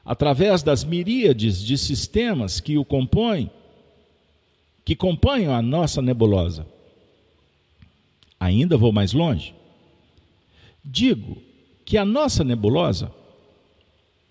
através 0.04 0.62
das 0.62 0.84
miríades 0.84 1.62
de 1.62 1.76
sistemas 1.76 2.60
que 2.60 2.78
o 2.78 2.84
compõem, 2.84 3.50
que 4.84 4.96
compõem 4.96 5.46
a 5.46 5.60
nossa 5.60 6.00
nebulosa. 6.00 6.66
Ainda 8.38 8.76
vou 8.76 8.92
mais 8.92 9.12
longe. 9.12 9.54
Digo 10.82 11.36
que 11.84 11.98
a 11.98 12.04
nossa 12.04 12.42
nebulosa, 12.42 13.12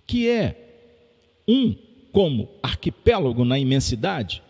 que 0.07 0.27
é 0.27 0.55
um 1.47 1.75
como 2.11 2.49
arquipélago 2.63 3.45
na 3.45 3.59
imensidade, 3.59 4.41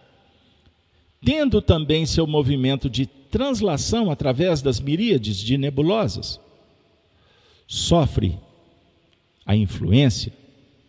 tendo 1.24 1.61
também 1.61 2.05
seu 2.05 2.26
movimento 2.26 2.89
de 2.89 3.05
translação 3.30 4.09
através 4.09 4.61
das 4.61 4.80
miríades 4.80 5.38
de 5.38 5.57
nebulosas, 5.57 6.39
sofre 7.67 8.38
a 9.45 9.55
influência 9.55 10.34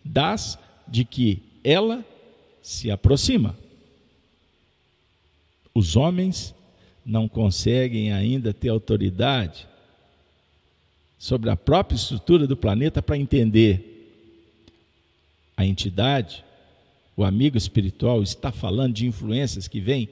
das 0.03 0.57
de 0.87 1.05
que 1.05 1.41
ela 1.63 2.03
se 2.61 2.89
aproxima. 2.91 3.57
Os 5.73 5.95
homens 5.95 6.53
não 7.05 7.27
conseguem 7.27 8.11
ainda 8.11 8.53
ter 8.53 8.69
autoridade 8.69 9.67
sobre 11.17 11.49
a 11.49 11.55
própria 11.55 11.95
estrutura 11.95 12.47
do 12.47 12.57
planeta 12.57 13.01
para 13.01 13.17
entender 13.17 13.91
a 15.55 15.65
entidade, 15.65 16.43
o 17.15 17.23
amigo 17.23 17.57
espiritual 17.57 18.23
está 18.23 18.51
falando 18.51 18.95
de 18.95 19.05
influências 19.05 19.67
que 19.67 19.79
vêm 19.79 20.09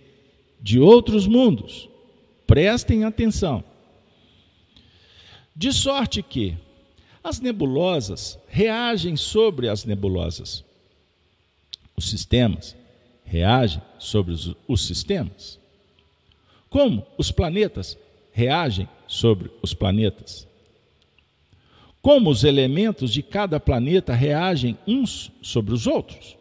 de 0.62 0.80
outros 0.80 1.26
mundos. 1.26 1.90
Prestem 2.50 3.04
atenção. 3.04 3.64
De 5.56 5.72
sorte 5.72 6.24
que 6.24 6.58
as 7.24 7.40
nebulosas 7.40 8.40
reagem 8.48 9.16
sobre 9.16 9.70
as 9.70 9.86
nebulosas. 9.86 10.66
Os 11.96 12.10
sistemas 12.10 12.76
reagem 13.24 13.80
sobre 14.00 14.34
os, 14.34 14.56
os 14.68 14.84
sistemas. 14.84 15.60
Como 16.72 17.06
os 17.20 17.32
planetas 17.32 17.96
reagem 18.32 18.90
sobre 19.08 19.52
os 19.62 19.76
planetas. 19.76 20.48
Como 22.02 22.32
os 22.32 22.44
elementos 22.44 23.14
de 23.14 23.22
cada 23.22 23.60
planeta 23.60 24.16
reagem 24.16 24.76
uns 24.88 25.32
sobre 25.44 25.72
os 25.72 25.86
outros. 25.86 26.36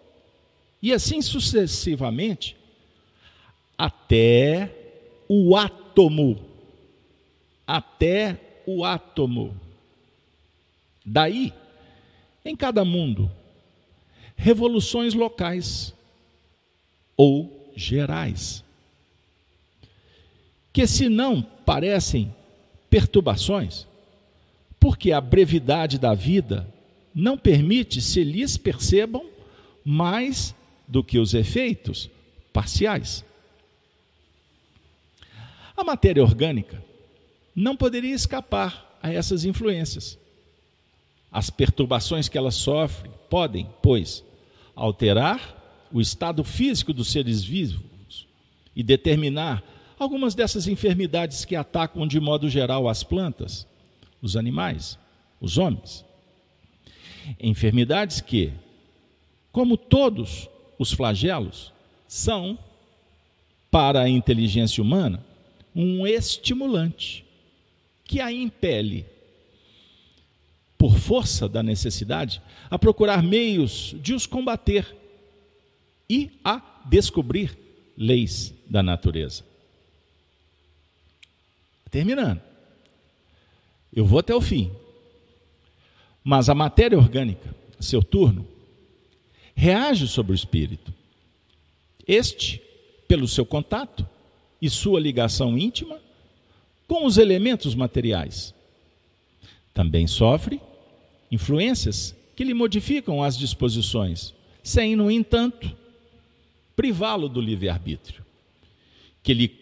E 0.80 0.90
assim 0.90 1.20
sucessivamente, 1.20 2.56
até 3.76 4.74
o 5.28 5.54
átomo. 5.54 5.87
Até 7.66 8.40
o 8.66 8.84
átomo. 8.84 9.58
Daí, 11.04 11.52
em 12.44 12.54
cada 12.54 12.84
mundo, 12.84 13.30
revoluções 14.36 15.14
locais 15.14 15.92
ou 17.16 17.72
gerais, 17.74 18.62
que 20.72 20.86
se 20.86 21.08
não 21.08 21.42
parecem 21.42 22.32
perturbações, 22.88 23.86
porque 24.78 25.10
a 25.10 25.20
brevidade 25.20 25.98
da 25.98 26.14
vida 26.14 26.72
não 27.14 27.36
permite 27.36 28.00
se 28.00 28.22
lhes 28.22 28.56
percebam 28.56 29.26
mais 29.84 30.54
do 30.86 31.02
que 31.02 31.18
os 31.18 31.34
efeitos 31.34 32.08
parciais. 32.52 33.24
A 35.78 35.84
matéria 35.84 36.24
orgânica 36.24 36.84
não 37.54 37.76
poderia 37.76 38.12
escapar 38.12 38.98
a 39.00 39.12
essas 39.12 39.44
influências. 39.44 40.18
As 41.30 41.50
perturbações 41.50 42.28
que 42.28 42.36
ela 42.36 42.50
sofre 42.50 43.08
podem, 43.30 43.70
pois, 43.80 44.24
alterar 44.74 45.86
o 45.92 46.00
estado 46.00 46.42
físico 46.42 46.92
dos 46.92 47.12
seres 47.12 47.44
vivos 47.44 48.26
e 48.74 48.82
determinar 48.82 49.62
algumas 49.96 50.34
dessas 50.34 50.66
enfermidades 50.66 51.44
que 51.44 51.54
atacam 51.54 52.08
de 52.08 52.18
modo 52.18 52.50
geral 52.50 52.88
as 52.88 53.04
plantas, 53.04 53.64
os 54.20 54.36
animais, 54.36 54.98
os 55.40 55.58
homens. 55.58 56.04
Enfermidades 57.38 58.20
que, 58.20 58.52
como 59.52 59.76
todos 59.76 60.48
os 60.76 60.90
flagelos, 60.90 61.72
são, 62.08 62.58
para 63.70 64.00
a 64.00 64.08
inteligência 64.08 64.82
humana, 64.82 65.27
um 65.80 66.04
estimulante 66.04 67.24
que 68.04 68.20
a 68.20 68.32
impele 68.32 69.06
por 70.76 70.98
força 70.98 71.48
da 71.48 71.62
necessidade, 71.62 72.42
a 72.68 72.76
procurar 72.78 73.22
meios 73.22 73.94
de 74.00 74.12
os 74.12 74.26
combater 74.26 74.96
e 76.10 76.30
a 76.44 76.82
descobrir 76.88 77.56
leis 77.96 78.52
da 78.68 78.82
natureza. 78.82 79.44
Terminando. 81.90 82.40
Eu 83.92 84.04
vou 84.04 84.18
até 84.18 84.34
o 84.34 84.40
fim. 84.40 84.72
Mas 86.22 86.48
a 86.48 86.54
matéria 86.54 86.98
orgânica, 86.98 87.54
seu 87.80 88.02
turno, 88.02 88.46
reage 89.54 90.06
sobre 90.08 90.32
o 90.32 90.34
espírito. 90.34 90.92
Este, 92.06 92.62
pelo 93.06 93.26
seu 93.26 93.46
contato 93.46 94.06
e 94.60 94.68
sua 94.68 95.00
ligação 95.00 95.56
íntima 95.56 96.00
com 96.86 97.04
os 97.04 97.18
elementos 97.18 97.74
materiais, 97.74 98.54
também 99.74 100.06
sofre 100.06 100.60
influências 101.30 102.16
que 102.34 102.42
lhe 102.42 102.54
modificam 102.54 103.22
as 103.22 103.36
disposições, 103.36 104.32
sem, 104.62 104.96
no 104.96 105.10
entanto, 105.10 105.76
privá-lo 106.74 107.28
do 107.28 107.40
livre-arbítrio, 107.40 108.24
que 109.22 109.34
lhe 109.34 109.54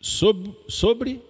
sobre, 0.00 0.52
sobre 0.68 1.20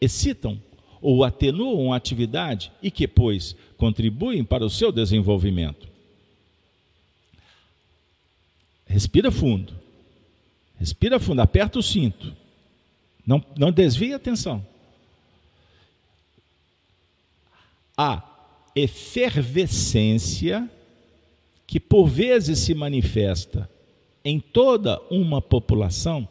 excitam 0.00 0.60
ou 1.00 1.24
atenuam 1.24 1.92
a 1.92 1.96
atividade 1.96 2.70
e 2.82 2.90
que, 2.90 3.08
pois, 3.08 3.56
contribuem 3.76 4.44
para 4.44 4.64
o 4.64 4.70
seu 4.70 4.92
desenvolvimento. 4.92 5.88
Respira 8.86 9.30
fundo. 9.30 9.79
Respira 10.80 11.20
fundo, 11.20 11.42
aperta 11.42 11.78
o 11.78 11.82
cinto. 11.82 12.34
Não, 13.26 13.44
não 13.54 13.70
desvie 13.70 14.14
a 14.14 14.16
atenção. 14.16 14.66
A 17.94 18.24
efervescência 18.74 20.66
que 21.66 21.78
por 21.78 22.08
vezes 22.08 22.60
se 22.60 22.74
manifesta 22.74 23.70
em 24.24 24.40
toda 24.40 24.98
uma 25.10 25.42
população, 25.42 26.26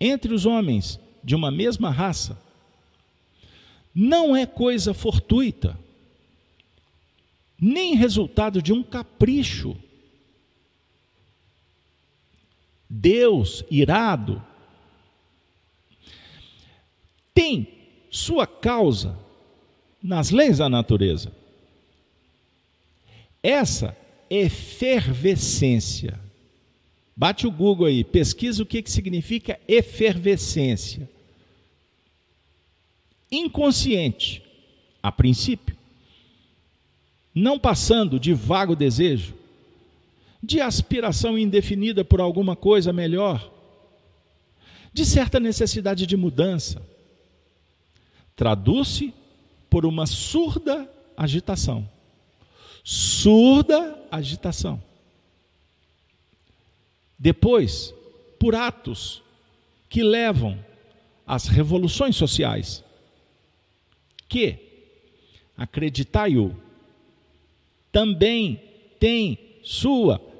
entre 0.00 0.34
os 0.34 0.44
homens 0.44 0.98
de 1.22 1.36
uma 1.36 1.52
mesma 1.52 1.90
raça, 1.90 2.36
não 3.94 4.34
é 4.34 4.44
coisa 4.46 4.92
fortuita, 4.92 5.78
nem 7.58 7.94
resultado 7.94 8.60
de 8.60 8.72
um 8.72 8.82
capricho. 8.82 9.76
Deus 12.88 13.64
irado 13.70 14.42
tem 17.34 17.68
sua 18.10 18.46
causa 18.46 19.18
nas 20.02 20.30
leis 20.30 20.58
da 20.58 20.68
natureza. 20.68 21.32
Essa 23.42 23.96
efervescência. 24.30 26.20
Bate 27.16 27.46
o 27.46 27.50
Google 27.50 27.86
aí, 27.86 28.04
pesquisa 28.04 28.62
o 28.62 28.66
que, 28.66 28.82
que 28.82 28.90
significa 28.90 29.58
efervescência 29.68 31.08
inconsciente, 33.30 34.42
a 35.02 35.10
princípio, 35.10 35.76
não 37.34 37.58
passando 37.58 38.18
de 38.18 38.32
vago 38.32 38.76
desejo, 38.76 39.34
de 40.44 40.60
aspiração 40.60 41.38
indefinida 41.38 42.04
por 42.04 42.20
alguma 42.20 42.54
coisa 42.54 42.92
melhor, 42.92 43.50
de 44.92 45.04
certa 45.04 45.40
necessidade 45.40 46.06
de 46.06 46.16
mudança, 46.16 46.86
traduz-se 48.36 49.14
por 49.70 49.86
uma 49.86 50.06
surda 50.06 50.88
agitação. 51.16 51.88
Surda 52.84 53.98
agitação. 54.10 54.82
Depois, 57.18 57.94
por 58.38 58.54
atos 58.54 59.22
que 59.88 60.02
levam 60.02 60.62
às 61.26 61.46
revoluções 61.46 62.16
sociais, 62.16 62.84
que, 64.28 64.58
acreditai-o, 65.56 66.54
também 67.90 68.60
tem 69.00 69.38
sua 69.62 70.33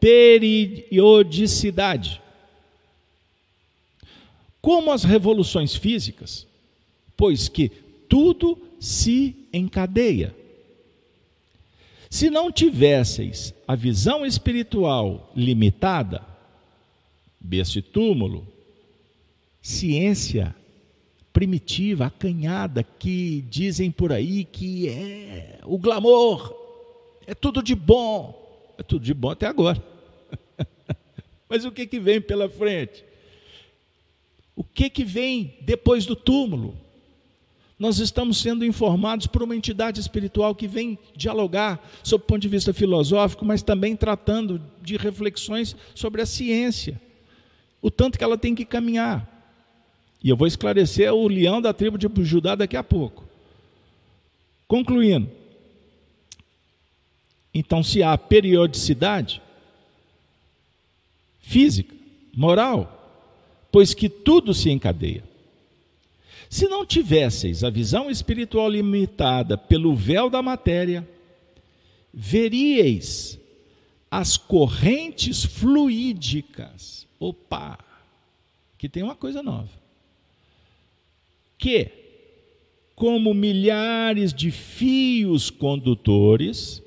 periodicidade. 0.00 2.20
Como 4.60 4.90
as 4.90 5.04
revoluções 5.04 5.76
físicas, 5.76 6.44
pois 7.16 7.48
que 7.48 7.68
tudo 8.08 8.58
se 8.80 9.36
encadeia. 9.52 10.34
Se 12.08 12.30
não 12.30 12.50
tivesseis 12.50 13.54
a 13.68 13.76
visão 13.76 14.26
espiritual 14.26 15.30
limitada, 15.36 16.28
deste 17.40 17.80
túmulo, 17.80 18.46
ciência 19.62 20.54
primitiva, 21.32 22.06
acanhada, 22.06 22.82
que 22.82 23.44
dizem 23.48 23.90
por 23.90 24.12
aí 24.12 24.44
que 24.44 24.88
é 24.88 25.60
o 25.64 25.78
glamour, 25.78 26.54
é 27.26 27.34
tudo 27.34 27.62
de 27.62 27.74
bom. 27.74 28.38
É 28.76 28.82
tudo 28.82 29.04
de 29.04 29.14
bom 29.14 29.30
até 29.30 29.46
agora. 29.46 29.82
Mas 31.50 31.64
o 31.64 31.72
que, 31.72 31.84
que 31.84 31.98
vem 31.98 32.20
pela 32.20 32.48
frente? 32.48 33.04
O 34.54 34.62
que, 34.62 34.88
que 34.88 35.02
vem 35.02 35.56
depois 35.62 36.06
do 36.06 36.14
túmulo? 36.14 36.76
Nós 37.76 37.98
estamos 37.98 38.38
sendo 38.38 38.64
informados 38.64 39.26
por 39.26 39.42
uma 39.42 39.56
entidade 39.56 39.98
espiritual 39.98 40.54
que 40.54 40.68
vem 40.68 40.96
dialogar 41.16 41.84
sob 42.04 42.22
o 42.22 42.26
ponto 42.26 42.42
de 42.42 42.48
vista 42.48 42.72
filosófico, 42.72 43.44
mas 43.44 43.62
também 43.62 43.96
tratando 43.96 44.62
de 44.80 44.96
reflexões 44.96 45.74
sobre 45.92 46.22
a 46.22 46.26
ciência. 46.26 47.00
O 47.82 47.90
tanto 47.90 48.16
que 48.16 48.22
ela 48.22 48.38
tem 48.38 48.54
que 48.54 48.64
caminhar. 48.64 49.26
E 50.22 50.28
eu 50.28 50.36
vou 50.36 50.46
esclarecer 50.46 51.12
o 51.12 51.26
leão 51.26 51.60
da 51.60 51.72
tribo 51.72 51.98
de 51.98 52.06
Judá 52.22 52.54
daqui 52.54 52.76
a 52.76 52.84
pouco. 52.84 53.24
Concluindo. 54.68 55.28
Então, 57.52 57.82
se 57.82 58.02
há 58.02 58.16
periodicidade 58.16 59.42
física, 61.50 61.94
moral, 62.32 62.96
pois 63.72 63.92
que 63.92 64.08
tudo 64.08 64.54
se 64.54 64.70
encadeia. 64.70 65.24
Se 66.48 66.68
não 66.68 66.86
tivesseis 66.86 67.64
a 67.64 67.70
visão 67.70 68.10
espiritual 68.10 68.68
limitada 68.68 69.58
pelo 69.58 69.94
véu 69.94 70.30
da 70.30 70.40
matéria, 70.40 71.08
veríeis 72.14 73.38
as 74.10 74.36
correntes 74.36 75.44
fluídicas. 75.44 77.06
Opa! 77.18 77.78
Que 78.78 78.88
tem 78.88 79.02
uma 79.02 79.14
coisa 79.16 79.42
nova 79.42 79.80
que, 81.60 81.90
como 82.96 83.34
milhares 83.34 84.32
de 84.32 84.50
fios 84.50 85.50
condutores, 85.50 86.82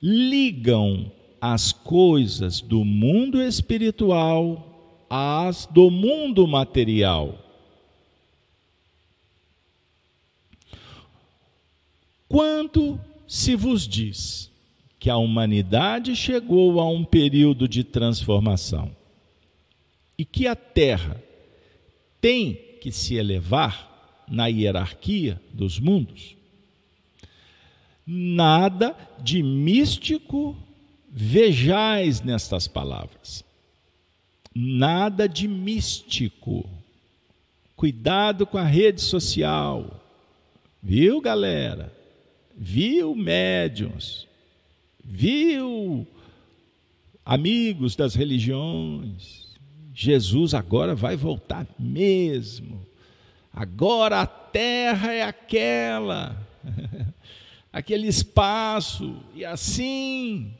ligam 0.00 1.10
as 1.40 1.72
coisas 1.72 2.60
do 2.60 2.84
mundo 2.84 3.40
espiritual 3.40 5.06
às 5.08 5.66
do 5.66 5.90
mundo 5.90 6.46
material. 6.46 7.38
Quando 12.28 13.00
se 13.26 13.56
vos 13.56 13.88
diz 13.88 14.50
que 14.98 15.08
a 15.08 15.16
humanidade 15.16 16.14
chegou 16.16 16.80
a 16.80 16.88
um 16.88 17.04
período 17.04 17.68
de 17.68 17.84
transformação 17.84 18.94
e 20.16 20.24
que 20.24 20.46
a 20.46 20.56
Terra 20.56 21.22
tem 22.20 22.54
que 22.80 22.90
se 22.90 23.14
elevar 23.14 24.24
na 24.28 24.46
hierarquia 24.46 25.40
dos 25.52 25.78
mundos. 25.78 26.36
Nada 28.06 28.96
de 29.22 29.42
místico 29.42 30.56
vejais 31.10 32.20
nestas 32.20 32.68
palavras. 32.68 33.44
Nada 34.54 35.28
de 35.28 35.46
místico. 35.46 36.68
Cuidado 37.76 38.46
com 38.46 38.58
a 38.58 38.64
rede 38.64 39.00
social. 39.00 40.04
Viu, 40.82 41.20
galera? 41.20 41.92
Viu, 42.56 43.14
médiums? 43.14 44.26
Viu, 45.04 46.06
amigos 47.24 47.94
das 47.94 48.14
religiões? 48.14 49.48
Jesus 49.94 50.54
agora 50.54 50.94
vai 50.94 51.16
voltar 51.16 51.66
mesmo. 51.78 52.86
Agora 53.52 54.20
a 54.20 54.26
terra 54.26 55.12
é 55.12 55.22
aquela, 55.22 56.36
aquele 57.72 58.06
espaço, 58.06 59.16
e 59.34 59.44
assim, 59.44 60.52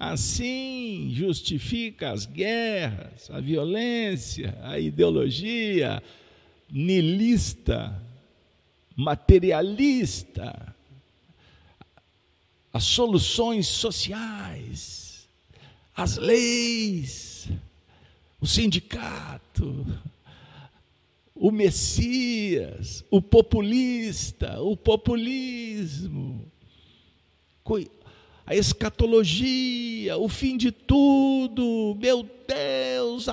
assim 0.00 1.10
justifica 1.12 2.10
as 2.10 2.26
guerras, 2.26 3.30
a 3.30 3.38
violência, 3.38 4.58
a 4.62 4.78
ideologia 4.78 6.02
nilista, 6.68 8.02
materialista, 8.96 10.74
as 12.72 12.84
soluções 12.84 13.66
sociais, 13.68 15.28
as 15.94 16.16
leis 16.16 17.30
o 18.40 18.46
sindicato, 18.46 19.86
o 21.34 21.50
Messias, 21.50 23.04
o 23.10 23.20
populista, 23.20 24.60
o 24.62 24.76
populismo. 24.76 26.50
A 28.50 28.56
escatologia, 28.56 30.18
o 30.18 30.28
fim 30.28 30.56
de 30.56 30.72
tudo, 30.72 31.96
meu 32.00 32.28
Deus, 32.48 33.28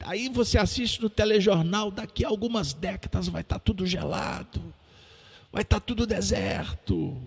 aí 0.00 0.30
você 0.30 0.56
assiste 0.56 1.02
no 1.02 1.10
telejornal, 1.10 1.90
daqui 1.90 2.24
a 2.24 2.28
algumas 2.28 2.72
décadas 2.72 3.28
vai 3.28 3.42
estar 3.42 3.56
tá 3.56 3.58
tudo 3.58 3.86
gelado, 3.86 4.62
vai 5.52 5.60
estar 5.60 5.78
tá 5.78 5.86
tudo 5.86 6.06
deserto. 6.06 7.20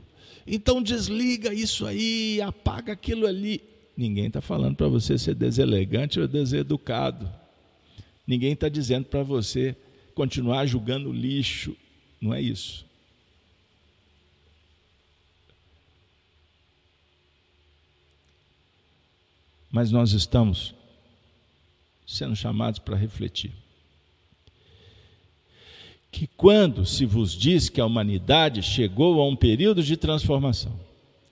Então 0.47 0.81
desliga 0.81 1.53
isso 1.53 1.85
aí, 1.85 2.41
apaga 2.41 2.93
aquilo 2.93 3.27
ali. 3.27 3.61
Ninguém 3.95 4.25
está 4.25 4.41
falando 4.41 4.75
para 4.75 4.87
você 4.87 5.15
ser 5.15 5.35
deselegante 5.35 6.19
ou 6.19 6.27
deseducado. 6.27 7.31
Ninguém 8.25 8.53
está 8.53 8.67
dizendo 8.67 9.05
para 9.05 9.21
você 9.21 9.75
continuar 10.15 10.65
julgando 10.65 11.11
lixo. 11.11 11.77
Não 12.19 12.33
é 12.33 12.41
isso. 12.41 12.87
Mas 19.75 19.91
nós 19.91 20.13
estamos 20.13 20.73
sendo 22.07 22.33
chamados 22.33 22.79
para 22.79 22.95
refletir. 22.95 23.51
Que 26.09 26.27
quando 26.27 26.85
se 26.85 27.05
vos 27.05 27.33
diz 27.33 27.67
que 27.67 27.81
a 27.81 27.85
humanidade 27.85 28.63
chegou 28.63 29.21
a 29.21 29.27
um 29.27 29.35
período 29.35 29.83
de 29.83 29.97
transformação 29.97 30.79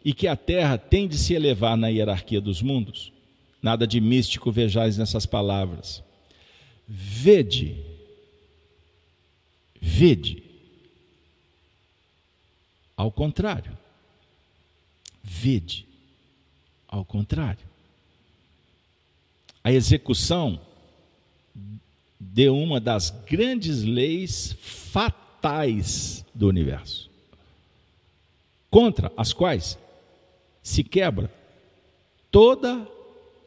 e 0.04 0.14
que 0.14 0.28
a 0.28 0.36
Terra 0.36 0.78
tem 0.78 1.08
de 1.08 1.18
se 1.18 1.34
elevar 1.34 1.78
na 1.78 1.88
hierarquia 1.88 2.42
dos 2.42 2.62
mundos, 2.62 3.14
nada 3.62 3.88
de 3.88 4.02
místico 4.02 4.52
vejais 4.52 4.98
nessas 4.98 5.26
palavras. 5.26 6.04
Vede, 6.86 7.78
vede, 9.80 10.44
ao 12.98 13.10
contrário, 13.10 13.72
vede, 15.24 15.88
ao 16.90 17.06
contrário 17.06 17.72
a 19.64 19.72
execução 19.72 20.60
de 22.20 22.50
uma 22.50 22.80
das 22.80 23.10
grandes 23.10 23.84
leis 23.84 24.56
fatais 24.62 26.26
do 26.34 26.48
universo, 26.48 27.10
contra 28.70 29.12
as 29.16 29.32
quais 29.32 29.78
se 30.62 30.84
quebra 30.84 31.32
toda 32.32 32.88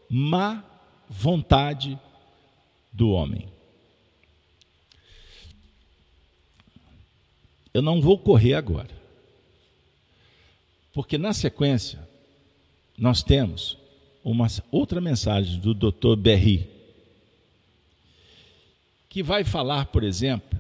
má 0.09 0.64
vontade 1.09 1.98
do 2.93 3.10
homem. 3.10 3.48
Eu 7.74 7.82
não 7.82 8.01
vou 8.01 8.18
correr 8.18 8.55
agora, 8.55 8.94
porque 10.93 11.18
na 11.18 11.34
sequência 11.34 12.09
nós 12.97 13.22
temos 13.22 13.76
uma 14.31 14.48
outra 14.73 15.01
mensagem 15.01 15.61
do 15.61 15.73
Dr. 15.73 16.16
Berry, 16.16 16.69
que 19.09 19.23
vai 19.23 19.44
falar, 19.44 19.86
por 19.86 20.03
exemplo, 20.03 20.59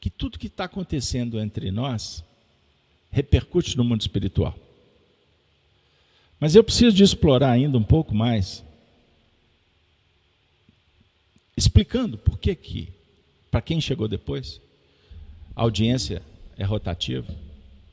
que 0.00 0.08
tudo 0.08 0.38
que 0.38 0.46
está 0.46 0.64
acontecendo 0.64 1.38
entre 1.38 1.70
nós 1.70 2.24
repercute 3.10 3.76
no 3.76 3.84
mundo 3.84 4.00
espiritual. 4.00 4.58
Mas 6.40 6.54
eu 6.54 6.64
preciso 6.64 6.96
de 6.96 7.04
explorar 7.04 7.50
ainda 7.50 7.76
um 7.76 7.84
pouco 7.84 8.14
mais, 8.14 8.64
explicando 11.54 12.16
por 12.16 12.38
que 12.38 12.54
que, 12.54 12.88
para 13.50 13.60
quem 13.60 13.82
chegou 13.82 14.08
depois, 14.08 14.62
a 15.54 15.60
audiência 15.60 16.22
é 16.56 16.64
rotativa, 16.64 17.32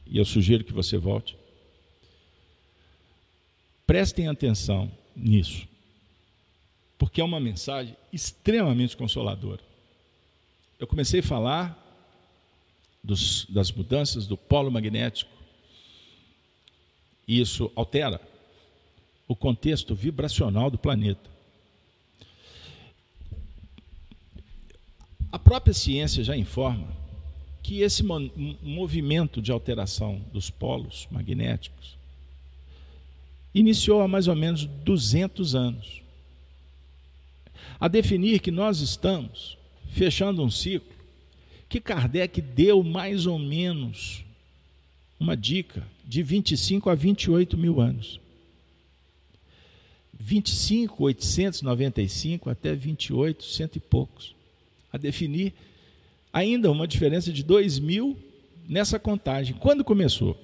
e 0.08 0.18
eu 0.18 0.24
sugiro 0.24 0.64
que 0.64 0.72
você 0.72 0.98
volte. 0.98 1.39
Prestem 3.90 4.28
atenção 4.28 4.92
nisso, 5.16 5.68
porque 6.96 7.22
é 7.22 7.24
uma 7.24 7.40
mensagem 7.40 7.98
extremamente 8.14 8.96
consoladora. 8.96 9.64
Eu 10.78 10.86
comecei 10.86 11.22
a 11.22 11.24
falar 11.24 11.76
dos, 13.04 13.46
das 13.46 13.72
mudanças 13.72 14.28
do 14.28 14.38
polo 14.38 14.70
magnético, 14.70 15.32
e 17.28 17.42
isso 17.42 17.72
altera 17.76 18.22
o 19.28 19.36
contexto 19.36 19.96
vibracional 19.96 20.70
do 20.70 20.78
planeta. 20.78 21.28
A 25.32 25.40
própria 25.40 25.74
ciência 25.74 26.24
já 26.24 26.38
informa 26.38 26.96
que 27.64 27.82
esse 27.82 28.04
movimento 28.04 29.42
de 29.42 29.52
alteração 29.52 30.24
dos 30.32 30.52
polos 30.52 31.08
magnéticos 31.10 31.98
iniciou 33.54 34.02
há 34.02 34.08
mais 34.08 34.28
ou 34.28 34.36
menos 34.36 34.66
200 34.66 35.56
anos. 35.56 36.02
A 37.80 37.88
definir 37.88 38.40
que 38.40 38.52
nós 38.52 38.82
estamos 38.82 39.58
fechando 39.90 40.44
um 40.44 40.50
ciclo 40.50 41.00
que 41.68 41.80
Kardec 41.80 42.42
deu 42.42 42.84
mais 42.84 43.28
ou 43.28 43.38
menos 43.38 44.26
uma 45.20 45.38
dica 45.38 45.86
de 46.06 46.24
25 46.24 46.90
a 46.90 46.96
28 46.96 47.58
mil 47.58 47.80
anos. 47.80 48.20
25, 50.20 51.04
895 51.04 52.50
até 52.50 52.76
28, 52.76 53.44
cento 53.44 53.76
e 53.78 53.80
poucos. 53.80 54.36
A 54.92 54.98
definir 54.98 55.54
ainda 56.34 56.72
uma 56.72 56.88
diferença 56.88 57.32
de 57.32 57.44
2 57.44 57.80
mil 57.80 58.18
nessa 58.68 59.00
contagem. 59.00 59.56
Quando 59.56 59.84
começou? 59.84 60.38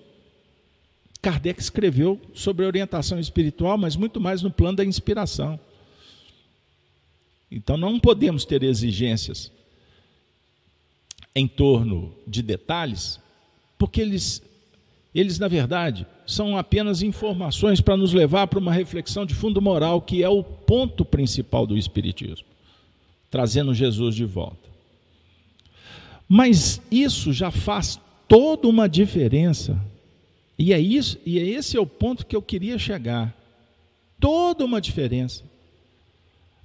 Kardec 1.26 1.60
escreveu 1.60 2.22
sobre 2.36 2.68
orientação 2.68 3.20
espiritual, 3.20 3.80
mas 3.80 3.96
muito 3.96 4.22
mais 4.22 4.44
no 4.44 4.52
plano 4.52 4.78
da 4.78 4.86
inspiração. 4.86 5.60
Então 7.50 7.78
não 7.78 8.00
podemos 8.00 8.46
ter 8.46 8.62
exigências 8.62 9.52
em 11.36 11.48
torno 11.48 12.14
de 12.28 12.44
detalhes, 12.44 13.20
porque 13.76 14.02
eles, 14.02 14.40
eles 15.16 15.40
na 15.40 15.48
verdade, 15.48 16.06
são 16.28 16.56
apenas 16.56 17.02
informações 17.02 17.82
para 17.82 17.98
nos 17.98 18.14
levar 18.14 18.46
para 18.46 18.60
uma 18.60 18.72
reflexão 18.72 19.26
de 19.26 19.34
fundo 19.34 19.60
moral, 19.60 20.04
que 20.04 20.22
é 20.22 20.30
o 20.30 20.44
ponto 20.44 21.04
principal 21.04 21.66
do 21.66 21.76
Espiritismo, 21.76 22.46
trazendo 23.32 23.74
Jesus 23.74 24.14
de 24.14 24.26
volta. 24.26 24.70
Mas 26.30 26.80
isso 26.92 27.34
já 27.34 27.50
faz 27.50 28.00
toda 28.28 28.68
uma 28.68 28.88
diferença 28.88 29.82
e 30.58 30.74
é 30.74 30.80
isso, 30.80 31.20
e 31.26 31.38
é 31.38 31.44
esse 31.44 31.76
é 31.76 31.80
o 31.80 31.86
ponto 31.86 32.26
que 32.26 32.36
eu 32.36 32.42
queria 32.42 32.78
chegar. 32.78 33.36
Toda 34.20 34.64
uma 34.64 34.80
diferença. 34.80 35.44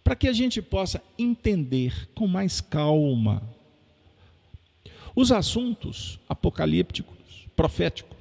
Para 0.05 0.15
que 0.15 0.29
a 0.29 0.33
gente 0.33 0.63
possa 0.63 1.03
entender 1.19 2.09
com 2.15 2.27
mais 2.27 2.61
calma 2.61 3.43
os 5.15 5.33
assuntos 5.33 6.19
apocalípticos, 6.29 7.47
proféticos. 7.57 8.17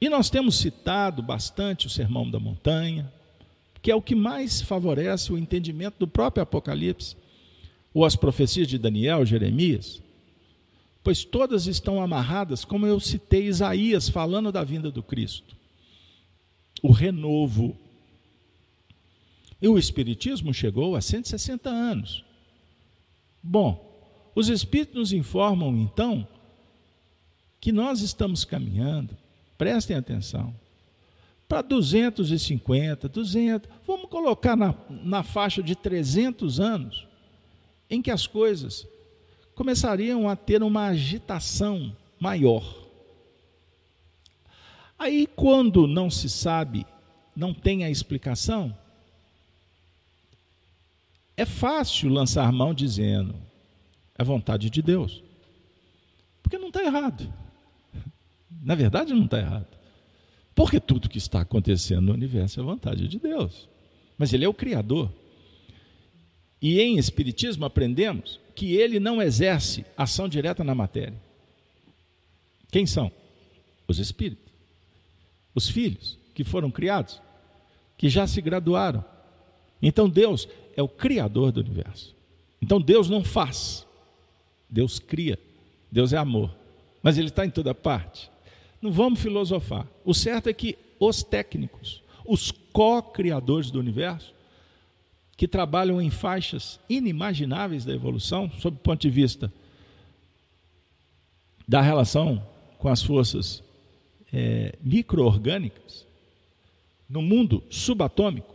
E 0.00 0.08
nós 0.08 0.30
temos 0.30 0.58
citado 0.58 1.22
bastante 1.22 1.86
o 1.86 1.90
Sermão 1.90 2.30
da 2.30 2.38
Montanha, 2.38 3.10
que 3.82 3.90
é 3.90 3.94
o 3.94 4.02
que 4.02 4.14
mais 4.14 4.60
favorece 4.60 5.32
o 5.32 5.38
entendimento 5.38 5.96
do 5.98 6.06
próprio 6.06 6.42
Apocalipse, 6.42 7.16
ou 7.92 8.04
as 8.04 8.14
profecias 8.14 8.68
de 8.68 8.78
Daniel, 8.78 9.24
Jeremias 9.24 10.02
pois 11.02 11.24
todas 11.24 11.66
estão 11.66 12.02
amarradas, 12.02 12.64
como 12.64 12.86
eu 12.86 13.00
citei 13.00 13.46
Isaías 13.46 14.08
falando 14.08 14.52
da 14.52 14.62
vinda 14.62 14.90
do 14.90 15.02
Cristo. 15.02 15.56
O 16.82 16.92
renovo. 16.92 17.76
E 19.60 19.68
o 19.68 19.78
Espiritismo 19.78 20.52
chegou 20.52 20.96
a 20.96 21.00
160 21.00 21.68
anos. 21.68 22.24
Bom, 23.42 23.90
os 24.34 24.48
Espíritos 24.48 24.96
nos 24.96 25.12
informam 25.12 25.76
então 25.76 26.26
que 27.60 27.72
nós 27.72 28.00
estamos 28.00 28.44
caminhando, 28.44 29.16
prestem 29.58 29.96
atenção, 29.96 30.54
para 31.46 31.62
250, 31.62 33.08
200, 33.08 33.68
vamos 33.86 34.08
colocar 34.08 34.56
na, 34.56 34.74
na 34.88 35.22
faixa 35.22 35.62
de 35.62 35.74
300 35.74 36.60
anos, 36.60 37.06
em 37.90 38.00
que 38.00 38.10
as 38.10 38.26
coisas 38.26 38.86
começariam 39.60 40.26
a 40.26 40.34
ter 40.34 40.62
uma 40.62 40.86
agitação 40.86 41.94
maior. 42.18 42.64
Aí, 44.98 45.26
quando 45.26 45.86
não 45.86 46.08
se 46.08 46.30
sabe, 46.30 46.86
não 47.36 47.52
tem 47.52 47.84
a 47.84 47.90
explicação, 47.90 48.74
é 51.36 51.44
fácil 51.44 52.08
lançar 52.08 52.50
mão 52.50 52.72
dizendo: 52.72 53.34
é 54.16 54.24
vontade 54.24 54.70
de 54.70 54.80
Deus. 54.80 55.22
Porque 56.42 56.56
não 56.56 56.68
está 56.68 56.82
errado. 56.82 57.30
Na 58.62 58.74
verdade, 58.74 59.12
não 59.12 59.26
está 59.26 59.40
errado. 59.40 59.68
Porque 60.54 60.80
tudo 60.80 61.10
que 61.10 61.18
está 61.18 61.42
acontecendo 61.42 62.06
no 62.06 62.14
universo 62.14 62.60
é 62.60 62.62
vontade 62.62 63.06
de 63.06 63.18
Deus. 63.18 63.68
Mas 64.16 64.32
Ele 64.32 64.46
é 64.46 64.48
o 64.48 64.54
Criador. 64.54 65.12
E 66.62 66.80
em 66.80 66.96
Espiritismo 66.96 67.66
aprendemos 67.66 68.40
que 68.60 68.74
ele 68.76 69.00
não 69.00 69.22
exerce 69.22 69.86
ação 69.96 70.28
direta 70.28 70.62
na 70.62 70.74
matéria. 70.74 71.18
Quem 72.70 72.84
são? 72.84 73.10
Os 73.88 73.98
espíritos. 73.98 74.52
os 75.54 75.66
filhos 75.66 76.18
que 76.34 76.44
foram 76.44 76.70
criados, 76.70 77.22
que 77.96 78.10
já 78.10 78.26
se 78.26 78.38
graduaram. 78.42 79.02
Então 79.80 80.10
Deus 80.10 80.46
é 80.76 80.82
o 80.82 80.88
criador 80.88 81.52
do 81.52 81.60
universo. 81.60 82.14
Então 82.60 82.78
Deus 82.78 83.08
não 83.08 83.24
faz, 83.24 83.86
Deus 84.68 84.98
cria. 84.98 85.38
Deus 85.90 86.12
é 86.12 86.18
amor, 86.18 86.54
mas 87.02 87.16
Ele 87.16 87.28
está 87.28 87.46
em 87.46 87.50
toda 87.50 87.74
parte. 87.74 88.30
Não 88.82 88.92
vamos 88.92 89.20
filosofar. 89.20 89.86
O 90.04 90.12
certo 90.12 90.50
é 90.50 90.52
que 90.52 90.76
os 90.98 91.22
técnicos, 91.22 92.02
os 92.26 92.50
co-criadores 92.50 93.70
do 93.70 93.80
universo, 93.80 94.34
que 95.40 95.48
trabalham 95.48 96.02
em 96.02 96.10
faixas 96.10 96.78
inimagináveis 96.86 97.82
da 97.82 97.94
evolução, 97.94 98.50
sob 98.60 98.76
o 98.76 98.80
ponto 98.80 99.00
de 99.00 99.08
vista 99.08 99.50
da 101.66 101.80
relação 101.80 102.46
com 102.76 102.90
as 102.90 103.02
forças 103.02 103.62
é, 104.30 104.74
microorgânicas, 104.82 106.06
no 107.08 107.22
mundo 107.22 107.64
subatômico, 107.70 108.54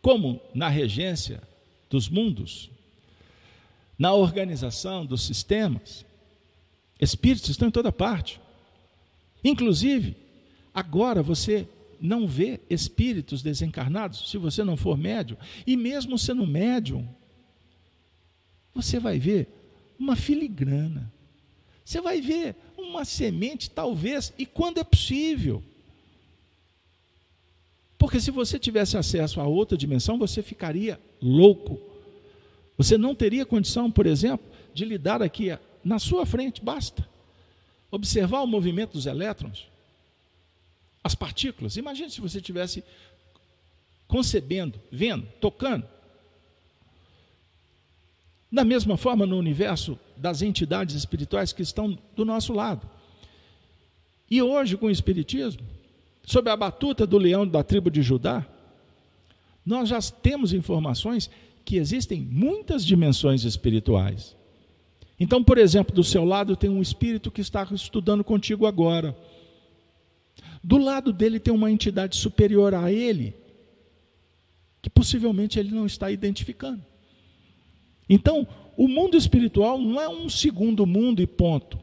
como 0.00 0.40
na 0.54 0.68
regência 0.68 1.42
dos 1.90 2.08
mundos, 2.08 2.70
na 3.98 4.12
organização 4.14 5.04
dos 5.04 5.22
sistemas, 5.22 6.06
espíritos 7.00 7.48
estão 7.50 7.66
em 7.66 7.72
toda 7.72 7.90
parte. 7.90 8.40
Inclusive, 9.42 10.16
agora 10.72 11.24
você 11.24 11.68
não 12.00 12.26
vê 12.26 12.60
espíritos 12.68 13.42
desencarnados 13.42 14.30
se 14.30 14.38
você 14.38 14.62
não 14.62 14.76
for 14.76 14.96
médium, 14.96 15.36
e 15.66 15.76
mesmo 15.76 16.18
sendo 16.18 16.46
médium, 16.46 17.08
você 18.74 18.98
vai 18.98 19.18
ver 19.18 19.48
uma 19.98 20.14
filigrana, 20.14 21.12
você 21.84 22.00
vai 22.00 22.20
ver 22.20 22.54
uma 22.76 23.04
semente, 23.04 23.70
talvez, 23.70 24.32
e 24.38 24.46
quando 24.46 24.78
é 24.78 24.84
possível. 24.84 25.62
Porque 27.96 28.20
se 28.20 28.30
você 28.30 28.58
tivesse 28.58 28.96
acesso 28.96 29.40
a 29.40 29.46
outra 29.46 29.76
dimensão, 29.76 30.18
você 30.18 30.42
ficaria 30.42 31.00
louco. 31.20 31.80
Você 32.76 32.96
não 32.96 33.14
teria 33.14 33.44
condição, 33.44 33.90
por 33.90 34.06
exemplo, 34.06 34.46
de 34.72 34.84
lidar 34.84 35.20
aqui 35.20 35.58
na 35.82 35.98
sua 35.98 36.24
frente, 36.24 36.62
basta 36.62 37.08
observar 37.90 38.42
o 38.42 38.46
movimento 38.46 38.92
dos 38.92 39.06
elétrons, 39.06 39.66
as 41.08 41.14
partículas. 41.14 41.76
Imagine 41.78 42.10
se 42.10 42.20
você 42.20 42.40
tivesse 42.40 42.84
concebendo, 44.06 44.78
vendo, 44.92 45.26
tocando. 45.40 45.86
Da 48.52 48.62
mesma 48.62 48.96
forma, 48.96 49.26
no 49.26 49.38
universo 49.38 49.98
das 50.16 50.42
entidades 50.42 50.94
espirituais 50.94 51.52
que 51.52 51.62
estão 51.62 51.98
do 52.14 52.24
nosso 52.24 52.52
lado. 52.52 52.88
E 54.30 54.42
hoje, 54.42 54.76
com 54.76 54.86
o 54.86 54.90
Espiritismo, 54.90 55.62
sob 56.24 56.50
a 56.50 56.56
batuta 56.56 57.06
do 57.06 57.16
leão 57.16 57.46
da 57.48 57.62
tribo 57.62 57.90
de 57.90 58.02
Judá, 58.02 58.46
nós 59.64 59.88
já 59.88 60.00
temos 60.00 60.52
informações 60.52 61.30
que 61.64 61.76
existem 61.76 62.20
muitas 62.20 62.84
dimensões 62.84 63.44
espirituais. 63.44 64.36
Então, 65.18 65.42
por 65.42 65.56
exemplo, 65.58 65.94
do 65.94 66.04
seu 66.04 66.24
lado 66.24 66.56
tem 66.56 66.70
um 66.70 66.82
espírito 66.82 67.30
que 67.30 67.40
está 67.40 67.66
estudando 67.72 68.22
contigo 68.22 68.66
agora. 68.66 69.16
Do 70.68 70.76
lado 70.76 71.14
dele 71.14 71.40
tem 71.40 71.54
uma 71.54 71.70
entidade 71.70 72.14
superior 72.14 72.74
a 72.74 72.92
ele, 72.92 73.34
que 74.82 74.90
possivelmente 74.90 75.58
ele 75.58 75.70
não 75.70 75.86
está 75.86 76.10
identificando. 76.10 76.84
Então, 78.06 78.46
o 78.76 78.86
mundo 78.86 79.16
espiritual 79.16 79.78
não 79.78 79.98
é 79.98 80.06
um 80.06 80.28
segundo 80.28 80.86
mundo 80.86 81.22
e 81.22 81.26
ponto. 81.26 81.80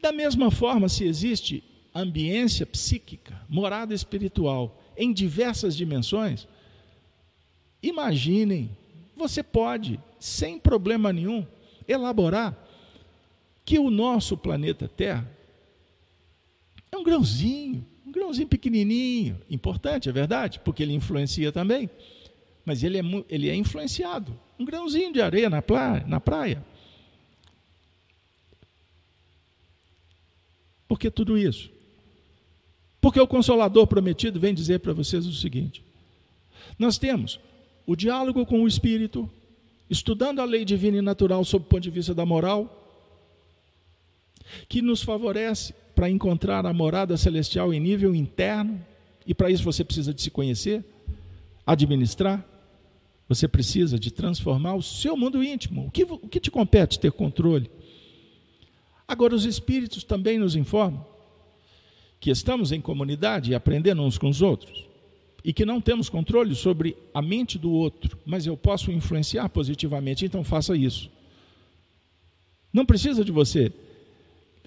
Da 0.00 0.10
mesma 0.10 0.50
forma, 0.50 0.88
se 0.88 1.04
existe 1.04 1.62
ambiência 1.94 2.66
psíquica, 2.66 3.40
morada 3.48 3.94
espiritual, 3.94 4.82
em 4.96 5.12
diversas 5.12 5.76
dimensões, 5.76 6.48
imaginem, 7.80 8.76
você 9.16 9.44
pode, 9.44 10.00
sem 10.18 10.58
problema 10.58 11.12
nenhum, 11.12 11.46
elaborar 11.86 12.58
que 13.64 13.78
o 13.78 13.92
nosso 13.92 14.36
planeta 14.36 14.88
Terra 14.88 15.30
é 16.92 16.96
um 16.96 17.02
grãozinho, 17.02 17.84
um 18.06 18.12
grãozinho 18.12 18.46
pequenininho, 18.46 19.40
importante, 19.48 20.08
é 20.08 20.12
verdade, 20.12 20.60
porque 20.60 20.82
ele 20.82 20.92
influencia 20.92 21.50
também, 21.50 21.88
mas 22.64 22.82
ele 22.82 22.98
é, 22.98 23.02
ele 23.30 23.48
é 23.48 23.54
influenciado, 23.54 24.38
um 24.58 24.64
grãozinho 24.64 25.12
de 25.12 25.20
areia 25.20 25.48
na 25.48 25.62
praia, 25.62 26.04
na 26.06 26.20
praia. 26.20 26.64
Por 30.86 30.98
que 30.98 31.10
tudo 31.10 31.38
isso? 31.38 31.70
Porque 33.00 33.18
o 33.18 33.26
Consolador 33.26 33.86
prometido 33.86 34.38
vem 34.38 34.54
dizer 34.54 34.80
para 34.80 34.92
vocês 34.92 35.26
o 35.26 35.32
seguinte: 35.32 35.82
nós 36.78 36.98
temos 36.98 37.40
o 37.86 37.96
diálogo 37.96 38.44
com 38.44 38.62
o 38.62 38.68
Espírito, 38.68 39.28
estudando 39.88 40.40
a 40.40 40.44
lei 40.44 40.64
divina 40.64 40.98
e 40.98 41.02
natural 41.02 41.42
sob 41.44 41.64
o 41.64 41.68
ponto 41.68 41.82
de 41.82 41.90
vista 41.90 42.14
da 42.14 42.26
moral, 42.26 42.78
que 44.68 44.82
nos 44.82 45.02
favorece 45.02 45.74
para 45.94 46.10
encontrar 46.10 46.64
a 46.66 46.72
morada 46.72 47.16
celestial 47.16 47.72
em 47.72 47.80
nível 47.80 48.14
interno, 48.14 48.80
e 49.26 49.34
para 49.34 49.50
isso 49.50 49.64
você 49.64 49.84
precisa 49.84 50.12
de 50.12 50.22
se 50.22 50.30
conhecer, 50.30 50.84
administrar, 51.66 52.44
você 53.28 53.46
precisa 53.46 53.98
de 53.98 54.10
transformar 54.10 54.74
o 54.74 54.82
seu 54.82 55.16
mundo 55.16 55.42
íntimo. 55.42 55.86
O 55.86 55.90
que, 55.90 56.02
o 56.04 56.18
que 56.18 56.40
te 56.40 56.50
compete 56.50 56.98
ter 56.98 57.12
controle? 57.12 57.70
Agora, 59.06 59.34
os 59.34 59.44
espíritos 59.44 60.04
também 60.04 60.38
nos 60.38 60.56
informam 60.56 61.04
que 62.20 62.30
estamos 62.30 62.70
em 62.70 62.80
comunidade 62.80 63.50
e 63.50 63.54
aprendendo 63.54 64.00
uns 64.02 64.16
com 64.16 64.28
os 64.28 64.42
outros 64.42 64.84
e 65.44 65.52
que 65.52 65.64
não 65.64 65.80
temos 65.80 66.08
controle 66.08 66.54
sobre 66.54 66.96
a 67.12 67.20
mente 67.20 67.58
do 67.58 67.72
outro, 67.72 68.16
mas 68.24 68.46
eu 68.46 68.56
posso 68.56 68.92
influenciar 68.92 69.48
positivamente, 69.48 70.24
então 70.24 70.44
faça 70.44 70.76
isso. 70.76 71.10
Não 72.72 72.86
precisa 72.86 73.24
de 73.24 73.32
você 73.32 73.72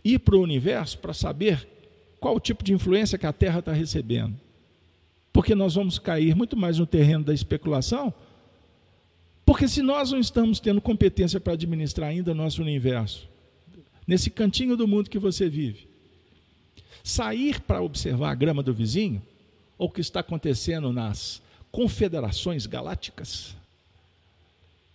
ir 0.05 0.19
para 0.19 0.35
o 0.35 0.41
universo 0.41 0.99
para 0.99 1.13
saber 1.13 1.67
qual 2.19 2.35
o 2.35 2.39
tipo 2.39 2.63
de 2.63 2.71
influência 2.71 3.17
que 3.17 3.25
a 3.25 3.33
Terra 3.33 3.59
está 3.59 3.73
recebendo. 3.73 4.39
Porque 5.33 5.55
nós 5.55 5.73
vamos 5.73 5.97
cair 5.97 6.35
muito 6.35 6.55
mais 6.55 6.77
no 6.77 6.85
terreno 6.85 7.23
da 7.23 7.33
especulação. 7.33 8.13
Porque 9.43 9.67
se 9.67 9.81
nós 9.81 10.11
não 10.11 10.19
estamos 10.19 10.59
tendo 10.59 10.79
competência 10.79 11.39
para 11.39 11.53
administrar 11.53 12.09
ainda 12.09 12.31
o 12.31 12.35
nosso 12.35 12.61
universo, 12.61 13.27
nesse 14.07 14.29
cantinho 14.29 14.77
do 14.77 14.87
mundo 14.87 15.09
que 15.09 15.19
você 15.19 15.49
vive, 15.49 15.87
sair 17.03 17.59
para 17.61 17.81
observar 17.81 18.31
a 18.31 18.35
grama 18.35 18.63
do 18.63 18.73
vizinho, 18.73 19.21
ou 19.77 19.87
o 19.87 19.91
que 19.91 20.01
está 20.01 20.21
acontecendo 20.21 20.93
nas 20.93 21.41
confederações 21.71 22.65
galácticas 22.65 23.55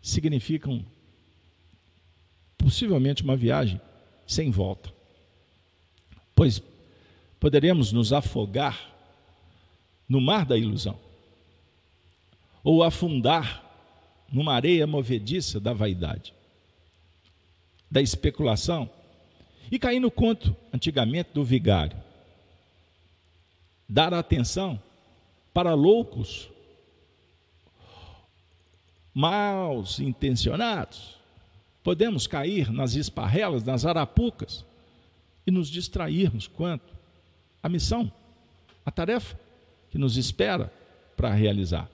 significam 0.01 0.85
possivelmente 2.57 3.23
uma 3.23 3.37
viagem 3.37 3.81
sem 4.27 4.51
volta. 4.51 5.00
Pois 6.41 6.63
poderemos 7.39 7.93
nos 7.93 8.15
afogar 8.15 8.97
no 10.09 10.23
mar 10.23 10.47
da 10.47 10.57
ilusão 10.57 10.99
ou 12.65 12.83
afundar 12.83 13.63
numa 14.33 14.55
areia 14.55 14.87
movediça 14.87 15.61
da 15.61 15.75
vaidade, 15.75 16.33
da 17.91 18.01
especulação 18.01 18.89
e 19.71 19.79
cair 19.79 20.01
no 20.01 20.11
conto 20.11 20.57
antigamente 20.73 21.29
do 21.35 21.45
vigário 21.45 21.99
dar 23.87 24.15
atenção 24.15 24.83
para 25.53 25.75
loucos, 25.75 26.49
maus 29.13 30.01
intencionados. 30.01 31.19
Podemos 31.85 32.27
cair 32.27 32.73
nas 32.73 32.95
esparrelas, 32.95 33.63
nas 33.63 33.85
arapucas 33.85 34.65
e 35.51 35.53
nos 35.53 35.69
distrairmos 35.69 36.47
quanto 36.47 36.95
à 37.61 37.69
missão, 37.69 38.11
à 38.87 38.91
tarefa 38.91 39.39
que 39.91 39.99
nos 39.99 40.17
espera 40.17 40.73
para 41.17 41.35
realizar. 41.35 41.91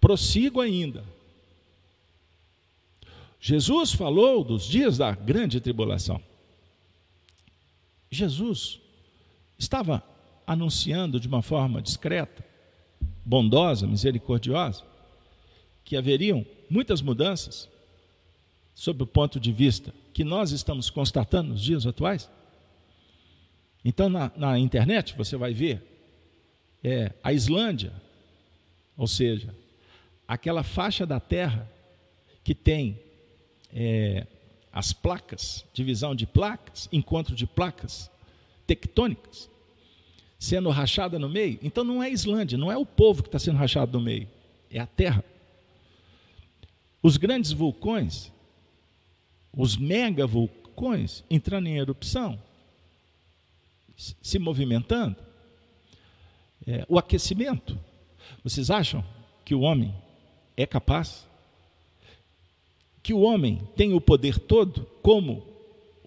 Prossigo 0.00 0.62
ainda. 0.62 1.04
Jesus 3.38 3.92
falou 3.92 4.42
dos 4.42 4.66
dias 4.66 4.96
da 4.96 5.12
grande 5.12 5.60
tribulação. 5.60 6.18
Jesus 8.10 8.80
estava 9.58 10.02
anunciando 10.46 11.20
de 11.20 11.28
uma 11.28 11.42
forma 11.42 11.82
discreta, 11.82 12.42
bondosa, 13.26 13.86
misericordiosa, 13.86 14.82
que 15.84 15.98
haveriam 15.98 16.46
muitas 16.70 17.02
mudanças 17.02 17.68
sob 18.74 19.02
o 19.02 19.06
ponto 19.06 19.38
de 19.38 19.52
vista 19.52 19.92
que 20.14 20.24
nós 20.24 20.52
estamos 20.52 20.88
constatando 20.88 21.50
nos 21.50 21.60
dias 21.60 21.86
atuais. 21.86 22.30
Então, 23.84 24.08
na, 24.08 24.32
na 24.34 24.58
internet, 24.58 25.14
você 25.14 25.36
vai 25.36 25.52
ver 25.52 25.82
é, 26.82 27.12
a 27.22 27.32
Islândia, 27.32 27.92
ou 28.96 29.06
seja, 29.06 29.54
aquela 30.26 30.62
faixa 30.62 31.04
da 31.04 31.20
terra 31.20 31.70
que 32.42 32.54
tem 32.54 32.98
é, 33.74 34.26
as 34.72 34.92
placas, 34.92 35.66
divisão 35.74 36.14
de 36.14 36.26
placas, 36.26 36.88
encontro 36.90 37.34
de 37.34 37.46
placas, 37.46 38.10
tectônicas 38.66 39.50
sendo 40.44 40.68
rachada 40.68 41.18
no 41.18 41.28
meio. 41.28 41.58
Então 41.62 41.82
não 41.82 42.02
é 42.02 42.06
a 42.06 42.10
Islândia, 42.10 42.58
não 42.58 42.70
é 42.70 42.76
o 42.76 42.84
povo 42.84 43.22
que 43.22 43.28
está 43.28 43.38
sendo 43.38 43.56
rachado 43.56 43.98
no 43.98 44.04
meio, 44.04 44.28
é 44.70 44.78
a 44.78 44.86
terra. 44.86 45.24
Os 47.02 47.16
grandes 47.16 47.50
vulcões, 47.50 48.30
os 49.56 49.76
mega 49.76 50.26
vulcões 50.26 51.24
entrando 51.30 51.68
em 51.68 51.78
erupção, 51.78 52.38
se 53.96 54.38
movimentando, 54.38 55.16
é, 56.66 56.84
o 56.88 56.98
aquecimento. 56.98 57.78
Vocês 58.42 58.70
acham 58.70 59.04
que 59.44 59.54
o 59.54 59.60
homem 59.60 59.94
é 60.56 60.66
capaz? 60.66 61.26
Que 63.02 63.12
o 63.12 63.20
homem 63.20 63.60
tem 63.76 63.92
o 63.92 64.00
poder 64.00 64.38
todo, 64.38 64.86
como 65.02 65.46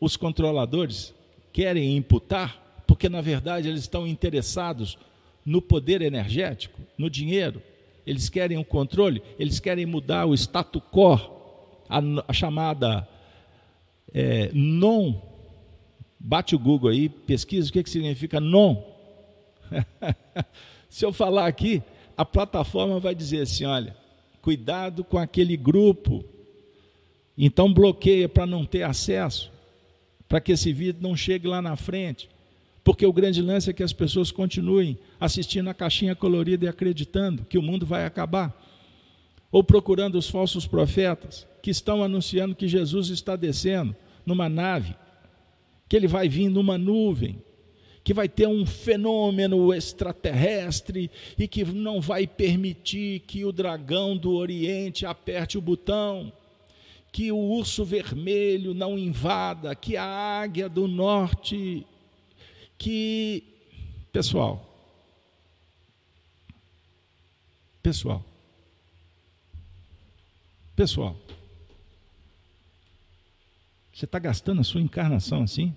os 0.01 0.17
controladores 0.17 1.13
querem 1.53 1.95
imputar? 1.95 2.83
Porque, 2.85 3.07
na 3.07 3.21
verdade, 3.21 3.67
eles 3.67 3.81
estão 3.81 4.07
interessados 4.07 4.97
no 5.45 5.61
poder 5.61 6.01
energético, 6.01 6.81
no 6.97 7.09
dinheiro. 7.09 7.61
Eles 8.05 8.29
querem 8.29 8.57
o 8.57 8.65
controle, 8.65 9.21
eles 9.37 9.59
querem 9.59 9.85
mudar 9.85 10.25
o 10.25 10.33
status 10.33 10.81
quo, 10.91 11.15
a, 11.89 12.01
a 12.27 12.33
chamada 12.33 13.07
é, 14.13 14.49
non. 14.53 15.21
Bate 16.19 16.55
o 16.55 16.59
Google 16.59 16.89
aí, 16.89 17.09
pesquisa 17.09 17.69
o 17.69 17.71
que, 17.73 17.83
que 17.83 17.89
significa 17.89 18.39
non. 18.39 18.83
Se 20.89 21.05
eu 21.05 21.13
falar 21.13 21.47
aqui, 21.47 21.81
a 22.15 22.25
plataforma 22.25 22.99
vai 22.99 23.13
dizer 23.13 23.41
assim: 23.41 23.65
olha, 23.65 23.95
cuidado 24.41 25.03
com 25.03 25.17
aquele 25.17 25.55
grupo, 25.55 26.25
então 27.37 27.71
bloqueia 27.71 28.27
para 28.27 28.45
não 28.45 28.65
ter 28.65 28.83
acesso, 28.83 29.51
para 30.27 30.41
que 30.41 30.51
esse 30.51 30.73
vídeo 30.73 31.01
não 31.01 31.15
chegue 31.15 31.47
lá 31.47 31.61
na 31.61 31.75
frente. 31.75 32.29
Porque 32.83 33.05
o 33.05 33.11
grande 33.11 33.41
lance 33.41 33.69
é 33.69 33.73
que 33.73 33.83
as 33.83 33.91
pessoas 33.91 34.31
continuem 34.31 34.97
assistindo 35.19 35.69
a 35.69 35.73
caixinha 35.73 36.15
colorida 36.15 36.63
e 36.63 36.67
acreditando 36.69 37.43
que 37.43 37.57
o 37.57 37.61
mundo 37.61 37.85
vai 37.85 38.05
acabar. 38.05 38.57
Ou 39.51 39.61
procurando 39.61 40.17
os 40.17 40.29
falsos 40.29 40.65
profetas 40.65 41.45
que 41.67 41.71
estão 41.71 42.01
anunciando 42.01 42.55
que 42.55 42.65
Jesus 42.65 43.09
está 43.09 43.35
descendo 43.35 43.93
numa 44.25 44.47
nave, 44.47 44.95
que 45.89 45.97
ele 45.97 46.07
vai 46.07 46.29
vir 46.29 46.47
numa 46.47 46.77
nuvem, 46.77 47.43
que 48.05 48.13
vai 48.13 48.29
ter 48.29 48.47
um 48.47 48.65
fenômeno 48.65 49.73
extraterrestre 49.73 51.11
e 51.37 51.45
que 51.45 51.65
não 51.65 51.99
vai 51.99 52.25
permitir 52.25 53.19
que 53.27 53.43
o 53.43 53.51
dragão 53.51 54.15
do 54.15 54.31
Oriente 54.31 55.05
aperte 55.05 55.57
o 55.57 55.61
botão, 55.61 56.31
que 57.11 57.33
o 57.33 57.37
urso 57.37 57.83
vermelho 57.83 58.73
não 58.73 58.97
invada, 58.97 59.75
que 59.75 59.97
a 59.97 60.05
águia 60.05 60.69
do 60.69 60.87
norte, 60.87 61.85
que. 62.77 63.43
Pessoal, 64.13 64.65
pessoal, 67.83 68.23
pessoal, 70.77 71.17
você 73.97 74.05
está 74.05 74.19
gastando 74.19 74.61
a 74.61 74.63
sua 74.63 74.79
encarnação 74.79 75.41
assim? 75.41 75.73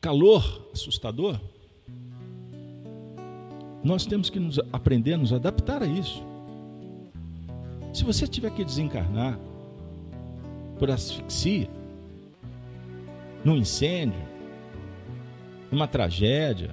calor 0.00 0.70
assustador, 0.72 1.40
nós 3.82 4.06
temos 4.06 4.30
que 4.30 4.38
nos 4.38 4.60
aprender 4.72 5.14
a 5.14 5.16
nos 5.16 5.32
adaptar 5.32 5.82
a 5.82 5.86
isso. 5.86 6.22
Se 7.92 8.04
você 8.04 8.28
tiver 8.28 8.50
que 8.52 8.64
desencarnar 8.64 9.38
por 10.78 10.88
asfixia, 10.88 11.68
num 13.44 13.56
incêndio, 13.56 14.22
numa 15.70 15.88
tragédia, 15.88 16.72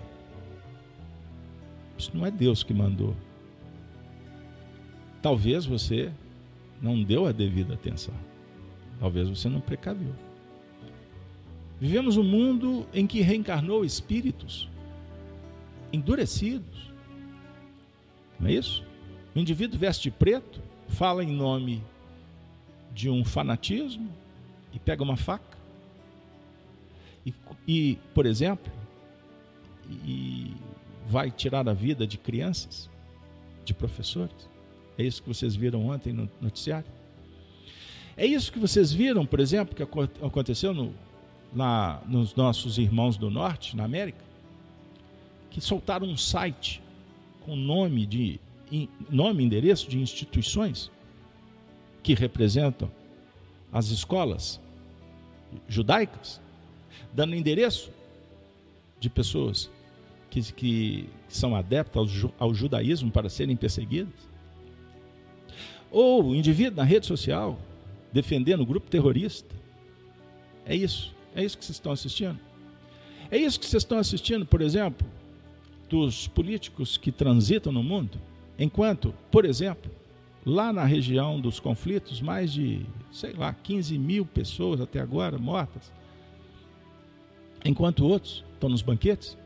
isso 1.97 2.11
não 2.15 2.27
é 2.27 2.31
Deus 2.31 2.61
que 2.61 2.75
mandou. 2.75 3.15
Talvez 5.19 5.65
você 5.65 6.11
não 6.81 7.03
deu 7.03 7.25
a 7.25 7.31
devida 7.31 7.73
atenção. 7.73 8.13
Talvez 8.99 9.29
você 9.29 9.47
não 9.47 9.61
precaviu. 9.61 10.13
Vivemos 11.79 12.17
um 12.17 12.23
mundo 12.23 12.85
em 12.93 13.07
que 13.07 13.21
reencarnou 13.21 13.85
espíritos 13.85 14.67
endurecidos. 15.93 16.91
Não 18.39 18.49
é 18.49 18.53
isso? 18.53 18.83
O 19.35 19.39
indivíduo 19.39 19.79
veste 19.79 20.11
preto, 20.11 20.61
fala 20.89 21.23
em 21.23 21.31
nome 21.31 21.81
de 22.93 23.09
um 23.09 23.23
fanatismo 23.23 24.09
e 24.73 24.79
pega 24.79 25.03
uma 25.03 25.15
faca. 25.15 25.57
E, 27.25 27.33
e 27.67 27.97
por 28.13 28.25
exemplo, 28.25 28.71
e 30.05 30.53
vai 31.07 31.31
tirar 31.31 31.67
a 31.67 31.73
vida 31.73 32.05
de 32.05 32.17
crianças, 32.17 32.89
de 33.63 33.73
professores. 33.73 34.49
É 34.99 35.03
isso 35.03 35.23
que 35.23 35.29
vocês 35.29 35.55
viram 35.55 35.87
ontem 35.87 36.11
no 36.11 36.29
noticiário. 36.41 36.91
É 38.17 38.25
isso 38.25 38.51
que 38.51 38.59
vocês 38.59 38.91
viram, 38.91 39.25
por 39.25 39.39
exemplo, 39.39 39.73
que 39.73 39.81
aconteceu 39.81 40.73
no 40.73 40.93
lá 41.55 42.03
nos 42.05 42.35
nossos 42.35 42.77
irmãos 42.77 43.15
do 43.15 43.31
norte, 43.31 43.77
na 43.77 43.85
América, 43.85 44.19
que 45.49 45.61
soltaram 45.61 46.05
um 46.05 46.17
site 46.17 46.81
com 47.39 47.55
nome 47.55 48.05
de 48.05 48.39
nome 49.09 49.41
e 49.41 49.45
endereço 49.45 49.89
de 49.89 49.97
instituições 49.97 50.91
que 52.03 52.13
representam 52.13 52.91
as 53.71 53.87
escolas 53.87 54.59
judaicas, 55.67 56.41
dando 57.13 57.35
endereço 57.35 57.89
de 58.99 59.09
pessoas 59.09 59.71
que, 60.29 60.41
que 60.51 61.09
são 61.29 61.55
adeptas 61.55 62.23
ao, 62.23 62.33
ao 62.37 62.53
judaísmo 62.53 63.09
para 63.09 63.29
serem 63.29 63.55
perseguidas. 63.55 64.28
Ou 65.91 66.23
o 66.23 66.35
indivíduo 66.35 66.77
na 66.77 66.83
rede 66.83 67.05
social 67.05 67.59
defendendo 68.11 68.61
o 68.61 68.65
grupo 68.65 68.89
terrorista. 68.89 69.55
É 70.65 70.75
isso. 70.75 71.13
É 71.35 71.43
isso 71.43 71.57
que 71.57 71.65
vocês 71.65 71.75
estão 71.75 71.91
assistindo? 71.91 72.39
É 73.31 73.37
isso 73.37 73.59
que 73.59 73.65
vocês 73.65 73.83
estão 73.83 73.99
assistindo, 73.99 74.45
por 74.45 74.61
exemplo, 74.61 75.07
dos 75.87 76.27
políticos 76.27 76.97
que 76.97 77.11
transitam 77.11 77.71
no 77.71 77.83
mundo? 77.83 78.19
Enquanto, 78.57 79.13
por 79.31 79.45
exemplo, 79.45 79.91
lá 80.45 80.73
na 80.73 80.83
região 80.83 81.39
dos 81.39 81.59
conflitos, 81.59 82.21
mais 82.21 82.51
de, 82.51 82.85
sei 83.11 83.33
lá, 83.33 83.53
15 83.53 83.97
mil 83.97 84.25
pessoas 84.25 84.81
até 84.81 84.99
agora 84.99 85.37
mortas, 85.37 85.91
enquanto 87.63 88.05
outros 88.05 88.43
estão 88.53 88.69
nos 88.69 88.81
banquetes. 88.81 89.37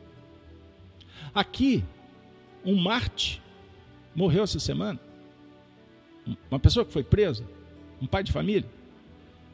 Aqui, 1.34 1.84
um 2.66 2.76
Marte 2.76 3.42
morreu 4.16 4.44
essa 4.44 4.60
semana. 4.60 5.00
Uma 6.50 6.60
pessoa 6.60 6.86
que 6.86 6.94
foi 6.94 7.04
presa, 7.04 7.46
um 8.02 8.08
pai 8.08 8.24
de 8.24 8.32
família. 8.32 8.70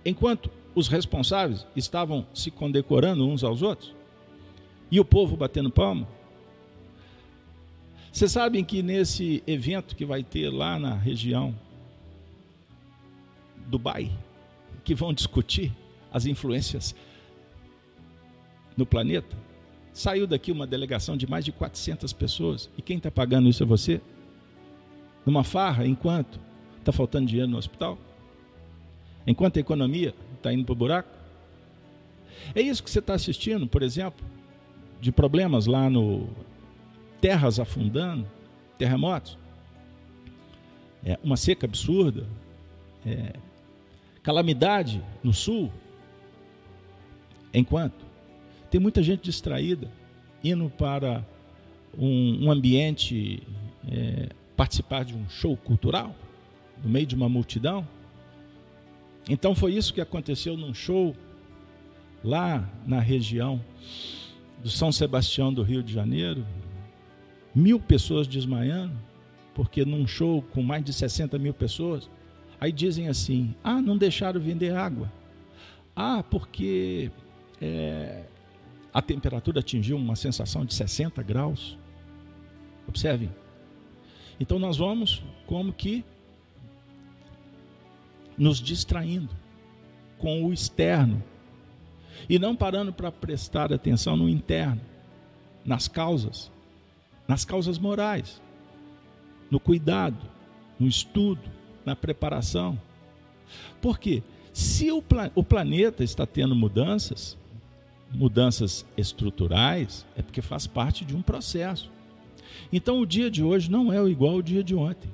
Enquanto 0.06 0.50
os 0.76 0.88
responsáveis 0.88 1.66
estavam 1.76 2.26
se 2.34 2.52
condecorando 2.52 3.28
uns 3.28 3.44
aos 3.44 3.62
outros 3.62 3.94
e 4.92 5.00
o 5.00 5.06
povo 5.06 5.36
batendo 5.36 5.70
palma. 5.70 6.08
Vocês 8.12 8.32
sabem 8.32 8.64
que 8.64 8.82
nesse 8.82 9.44
evento 9.46 9.96
que 9.96 10.06
vai 10.06 10.24
ter 10.24 10.50
lá 10.50 10.80
na 10.80 10.96
região 10.96 11.54
Dubai, 13.68 14.12
que 14.84 14.96
vão 14.96 15.14
discutir 15.14 15.72
as 16.12 16.26
influências 16.26 16.96
no 18.76 18.86
planeta, 18.86 19.38
saiu 19.94 20.26
daqui 20.26 20.52
uma 20.52 20.66
delegação 20.66 21.16
de 21.16 21.28
mais 21.28 21.46
de 21.46 21.52
400 21.52 22.12
pessoas. 22.14 22.70
E 22.78 22.82
quem 22.82 22.98
está 22.98 23.12
pagando 23.12 23.48
isso 23.48 23.62
é 23.62 23.66
você? 23.66 24.02
Numa 25.24 25.44
farra, 25.44 25.86
enquanto 25.86 26.40
está 26.80 26.92
faltando 26.92 27.28
dinheiro 27.28 27.50
no 27.50 27.58
hospital? 27.58 27.98
Enquanto 29.26 29.58
a 29.58 29.60
economia 29.60 30.14
está 30.36 30.52
indo 30.54 30.66
para 30.66 30.74
o 30.74 30.76
buraco? 30.76 31.10
É 32.56 32.62
isso 32.62 32.84
que 32.84 32.90
você 32.90 33.00
está 33.00 33.14
assistindo, 33.14 33.68
por 33.68 33.84
exemplo, 33.84 34.26
de 35.00 35.12
problemas 35.12 35.66
lá 35.66 35.90
no 35.90 36.28
terras 37.22 37.60
afundando, 37.60 38.26
terremotos, 38.78 39.38
é, 41.04 41.20
uma 41.24 41.38
seca 41.38 41.66
absurda, 41.66 42.26
é, 43.06 43.34
calamidade 44.24 45.02
no 45.24 45.34
sul, 45.34 45.72
enquanto 47.54 48.06
tem 48.70 48.80
muita 48.80 49.02
gente 49.02 49.24
distraída 49.24 49.90
indo 50.44 50.70
para 50.70 51.26
um, 51.98 52.46
um 52.46 52.52
ambiente 52.52 53.44
é, 53.92 54.30
participar 54.56 55.04
de 55.04 55.16
um 55.16 55.28
show 55.30 55.56
cultural 55.58 56.16
no 56.84 56.90
meio 56.90 57.06
de 57.06 57.16
uma 57.16 57.30
multidão 57.30 57.86
então 59.30 59.54
foi 59.54 59.74
isso 59.74 59.94
que 59.94 60.02
aconteceu 60.02 60.58
num 60.58 60.74
show 60.74 61.16
lá 62.24 62.68
na 62.86 63.00
região 63.00 63.64
do 64.64 64.70
São 64.70 64.92
Sebastião 64.92 65.54
do 65.54 65.62
Rio 65.62 65.84
de 65.84 65.94
Janeiro. 65.94 66.46
Mil 67.54 67.80
pessoas 67.80 68.28
desmaiando, 68.28 68.98
porque 69.54 69.86
num 69.86 70.08
show 70.08 70.42
com 70.42 70.64
mais 70.64 70.84
de 70.84 70.92
60 70.92 71.38
mil 71.38 71.54
pessoas, 71.54 72.10
aí 72.60 72.72
dizem 72.72 73.08
assim: 73.08 73.54
ah, 73.64 73.80
não 73.80 73.98
deixaram 73.98 74.42
vender 74.42 74.76
água. 74.76 75.12
Ah, 75.96 76.24
porque 76.24 77.12
é, 77.62 78.24
a 78.92 79.02
temperatura 79.02 79.60
atingiu 79.60 79.96
uma 79.96 80.16
sensação 80.16 80.66
de 80.66 80.74
60 80.74 81.22
graus. 81.22 81.78
Observem. 82.88 83.30
Então 84.40 84.58
nós 84.58 84.78
vamos 84.78 85.22
como 85.46 85.72
que 85.72 86.04
nos 88.40 88.60
distraindo 88.60 89.30
com 90.18 90.46
o 90.46 90.54
externo 90.54 91.22
e 92.30 92.40
não 92.40 92.56
parando 92.56 92.92
para 92.94 93.12
prestar 93.12 93.72
atenção 93.74 94.16
no 94.16 94.30
interno, 94.30 94.82
nas 95.66 95.88
causas, 95.88 96.52
nas 97.28 97.44
causas 97.44 97.78
morais, 97.78 98.42
no 99.52 99.60
cuidado, 99.60 100.26
no 100.80 100.88
estudo, 100.88 101.42
na 101.86 101.96
preparação. 101.96 102.80
Porque 103.82 104.24
se 104.54 104.92
o, 104.92 105.02
pla 105.02 105.32
o 105.36 105.44
planeta 105.44 106.04
está 106.04 106.26
tendo 106.26 106.56
mudanças, 106.56 107.38
mudanças 108.12 108.86
estruturais, 108.98 110.06
é 110.16 110.22
porque 110.22 110.42
faz 110.42 110.66
parte 110.66 111.04
de 111.04 111.16
um 111.16 111.22
processo. 111.22 111.92
Então 112.72 113.00
o 113.00 113.06
dia 113.06 113.30
de 113.30 113.44
hoje 113.44 113.70
não 113.70 113.92
é 113.92 114.04
igual 114.10 114.36
ao 114.36 114.42
dia 114.42 114.64
de 114.64 114.76
ontem. 114.76 115.10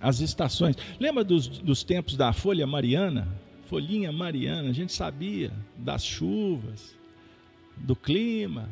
As 0.00 0.20
estações. 0.20 0.76
Lembra 1.00 1.24
dos, 1.24 1.48
dos 1.48 1.82
tempos 1.82 2.16
da 2.16 2.32
Folha 2.32 2.66
Mariana? 2.66 3.28
Folhinha 3.66 4.10
Mariana, 4.10 4.70
a 4.70 4.72
gente 4.72 4.92
sabia 4.92 5.52
das 5.76 6.02
chuvas, 6.04 6.96
do 7.76 7.94
clima. 7.94 8.68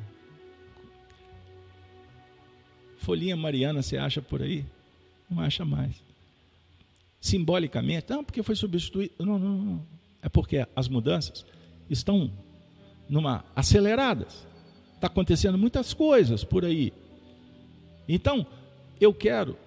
Folhinha 2.99 3.37
Mariana 3.37 3.83
você 3.83 3.99
acha 3.99 4.23
por 4.23 4.41
aí? 4.41 4.65
Não 5.29 5.43
acha 5.43 5.65
mais. 5.65 6.03
Simbolicamente, 7.21 8.07
não, 8.09 8.25
porque 8.25 8.43
foi 8.43 8.55
substituído. 8.55 9.13
Não, 9.19 9.39
não, 9.39 9.59
não. 9.59 9.87
É 10.23 10.29
porque 10.29 10.67
as 10.75 10.89
mudanças 10.89 11.45
estão 11.91 12.31
numa 13.09 13.45
aceleradas. 13.55 14.47
Está 14.95 15.09
acontecendo 15.09 15.59
muitas 15.59 15.93
coisas 15.93 16.43
por 16.43 16.65
aí. 16.65 16.93
Então, 18.09 18.47
eu 19.01 19.13
quero, 19.13 19.59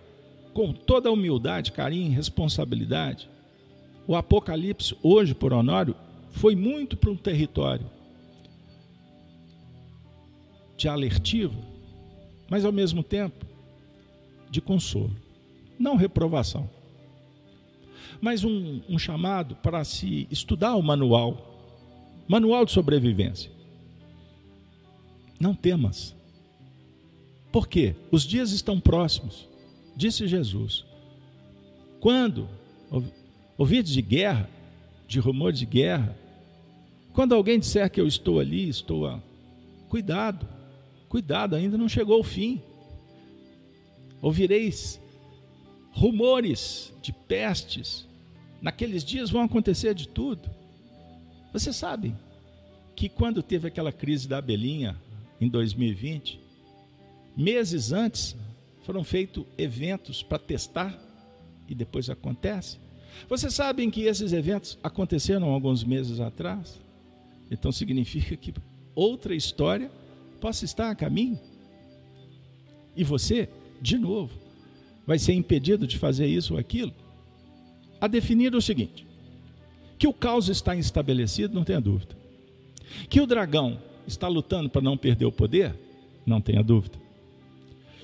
com 0.53 0.73
toda 0.73 1.11
humildade, 1.11 1.71
carinho, 1.71 2.11
responsabilidade, 2.11 3.29
o 4.07 4.15
Apocalipse, 4.15 4.95
hoje, 5.03 5.35
por 5.35 5.53
Honório, 5.53 5.95
foi 6.31 6.55
muito 6.55 6.97
para 6.97 7.11
um 7.11 7.15
território 7.15 7.85
de 10.75 10.87
alertiva, 10.87 11.55
mas 12.49 12.65
ao 12.65 12.71
mesmo 12.71 13.03
tempo 13.03 13.45
de 14.49 14.61
consolo, 14.61 15.15
não 15.77 15.95
reprovação, 15.95 16.69
mas 18.21 18.43
um, 18.43 18.81
um 18.89 18.97
chamado 18.97 19.55
para 19.57 19.83
se 19.83 20.27
estudar 20.31 20.75
o 20.75 20.81
manual 20.81 21.49
manual 22.29 22.63
de 22.63 22.71
sobrevivência. 22.71 23.51
Não 25.39 25.55
temas. 25.55 26.15
Por 27.51 27.67
quê? 27.67 27.95
Os 28.11 28.21
dias 28.21 28.51
estão 28.51 28.79
próximos, 28.79 29.48
disse 29.99 30.25
Jesus. 30.27 30.85
Quando 31.99 32.47
ouvidos 33.57 33.91
de 33.91 34.01
guerra, 34.01 34.49
de 35.05 35.19
rumores 35.19 35.59
de 35.59 35.65
guerra, 35.65 36.17
quando 37.11 37.35
alguém 37.35 37.59
disser 37.59 37.91
que 37.91 37.99
eu 37.99 38.07
estou 38.07 38.39
ali, 38.39 38.69
estou 38.69 39.05
a. 39.05 39.21
Cuidado, 39.89 40.47
cuidado, 41.09 41.53
ainda 41.53 41.77
não 41.77 41.89
chegou 41.89 42.21
o 42.21 42.23
fim. 42.23 42.61
Ouvireis 44.21 45.01
rumores 45.91 46.93
de 47.01 47.11
pestes, 47.11 48.07
naqueles 48.61 49.03
dias 49.03 49.29
vão 49.29 49.41
acontecer 49.41 49.93
de 49.93 50.07
tudo. 50.07 50.49
Você 51.51 51.73
sabe 51.73 52.15
que 52.95 53.09
quando 53.09 53.43
teve 53.43 53.67
aquela 53.67 53.91
crise 53.91 54.29
da 54.29 54.37
abelhinha 54.37 54.95
em 55.41 55.49
2020, 55.49 56.39
meses 57.35 57.91
antes 57.91 58.33
foram 58.83 59.03
feitos 59.03 59.45
eventos 59.57 60.23
para 60.23 60.39
testar 60.39 60.97
e 61.67 61.75
depois 61.75 62.09
acontece. 62.09 62.77
Vocês 63.27 63.53
sabem 63.53 63.89
que 63.89 64.01
esses 64.01 64.33
eventos 64.33 64.77
aconteceram 64.81 65.49
alguns 65.49 65.83
meses 65.83 66.19
atrás? 66.19 66.79
Então 67.51 67.71
significa 67.71 68.35
que 68.35 68.53
outra 68.95 69.35
história 69.35 69.91
possa 70.39 70.65
estar 70.65 70.89
a 70.89 70.95
caminho. 70.95 71.39
E 72.95 73.03
você, 73.03 73.49
de 73.81 73.97
novo, 73.97 74.33
vai 75.05 75.17
ser 75.17 75.33
impedido 75.33 75.87
de 75.87 75.97
fazer 75.97 76.27
isso 76.27 76.53
ou 76.53 76.59
aquilo? 76.59 76.93
A 77.99 78.07
definir 78.07 78.55
o 78.55 78.61
seguinte: 78.61 79.05
que 79.97 80.07
o 80.07 80.13
caos 80.13 80.49
está 80.49 80.75
estabelecido, 80.75 81.53
não 81.53 81.63
tenha 81.63 81.81
dúvida. 81.81 82.17
Que 83.09 83.21
o 83.21 83.27
dragão 83.27 83.81
está 84.07 84.27
lutando 84.27 84.69
para 84.69 84.81
não 84.81 84.97
perder 84.97 85.25
o 85.25 85.31
poder, 85.31 85.75
não 86.25 86.41
tenha 86.41 86.63
dúvida. 86.63 86.97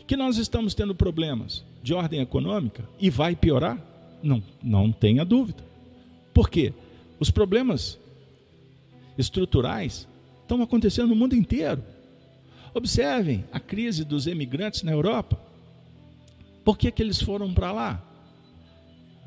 Que 0.07 0.15
nós 0.15 0.37
estamos 0.37 0.73
tendo 0.73 0.93
problemas 0.93 1.63
de 1.81 1.93
ordem 1.93 2.19
econômica 2.19 2.87
e 2.99 3.09
vai 3.09 3.35
piorar, 3.35 3.79
não, 4.21 4.41
não 4.61 4.91
tenha 4.91 5.25
dúvida. 5.25 5.63
Por 6.33 6.49
quê? 6.49 6.73
Os 7.19 7.31
problemas 7.31 7.99
estruturais 9.17 10.07
estão 10.41 10.61
acontecendo 10.61 11.09
no 11.09 11.15
mundo 11.15 11.35
inteiro. 11.35 11.83
Observem 12.73 13.45
a 13.51 13.59
crise 13.59 14.03
dos 14.03 14.27
emigrantes 14.27 14.83
na 14.83 14.91
Europa. 14.91 15.39
Por 16.63 16.77
que, 16.77 16.91
que 16.91 17.01
eles 17.01 17.21
foram 17.21 17.53
para 17.53 17.71
lá? 17.71 18.03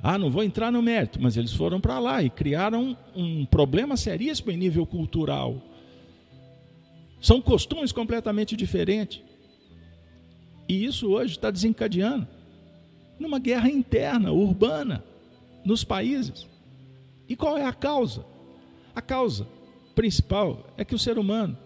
Ah, 0.02 0.18
não 0.18 0.30
vou 0.30 0.44
entrar 0.44 0.70
no 0.70 0.82
mérito, 0.82 1.20
mas 1.20 1.36
eles 1.36 1.52
foram 1.52 1.80
para 1.80 1.98
lá 1.98 2.22
e 2.22 2.30
criaram 2.30 2.96
um 3.16 3.44
problema 3.44 3.96
seríssimo 3.96 4.50
em 4.50 4.56
nível 4.56 4.86
cultural. 4.86 5.60
São 7.20 7.40
costumes 7.40 7.90
completamente 7.90 8.54
diferentes. 8.54 9.22
E 10.68 10.84
isso 10.84 11.08
hoje 11.08 11.32
está 11.32 11.50
desencadeando 11.50 12.26
numa 13.18 13.38
guerra 13.38 13.70
interna, 13.70 14.30
urbana, 14.30 15.02
nos 15.64 15.82
países. 15.82 16.46
E 17.28 17.34
qual 17.34 17.56
é 17.56 17.64
a 17.64 17.72
causa? 17.72 18.24
A 18.94 19.00
causa 19.00 19.46
principal 19.94 20.66
é 20.76 20.84
que 20.84 20.94
o 20.94 20.98
ser 20.98 21.18
humano 21.18 21.56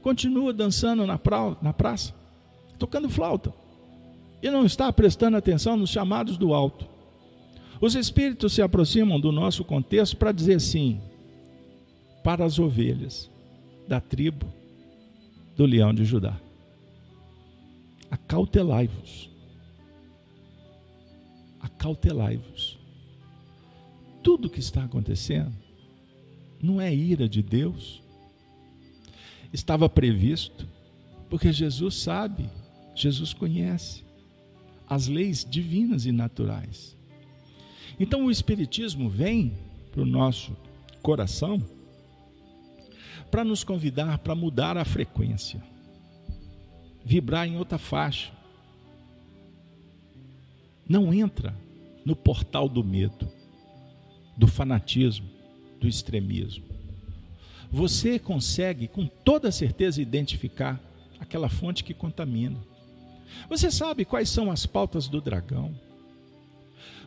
continua 0.00 0.52
dançando 0.52 1.06
na, 1.06 1.18
pra, 1.18 1.56
na 1.60 1.72
praça, 1.72 2.14
tocando 2.78 3.08
flauta, 3.08 3.52
e 4.42 4.50
não 4.50 4.64
está 4.64 4.92
prestando 4.92 5.36
atenção 5.36 5.76
nos 5.76 5.90
chamados 5.90 6.36
do 6.36 6.52
alto. 6.52 6.86
Os 7.80 7.94
espíritos 7.94 8.52
se 8.52 8.62
aproximam 8.62 9.20
do 9.20 9.30
nosso 9.30 9.64
contexto 9.64 10.16
para 10.16 10.32
dizer 10.32 10.54
assim: 10.54 11.00
para 12.24 12.44
as 12.44 12.58
ovelhas 12.58 13.30
da 13.86 14.00
tribo 14.00 14.46
do 15.56 15.64
leão 15.66 15.92
de 15.92 16.04
Judá. 16.04 16.36
Acautelai-vos. 18.12 19.30
Acautelai-vos. 21.58 22.78
Tudo 24.22 24.50
que 24.50 24.60
está 24.60 24.84
acontecendo 24.84 25.56
não 26.62 26.78
é 26.78 26.94
ira 26.94 27.26
de 27.26 27.42
Deus. 27.42 28.02
Estava 29.50 29.88
previsto, 29.88 30.68
porque 31.30 31.50
Jesus 31.50 31.94
sabe, 31.94 32.50
Jesus 32.94 33.32
conhece 33.32 34.04
as 34.86 35.08
leis 35.08 35.42
divinas 35.48 36.04
e 36.04 36.12
naturais. 36.12 36.94
Então 37.98 38.26
o 38.26 38.30
Espiritismo 38.30 39.08
vem 39.08 39.54
para 39.90 40.02
o 40.02 40.06
nosso 40.06 40.54
coração 41.00 41.62
para 43.30 43.42
nos 43.42 43.64
convidar 43.64 44.18
para 44.18 44.34
mudar 44.34 44.76
a 44.76 44.84
frequência, 44.84 45.62
vibrar 47.04 47.46
em 47.46 47.56
outra 47.56 47.78
faixa. 47.78 48.32
Não 50.88 51.12
entra 51.12 51.54
no 52.04 52.16
portal 52.16 52.68
do 52.68 52.82
medo, 52.82 53.28
do 54.36 54.46
fanatismo, 54.46 55.28
do 55.80 55.88
extremismo. 55.88 56.64
Você 57.70 58.18
consegue 58.18 58.86
com 58.86 59.06
toda 59.06 59.50
certeza 59.50 60.02
identificar 60.02 60.80
aquela 61.18 61.48
fonte 61.48 61.84
que 61.84 61.94
contamina. 61.94 62.58
Você 63.48 63.70
sabe 63.70 64.04
quais 64.04 64.28
são 64.28 64.50
as 64.50 64.66
pautas 64.66 65.08
do 65.08 65.20
dragão. 65.20 65.74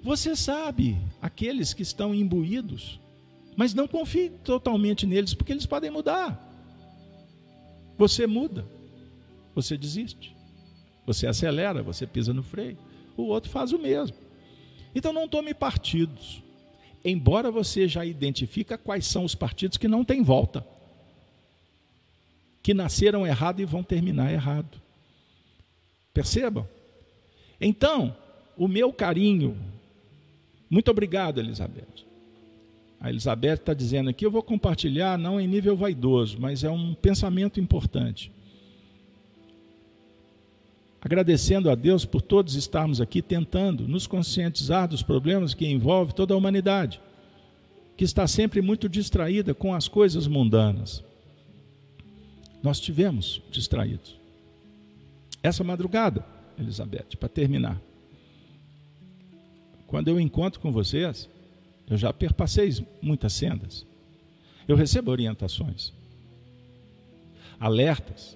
Você 0.01 0.35
sabe 0.35 0.97
aqueles 1.21 1.73
que 1.73 1.83
estão 1.83 2.13
imbuídos, 2.13 2.99
mas 3.55 3.73
não 3.73 3.87
confie 3.87 4.29
totalmente 4.29 5.05
neles, 5.05 5.33
porque 5.33 5.51
eles 5.51 5.65
podem 5.65 5.91
mudar. 5.91 6.41
Você 7.97 8.27
muda, 8.27 8.65
você 9.55 9.77
desiste, 9.77 10.35
você 11.05 11.25
acelera, 11.25 11.81
você 11.81 12.05
pisa 12.05 12.33
no 12.33 12.43
freio, 12.43 12.77
o 13.15 13.23
outro 13.23 13.49
faz 13.49 13.71
o 13.71 13.79
mesmo. 13.79 14.17
Então 14.93 15.13
não 15.13 15.27
tome 15.27 15.53
partidos, 15.53 16.43
embora 17.03 17.49
você 17.49 17.87
já 17.87 18.05
identifica 18.05 18.77
quais 18.77 19.05
são 19.05 19.23
os 19.23 19.33
partidos 19.33 19.77
que 19.77 19.87
não 19.87 20.03
têm 20.03 20.21
volta, 20.21 20.65
que 22.61 22.73
nasceram 22.73 23.25
errado 23.25 23.61
e 23.61 23.65
vão 23.65 23.81
terminar 23.81 24.33
errado. 24.33 24.81
Percebam? 26.13 26.67
Então, 27.59 28.15
o 28.57 28.67
meu 28.67 28.91
carinho, 28.91 29.57
muito 30.69 30.89
obrigado, 30.91 31.39
Elizabeth. 31.39 32.05
A 32.99 33.09
Elizabeth 33.09 33.55
está 33.55 33.73
dizendo 33.73 34.09
aqui, 34.09 34.25
eu 34.25 34.31
vou 34.31 34.41
compartilhar, 34.41 35.17
não 35.17 35.39
em 35.39 35.47
nível 35.47 35.75
vaidoso, 35.75 36.37
mas 36.39 36.63
é 36.63 36.69
um 36.69 36.93
pensamento 36.93 37.59
importante. 37.59 38.31
Agradecendo 41.05 41.69
a 41.69 41.75
Deus 41.75 42.03
por 42.03 42.19
todos 42.19 42.55
estarmos 42.55 42.99
aqui 42.99 43.21
tentando 43.21 43.87
nos 43.87 44.07
conscientizar 44.07 44.87
dos 44.87 45.03
problemas 45.03 45.53
que 45.53 45.67
envolvem 45.67 46.15
toda 46.15 46.33
a 46.33 46.37
humanidade, 46.37 46.99
que 47.95 48.03
está 48.03 48.25
sempre 48.25 48.59
muito 48.59 48.89
distraída 48.89 49.53
com 49.53 49.71
as 49.71 49.87
coisas 49.87 50.25
mundanas. 50.25 51.03
Nós 52.63 52.79
tivemos 52.79 53.39
distraídos. 53.51 54.19
Essa 55.43 55.63
madrugada, 55.63 56.25
Elizabeth, 56.57 57.15
para 57.19 57.29
terminar. 57.29 57.79
Quando 59.85 60.07
eu 60.07 60.19
encontro 60.19 60.59
com 60.59 60.71
vocês, 60.71 61.29
eu 61.87 61.97
já 61.97 62.11
perpassei 62.11 62.83
muitas 62.99 63.33
sendas. 63.33 63.85
Eu 64.67 64.75
recebo 64.75 65.11
orientações, 65.11 65.93
alertas 67.59 68.35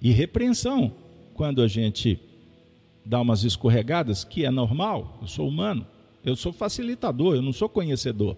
e 0.00 0.12
repreensão 0.12 1.03
quando 1.34 1.60
a 1.62 1.68
gente 1.68 2.18
dá 3.04 3.20
umas 3.20 3.44
escorregadas, 3.44 4.24
que 4.24 4.44
é 4.44 4.50
normal, 4.50 5.18
eu 5.20 5.28
sou 5.28 5.46
humano, 5.46 5.86
eu 6.24 6.34
sou 6.34 6.52
facilitador, 6.52 7.34
eu 7.34 7.42
não 7.42 7.52
sou 7.52 7.68
conhecedor. 7.68 8.36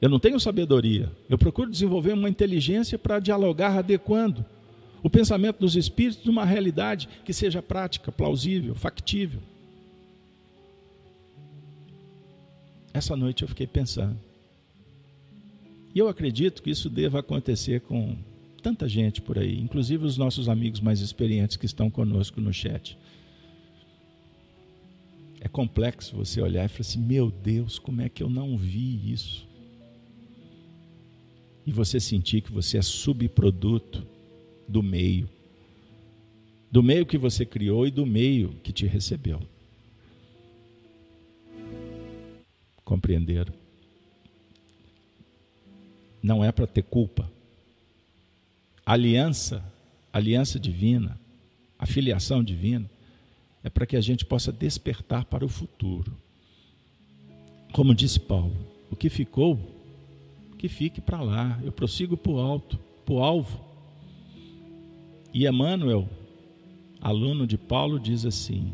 Eu 0.00 0.08
não 0.08 0.18
tenho 0.18 0.38
sabedoria. 0.38 1.10
Eu 1.28 1.38
procuro 1.38 1.70
desenvolver 1.70 2.12
uma 2.12 2.28
inteligência 2.28 2.98
para 2.98 3.18
dialogar 3.18 3.78
adequando 3.78 4.44
o 5.02 5.10
pensamento 5.10 5.58
dos 5.58 5.76
espíritos 5.76 6.24
numa 6.24 6.44
realidade 6.44 7.08
que 7.24 7.32
seja 7.32 7.62
prática, 7.62 8.10
plausível, 8.12 8.74
factível. 8.74 9.40
Essa 12.92 13.16
noite 13.16 13.42
eu 13.42 13.48
fiquei 13.48 13.66
pensando. 13.66 14.18
E 15.94 15.98
eu 15.98 16.08
acredito 16.08 16.62
que 16.62 16.70
isso 16.70 16.90
deva 16.90 17.20
acontecer 17.20 17.80
com 17.80 18.16
tanta 18.66 18.88
gente 18.88 19.22
por 19.22 19.38
aí, 19.38 19.60
inclusive 19.60 20.04
os 20.04 20.18
nossos 20.18 20.48
amigos 20.48 20.80
mais 20.80 20.98
experientes 20.98 21.56
que 21.56 21.66
estão 21.66 21.88
conosco 21.88 22.40
no 22.40 22.52
chat. 22.52 22.98
É 25.40 25.46
complexo 25.46 26.16
você 26.16 26.40
olhar 26.40 26.64
e 26.64 26.68
falar 26.68 26.80
assim: 26.80 26.98
meu 26.98 27.30
Deus, 27.30 27.78
como 27.78 28.00
é 28.00 28.08
que 28.08 28.24
eu 28.24 28.28
não 28.28 28.58
vi 28.58 29.12
isso? 29.12 29.46
E 31.64 31.70
você 31.70 32.00
sentir 32.00 32.40
que 32.40 32.50
você 32.50 32.76
é 32.78 32.82
subproduto 32.82 34.04
do 34.66 34.82
meio, 34.82 35.28
do 36.68 36.82
meio 36.82 37.06
que 37.06 37.16
você 37.16 37.46
criou 37.46 37.86
e 37.86 37.90
do 37.92 38.04
meio 38.04 38.48
que 38.64 38.72
te 38.72 38.84
recebeu. 38.84 39.40
Compreenderam? 42.84 43.54
Não 46.20 46.44
é 46.44 46.50
para 46.50 46.66
ter 46.66 46.82
culpa. 46.82 47.35
Aliança, 48.86 49.62
aliança 50.12 50.58
divina, 50.58 51.18
a 51.76 51.84
filiação 51.84 52.42
divina, 52.42 52.88
é 53.64 53.68
para 53.68 53.84
que 53.84 53.96
a 53.96 54.00
gente 54.00 54.24
possa 54.24 54.52
despertar 54.52 55.24
para 55.24 55.44
o 55.44 55.48
futuro. 55.48 56.16
Como 57.72 57.94
disse 57.94 58.20
Paulo, 58.20 58.56
o 58.90 58.94
que 58.94 59.10
ficou, 59.10 59.58
que 60.56 60.68
fique 60.68 61.00
para 61.00 61.20
lá. 61.20 61.60
Eu 61.64 61.72
prossigo 61.72 62.16
para 62.16 62.32
o 62.32 62.38
alto, 62.38 62.78
para 63.04 63.14
o 63.14 63.22
alvo. 63.22 63.60
E 65.34 65.46
Emmanuel, 65.46 66.08
aluno 67.00 67.46
de 67.46 67.58
Paulo, 67.58 67.98
diz 67.98 68.24
assim: 68.24 68.72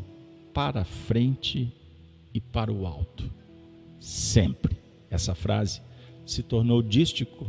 para 0.53 0.85
frente 0.85 1.73
e 2.31 2.39
para 2.39 2.71
o 2.71 2.85
alto 2.85 3.29
sempre. 4.03 4.75
Essa 5.09 5.33
frase 5.33 5.81
se 6.25 6.43
tornou 6.43 6.81
dístico 6.81 7.47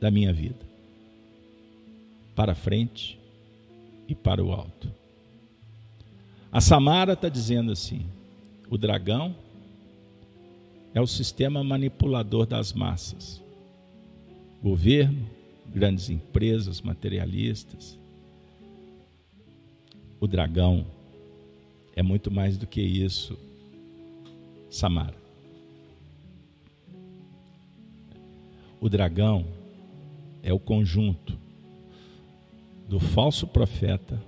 da 0.00 0.10
minha 0.10 0.32
vida. 0.32 0.66
Para 2.34 2.54
frente 2.54 3.18
e 4.06 4.14
para 4.14 4.42
o 4.42 4.52
alto. 4.52 4.90
A 6.50 6.60
Samara 6.60 7.12
está 7.12 7.28
dizendo 7.28 7.72
assim: 7.72 8.06
o 8.70 8.78
dragão 8.78 9.34
é 10.94 11.00
o 11.00 11.06
sistema 11.06 11.62
manipulador 11.62 12.46
das 12.46 12.72
massas. 12.72 13.42
Governo, 14.62 15.28
grandes 15.66 16.10
empresas 16.10 16.80
materialistas. 16.80 17.98
O 20.20 20.26
dragão 20.26 20.84
é 21.94 22.02
muito 22.02 22.30
mais 22.30 22.56
do 22.56 22.66
que 22.66 22.80
isso 22.80 23.38
Samara. 24.70 25.16
O 28.80 28.88
dragão 28.88 29.44
é 30.42 30.52
o 30.52 30.58
conjunto 30.58 31.38
do 32.88 32.98
falso 32.98 33.46
profeta, 33.46 34.22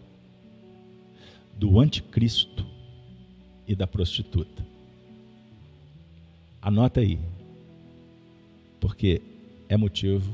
do 1.56 1.80
anticristo 1.80 2.66
e 3.66 3.74
da 3.74 3.86
prostituta. 3.86 4.66
Anota 6.60 7.00
aí, 7.00 7.18
porque 8.80 9.22
é 9.68 9.76
motivo, 9.76 10.32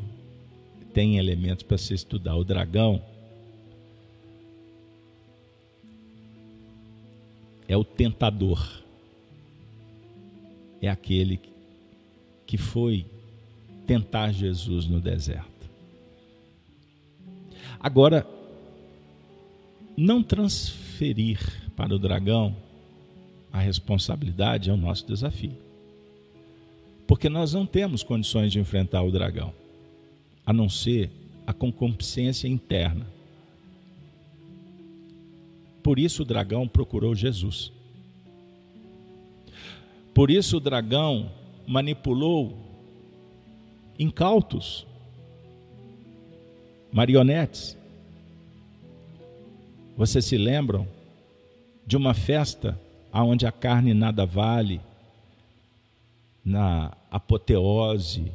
tem 0.93 1.19
elementos 1.19 1.63
para 1.63 1.79
se 1.79 1.95
estudar. 1.95 2.37
O 2.37 2.45
dragão 2.45 3.03
é 7.69 7.77
o 7.77 7.85
tentador 7.85 8.85
é 10.81 10.89
aquele 10.89 11.41
que 12.47 12.57
foi 12.57 13.07
tentar 13.87 14.33
Jesus 14.33 14.87
no 14.87 15.01
deserto. 15.01 15.56
Agora, 17.87 18.27
não 19.97 20.21
transferir 20.21 21.39
para 21.77 21.95
o 21.95 21.99
dragão 22.01 22.57
a 23.53 23.61
responsabilidade 23.61 24.69
é 24.69 24.73
o 24.73 24.77
nosso 24.77 25.07
desafio. 25.07 25.57
Porque 27.07 27.29
nós 27.29 27.53
não 27.53 27.65
temos 27.65 28.03
condições 28.03 28.51
de 28.51 28.59
enfrentar 28.59 29.03
o 29.03 29.13
dragão, 29.13 29.55
a 30.45 30.53
não 30.53 30.69
ser 30.69 31.13
a 31.47 31.53
concupiscência 31.53 32.49
interna. 32.49 33.07
Por 35.81 36.01
isso 36.01 36.23
o 36.23 36.27
dragão 36.27 36.67
procurou 36.67 37.15
Jesus. 37.15 37.71
Por 40.13 40.29
isso 40.29 40.57
o 40.57 40.61
dragão 40.61 41.31
manipulou 41.65 42.59
incautos, 43.97 44.85
marionetes. 46.93 47.77
Vocês 49.97 50.25
se 50.25 50.37
lembram 50.37 50.87
de 51.87 51.97
uma 51.97 52.15
festa 52.15 52.79
onde 53.13 53.47
a 53.47 53.53
carne 53.53 53.95
nada 53.95 54.27
vale, 54.27 54.81
na 56.45 56.97
apoteose 57.11 58.31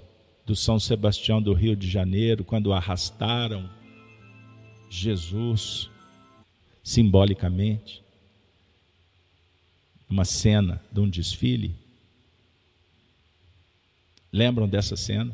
do 0.45 0.55
São 0.55 0.79
Sebastião 0.79 1.41
do 1.41 1.53
Rio 1.53 1.75
de 1.75 1.89
Janeiro, 1.89 2.43
quando 2.43 2.73
arrastaram 2.73 3.69
Jesus 4.89 5.89
simbolicamente? 6.83 8.01
uma 10.11 10.25
cena 10.25 10.81
de 10.91 10.99
um 10.99 11.09
desfile. 11.09 11.73
Lembram 14.31 14.67
dessa 14.67 14.97
cena? 14.97 15.33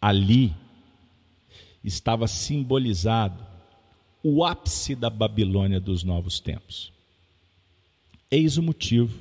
Ali 0.00 0.54
estava 1.82 2.26
simbolizado 2.26 3.46
o 4.22 4.44
ápice 4.44 4.94
da 4.94 5.08
Babilônia 5.08 5.80
dos 5.80 6.02
novos 6.02 6.40
tempos. 6.40 6.92
Eis 8.30 8.56
o 8.56 8.62
motivo. 8.62 9.18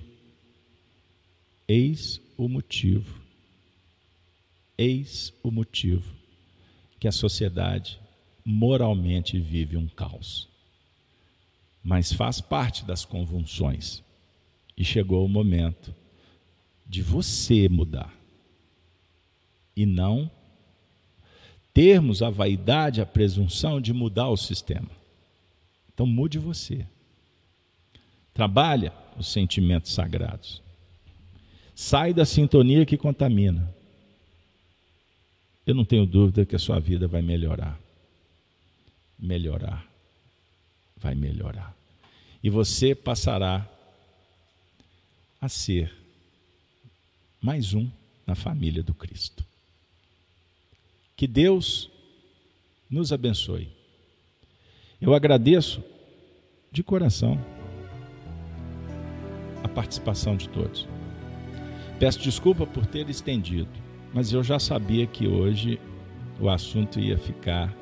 Eis 1.68 2.22
o 2.38 2.48
motivo. 2.48 3.22
Eis 4.78 5.34
o 5.44 5.52
motivo 5.52 6.16
que 7.00 7.08
a 7.08 7.12
sociedade 7.12 8.00
moralmente 8.44 9.40
vive 9.40 9.78
um 9.78 9.88
caos 9.88 10.48
mas 11.88 12.12
faz 12.12 12.42
parte 12.42 12.84
das 12.84 13.06
convulsões. 13.06 14.04
E 14.76 14.84
chegou 14.84 15.26
o 15.26 15.30
momento 15.30 15.96
de 16.86 17.02
você 17.02 17.70
mudar 17.70 18.14
e 19.74 19.86
não 19.86 20.30
termos 21.78 22.24
a 22.24 22.32
vaidade, 22.32 23.02
a 23.02 23.06
presunção 23.06 23.80
de 23.80 23.94
mudar 23.94 24.30
o 24.30 24.36
sistema. 24.36 24.90
Então 25.94 26.08
mude 26.08 26.40
você. 26.40 26.84
Trabalha 28.34 28.92
os 29.16 29.28
sentimentos 29.28 29.94
sagrados. 29.94 30.60
Sai 31.76 32.16
da 32.16 32.26
sintonia 32.26 32.84
que 32.84 32.98
contamina. 32.98 33.72
Eu 35.68 35.76
não 35.76 35.86
tenho 35.86 36.08
dúvida 36.08 36.46
que 36.46 36.56
a 36.56 36.60
sua 36.60 36.80
vida 36.80 37.08
vai 37.08 37.22
melhorar. 37.22 37.80
Melhorar. 39.20 39.86
Vai 40.98 41.14
melhorar 41.14 41.78
e 42.48 42.50
você 42.50 42.96
passará 42.96 43.68
a 45.40 45.50
ser 45.50 45.94
mais 47.42 47.74
um 47.74 47.90
na 48.26 48.36
família 48.36 48.82
do 48.82 48.94
Cristo. 48.94 49.47
Que 51.18 51.26
Deus 51.26 51.90
nos 52.88 53.12
abençoe. 53.12 53.70
Eu 55.02 55.16
agradeço 55.16 55.84
de 56.72 56.84
coração 56.84 57.44
a 59.64 59.68
participação 59.68 60.38
de 60.38 60.48
todos. 60.48 60.88
Peço 62.00 62.20
desculpa 62.20 62.68
por 62.68 62.86
ter 62.86 63.10
estendido, 63.10 63.72
mas 64.14 64.32
eu 64.32 64.44
já 64.44 64.60
sabia 64.60 65.08
que 65.08 65.28
hoje 65.28 65.82
o 66.40 66.50
assunto 66.50 67.00
ia 67.00 67.18
ficar 67.18 67.76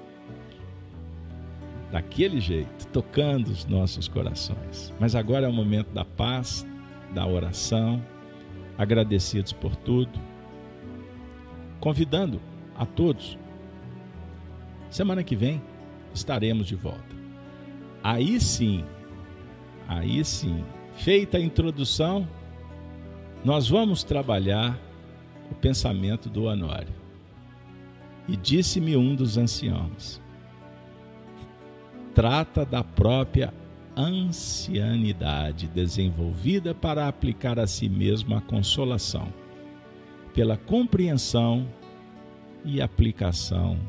daquele 1.91 2.39
jeito, 2.39 2.87
tocando 2.87 3.49
os 3.49 3.65
nossos 3.65 4.07
corações. 4.07 4.93
Mas 4.97 5.13
agora 5.13 5.45
é 5.45 5.49
o 5.49 5.53
momento 5.53 5.91
da 5.91 6.05
paz, 6.05 6.65
da 7.13 7.27
oração, 7.27 8.01
agradecidos 8.77 9.51
por 9.51 9.75
tudo, 9.75 10.17
convidando 11.81 12.39
a 12.75 12.85
todos. 12.85 13.37
Semana 14.89 15.23
que 15.23 15.35
vem 15.35 15.61
estaremos 16.13 16.67
de 16.67 16.75
volta. 16.75 17.15
Aí 18.03 18.39
sim, 18.39 18.83
aí 19.87 20.23
sim, 20.23 20.63
feita 20.95 21.37
a 21.37 21.41
introdução, 21.41 22.27
nós 23.43 23.67
vamos 23.67 24.03
trabalhar 24.03 24.79
o 25.51 25.55
pensamento 25.55 26.29
do 26.29 26.45
Honório. 26.45 26.93
E 28.27 28.35
disse-me 28.35 28.95
um 28.95 29.15
dos 29.15 29.37
anciãos: 29.37 30.21
trata 32.13 32.65
da 32.65 32.83
própria 32.83 33.53
ancianidade 33.95 35.67
desenvolvida 35.67 36.73
para 36.73 37.07
aplicar 37.07 37.59
a 37.59 37.67
si 37.67 37.87
mesmo 37.87 38.35
a 38.35 38.41
consolação, 38.41 39.31
pela 40.33 40.57
compreensão 40.57 41.67
e 42.65 42.81
aplicação 42.81 43.79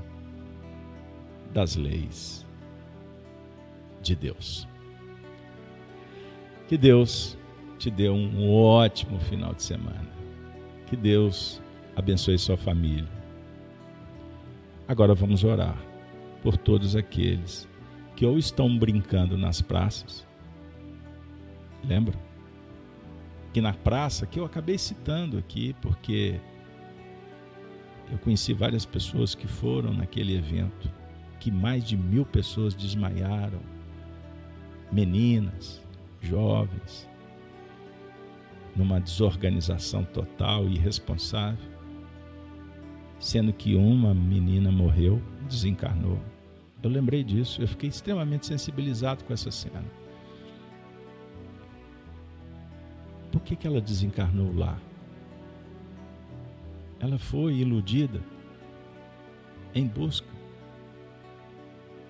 das 1.52 1.74
leis 1.74 2.46
de 4.02 4.14
Deus. 4.14 4.68
Que 6.68 6.76
Deus 6.76 7.38
te 7.78 7.90
dê 7.90 8.10
um 8.10 8.52
ótimo 8.52 9.18
final 9.18 9.54
de 9.54 9.62
semana. 9.62 10.08
Que 10.86 10.96
Deus 10.96 11.62
abençoe 11.96 12.38
sua 12.38 12.56
família. 12.56 13.08
Agora 14.86 15.14
vamos 15.14 15.42
orar 15.42 15.76
por 16.42 16.56
todos 16.56 16.94
aqueles 16.94 17.68
que 18.14 18.24
ou 18.24 18.38
estão 18.38 18.78
brincando 18.78 19.36
nas 19.36 19.60
praças. 19.60 20.26
Lembra? 21.84 22.14
Que 23.52 23.60
na 23.60 23.72
praça, 23.72 24.26
que 24.26 24.38
eu 24.38 24.44
acabei 24.44 24.78
citando 24.78 25.38
aqui, 25.38 25.74
porque 25.80 26.40
eu 28.10 28.18
conheci 28.18 28.52
várias 28.52 28.84
pessoas 28.84 29.34
que 29.34 29.46
foram 29.46 29.92
naquele 29.92 30.36
evento, 30.36 30.90
que 31.40 31.50
mais 31.50 31.84
de 31.84 31.96
mil 31.96 32.24
pessoas 32.24 32.74
desmaiaram, 32.74 33.60
meninas, 34.92 35.82
jovens, 36.20 37.08
numa 38.74 39.00
desorganização 39.00 40.04
total 40.04 40.68
e 40.68 40.74
irresponsável, 40.74 41.70
sendo 43.18 43.52
que 43.52 43.74
uma 43.74 44.14
menina 44.14 44.70
morreu, 44.70 45.20
desencarnou. 45.48 46.20
Eu 46.82 46.90
lembrei 46.90 47.24
disso, 47.24 47.62
eu 47.62 47.66
fiquei 47.66 47.88
extremamente 47.88 48.46
sensibilizado 48.46 49.24
com 49.24 49.32
essa 49.32 49.50
cena. 49.50 49.84
Por 53.32 53.40
que, 53.40 53.56
que 53.56 53.66
ela 53.66 53.80
desencarnou 53.80 54.54
lá? 54.54 54.78
Ela 56.98 57.18
foi 57.18 57.54
iludida 57.54 58.20
em 59.74 59.86
busca 59.86 60.28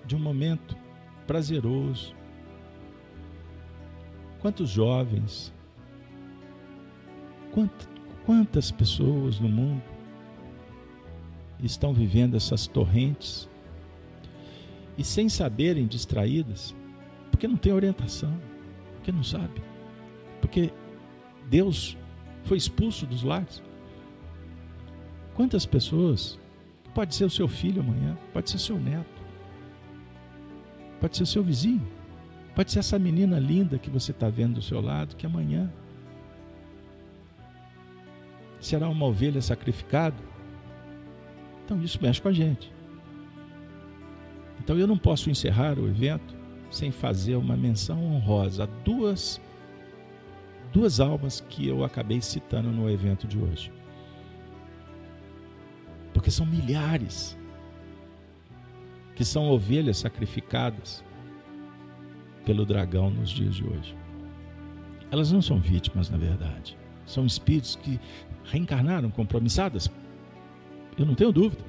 de 0.05 0.15
um 0.15 0.19
momento 0.19 0.77
prazeroso. 1.25 2.15
Quantos 4.39 4.69
jovens, 4.69 5.53
quantas 8.25 8.71
pessoas 8.71 9.39
no 9.39 9.49
mundo 9.49 9.83
estão 11.61 11.93
vivendo 11.93 12.35
essas 12.35 12.67
torrentes 12.67 13.49
e 14.97 15.03
sem 15.03 15.27
saberem 15.27 15.85
distraídas, 15.87 16.73
porque 17.29 17.47
não 17.47 17.57
tem 17.57 17.73
orientação, 17.73 18.39
porque 18.95 19.11
não 19.11 19.23
sabe, 19.23 19.61
porque 20.39 20.71
Deus 21.49 21.97
foi 22.43 22.57
expulso 22.57 23.05
dos 23.05 23.23
lares. 23.23 23.61
Quantas 25.37 25.67
pessoas, 25.67 26.39
pode 26.95 27.13
ser 27.13 27.25
o 27.25 27.29
seu 27.29 27.47
filho 27.47 27.79
amanhã, 27.79 28.17
pode 28.33 28.49
ser 28.49 28.57
seu 28.57 28.79
neto, 28.79 29.21
pode 30.99 31.15
ser 31.15 31.27
seu 31.27 31.43
vizinho, 31.43 31.87
pode 32.55 32.71
ser 32.71 32.79
essa 32.79 32.97
menina 32.97 33.37
linda 33.37 33.77
que 33.77 33.87
você 33.87 34.09
está 34.09 34.29
vendo 34.29 34.55
do 34.55 34.63
seu 34.63 34.81
lado, 34.81 35.15
que 35.15 35.27
amanhã 35.27 35.71
será 38.59 38.89
uma 38.89 39.05
ovelha 39.05 39.39
sacrificada. 39.39 40.17
Então 41.63 41.79
isso 41.83 41.99
mexe 42.01 42.19
com 42.19 42.29
a 42.29 42.33
gente. 42.33 42.73
Então 44.59 44.75
eu 44.75 44.87
não 44.87 44.97
posso 44.97 45.29
encerrar 45.29 45.77
o 45.77 45.87
evento 45.87 46.35
sem 46.71 46.91
fazer 46.91 47.35
uma 47.35 47.55
menção 47.55 48.03
honrosa 48.03 48.63
a 48.63 48.83
duas, 48.83 49.39
duas 50.73 50.99
almas 50.99 51.41
que 51.41 51.67
eu 51.67 51.83
acabei 51.83 52.21
citando 52.21 52.71
no 52.71 52.89
evento 52.89 53.27
de 53.27 53.37
hoje. 53.37 53.76
Porque 56.13 56.31
são 56.31 56.45
milhares 56.45 57.37
que 59.15 59.25
são 59.25 59.49
ovelhas 59.49 59.97
sacrificadas 59.97 61.03
pelo 62.45 62.65
dragão 62.65 63.09
nos 63.09 63.29
dias 63.29 63.55
de 63.55 63.63
hoje. 63.63 63.95
Elas 65.09 65.31
não 65.31 65.41
são 65.41 65.59
vítimas, 65.59 66.09
na 66.09 66.17
verdade. 66.17 66.77
São 67.05 67.25
espíritos 67.25 67.75
que 67.75 67.99
reencarnaram 68.45 69.09
compromissadas. 69.09 69.89
Eu 70.97 71.05
não 71.05 71.15
tenho 71.15 71.31
dúvida. 71.31 71.63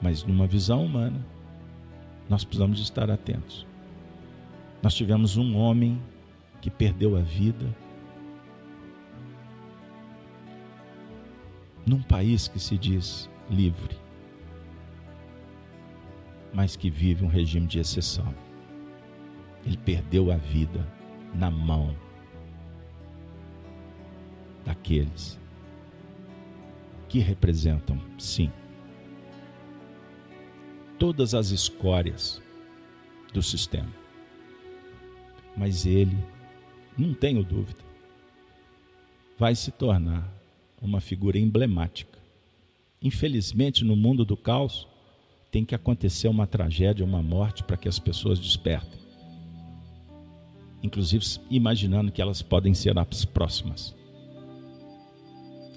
Mas 0.00 0.24
numa 0.24 0.46
visão 0.46 0.84
humana, 0.84 1.24
nós 2.28 2.44
precisamos 2.44 2.80
estar 2.80 3.10
atentos. 3.10 3.66
Nós 4.82 4.94
tivemos 4.94 5.36
um 5.36 5.56
homem 5.56 6.00
que 6.60 6.70
perdeu 6.70 7.16
a 7.16 7.20
vida 7.20 7.66
num 11.88 12.02
país 12.02 12.46
que 12.48 12.58
se 12.60 12.76
diz 12.76 13.30
livre, 13.48 13.96
mas 16.52 16.76
que 16.76 16.90
vive 16.90 17.24
um 17.24 17.28
regime 17.28 17.66
de 17.66 17.78
exceção. 17.78 18.34
Ele 19.64 19.76
perdeu 19.78 20.30
a 20.30 20.36
vida 20.36 20.86
na 21.34 21.50
mão 21.50 21.96
daqueles 24.64 25.38
que 27.08 27.20
representam, 27.20 27.98
sim, 28.18 28.52
todas 30.98 31.34
as 31.34 31.50
escórias 31.50 32.42
do 33.32 33.42
sistema. 33.42 33.92
Mas 35.56 35.86
ele, 35.86 36.16
não 36.98 37.14
tenho 37.14 37.42
dúvida, 37.42 37.82
vai 39.38 39.54
se 39.54 39.72
tornar 39.72 40.37
uma 40.80 41.00
figura 41.00 41.38
emblemática. 41.38 42.18
Infelizmente, 43.02 43.84
no 43.84 43.96
mundo 43.96 44.24
do 44.24 44.36
caos, 44.36 44.86
tem 45.50 45.64
que 45.64 45.74
acontecer 45.74 46.28
uma 46.28 46.46
tragédia, 46.46 47.04
uma 47.04 47.22
morte, 47.22 47.62
para 47.62 47.76
que 47.76 47.88
as 47.88 47.98
pessoas 47.98 48.38
despertem. 48.38 48.98
Inclusive 50.82 51.24
imaginando 51.50 52.12
que 52.12 52.22
elas 52.22 52.42
podem 52.42 52.74
ser 52.74 52.98
as 52.98 53.24
próximas. 53.24 53.94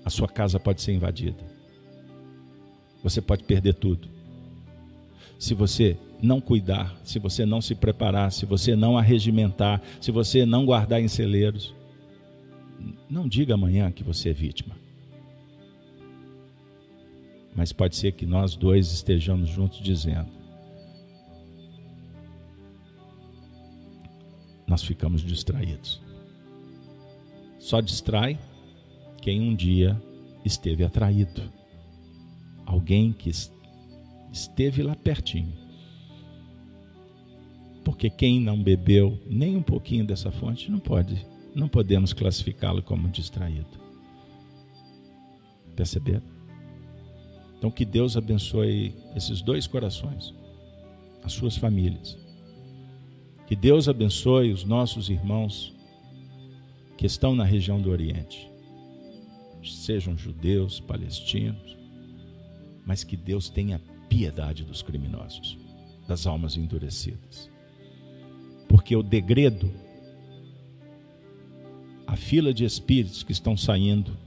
A 0.03 0.09
sua 0.09 0.27
casa 0.27 0.59
pode 0.59 0.81
ser 0.81 0.93
invadida. 0.93 1.43
Você 3.03 3.21
pode 3.21 3.43
perder 3.43 3.73
tudo 3.73 4.21
se 5.41 5.55
você 5.55 5.97
não 6.21 6.39
cuidar, 6.39 6.95
se 7.03 7.17
você 7.17 7.47
não 7.47 7.61
se 7.61 7.73
preparar, 7.73 8.31
se 8.31 8.45
você 8.45 8.75
não 8.75 8.95
arregimentar, 8.95 9.81
se 9.99 10.11
você 10.11 10.45
não 10.45 10.67
guardar 10.67 11.01
em 11.01 11.07
celeiros. 11.07 11.73
Não 13.09 13.27
diga 13.27 13.55
amanhã 13.55 13.91
que 13.91 14.03
você 14.03 14.29
é 14.29 14.33
vítima. 14.33 14.75
Mas 17.55 17.73
pode 17.73 17.95
ser 17.95 18.13
que 18.13 18.25
nós 18.25 18.55
dois 18.55 18.91
estejamos 18.91 19.49
juntos 19.49 19.79
dizendo: 19.79 20.29
nós 24.71 24.83
ficamos 24.83 25.21
distraídos. 25.21 26.01
Só 27.59 27.81
distrai 27.81 28.39
quem 29.21 29.41
um 29.41 29.53
dia 29.53 30.01
esteve 30.45 30.83
atraído. 30.83 31.41
Alguém 32.65 33.11
que 33.11 33.29
esteve 34.31 34.81
lá 34.81 34.95
pertinho. 34.95 35.53
Porque 37.83 38.09
quem 38.09 38.39
não 38.39 38.63
bebeu 38.63 39.19
nem 39.27 39.57
um 39.57 39.61
pouquinho 39.61 40.05
dessa 40.05 40.31
fonte 40.31 40.71
não 40.71 40.79
pode, 40.79 41.27
não 41.53 41.67
podemos 41.67 42.13
classificá-lo 42.13 42.81
como 42.81 43.09
distraído. 43.09 43.77
Perceberam? 45.75 46.40
Então 47.61 47.69
que 47.69 47.85
Deus 47.85 48.17
abençoe 48.17 48.95
esses 49.15 49.39
dois 49.39 49.67
corações, 49.67 50.33
as 51.23 51.31
suas 51.31 51.55
famílias. 51.55 52.17
Que 53.45 53.55
Deus 53.55 53.87
abençoe 53.87 54.51
os 54.51 54.63
nossos 54.63 55.11
irmãos 55.11 55.71
que 56.97 57.05
estão 57.05 57.35
na 57.35 57.43
região 57.43 57.79
do 57.79 57.91
Oriente, 57.91 58.49
sejam 59.63 60.17
judeus, 60.17 60.79
palestinos, 60.79 61.77
mas 62.83 63.03
que 63.03 63.15
Deus 63.15 63.47
tenha 63.47 63.79
piedade 64.09 64.63
dos 64.63 64.81
criminosos, 64.81 65.55
das 66.07 66.25
almas 66.25 66.57
endurecidas. 66.57 67.47
Porque 68.67 68.95
o 68.95 69.03
degredo, 69.03 69.71
a 72.07 72.15
fila 72.15 72.51
de 72.51 72.65
espíritos 72.65 73.21
que 73.21 73.31
estão 73.31 73.55
saindo, 73.55 74.17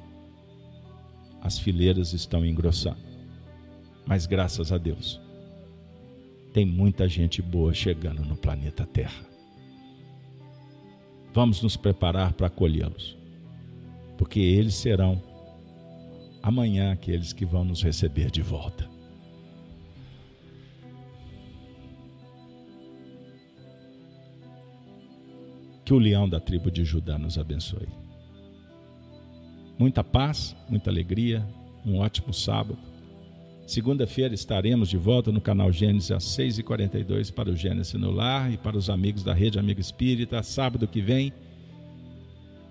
as 1.41 1.59
fileiras 1.59 2.13
estão 2.13 2.47
engrossando. 2.47 3.14
Mas 4.07 4.27
graças 4.27 4.71
a 4.71 4.79
Deus, 4.79 5.21
tem 6.53 6.65
muita 6.65 7.09
gente 7.09 7.41
boa 7.43 7.73
chegando 7.75 8.25
no 8.25 8.37
planeta 8.37 8.87
Terra. 8.87 9.25
Vamos 11.33 11.61
nos 11.63 11.77
preparar 11.77 12.33
para 12.33 12.47
acolhê-los, 12.47 13.17
porque 14.17 14.39
eles 14.39 14.75
serão 14.75 15.21
amanhã 16.41 16.93
aqueles 16.93 17.33
que 17.33 17.45
vão 17.45 17.65
nos 17.65 17.83
receber 17.83 18.31
de 18.31 18.41
volta. 18.41 18.89
Que 25.85 25.93
o 25.93 25.99
leão 25.99 26.29
da 26.29 26.39
tribo 26.39 26.71
de 26.71 26.85
Judá 26.85 27.19
nos 27.19 27.37
abençoe. 27.37 27.89
Muita 29.79 30.05
paz, 30.05 30.57
muita 30.69 30.89
alegria, 30.89 31.45
um 31.85 31.99
ótimo 31.99 32.33
sábado. 32.33 32.79
Segunda-feira 33.67 34.35
estaremos 34.35 34.91
de 34.91 34.99
volta 34.99 35.33
no 35.33 35.41
canal 35.41 35.73
Gênesis 35.73 36.11
às 36.11 36.25
6h42 36.25 37.33
para 37.33 37.51
o 37.51 37.57
Gênesis 37.57 37.95
no 37.95 38.11
Lar 38.11 38.53
e 38.53 38.59
para 38.59 38.77
os 38.77 38.91
amigos 38.91 39.23
da 39.23 39.33
Rede 39.33 39.59
Amigo 39.59 39.81
Espírita. 39.81 40.43
Sábado 40.43 40.87
que 40.87 41.01
vem, 41.01 41.33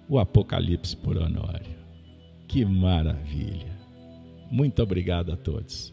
o 0.08 0.20
Apocalipse 0.20 0.96
por 0.96 1.18
Honório. 1.18 1.76
Que 2.48 2.64
maravilha! 2.64 3.74
Muito 4.52 4.84
obrigado 4.84 5.32
a 5.32 5.36
todos. 5.36 5.92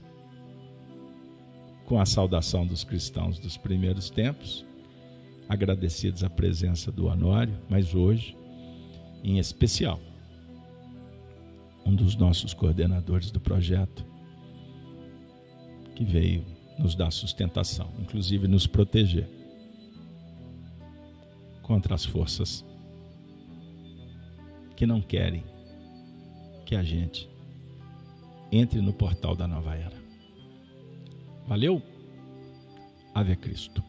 Com 1.87 1.99
a 1.99 2.05
saudação 2.05 2.67
dos 2.67 2.85
cristãos 2.85 3.39
dos 3.39 3.57
primeiros 3.57 4.11
tempos, 4.11 4.67
agradecidos 5.49 6.23
a 6.23 6.29
presença 6.29 6.93
do 6.93 7.07
Honório, 7.07 7.59
mas 7.71 7.95
hoje, 7.95 8.37
em 9.25 9.39
especial, 9.39 9.99
um 11.87 11.95
dos 11.95 12.15
nossos 12.17 12.53
coordenadores 12.53 13.31
do 13.31 13.41
projeto, 13.41 14.10
que 16.01 16.05
veio 16.07 16.47
nos 16.79 16.95
dar 16.95 17.11
sustentação, 17.11 17.93
inclusive 18.01 18.49
nos 18.49 18.67
proteger 18.67 19.29
contra 21.61 21.95
as 21.95 22.07
forças 22.07 22.65
que 24.75 24.87
não 24.87 25.03
querem 25.03 25.45
que 26.65 26.75
a 26.75 26.83
gente 26.83 27.29
entre 28.51 28.81
no 28.81 28.95
portal 28.95 29.37
da 29.37 29.47
nova 29.47 29.77
era. 29.77 30.03
Valeu? 31.47 31.83
Ave 33.15 33.37
Cristo. 33.37 33.85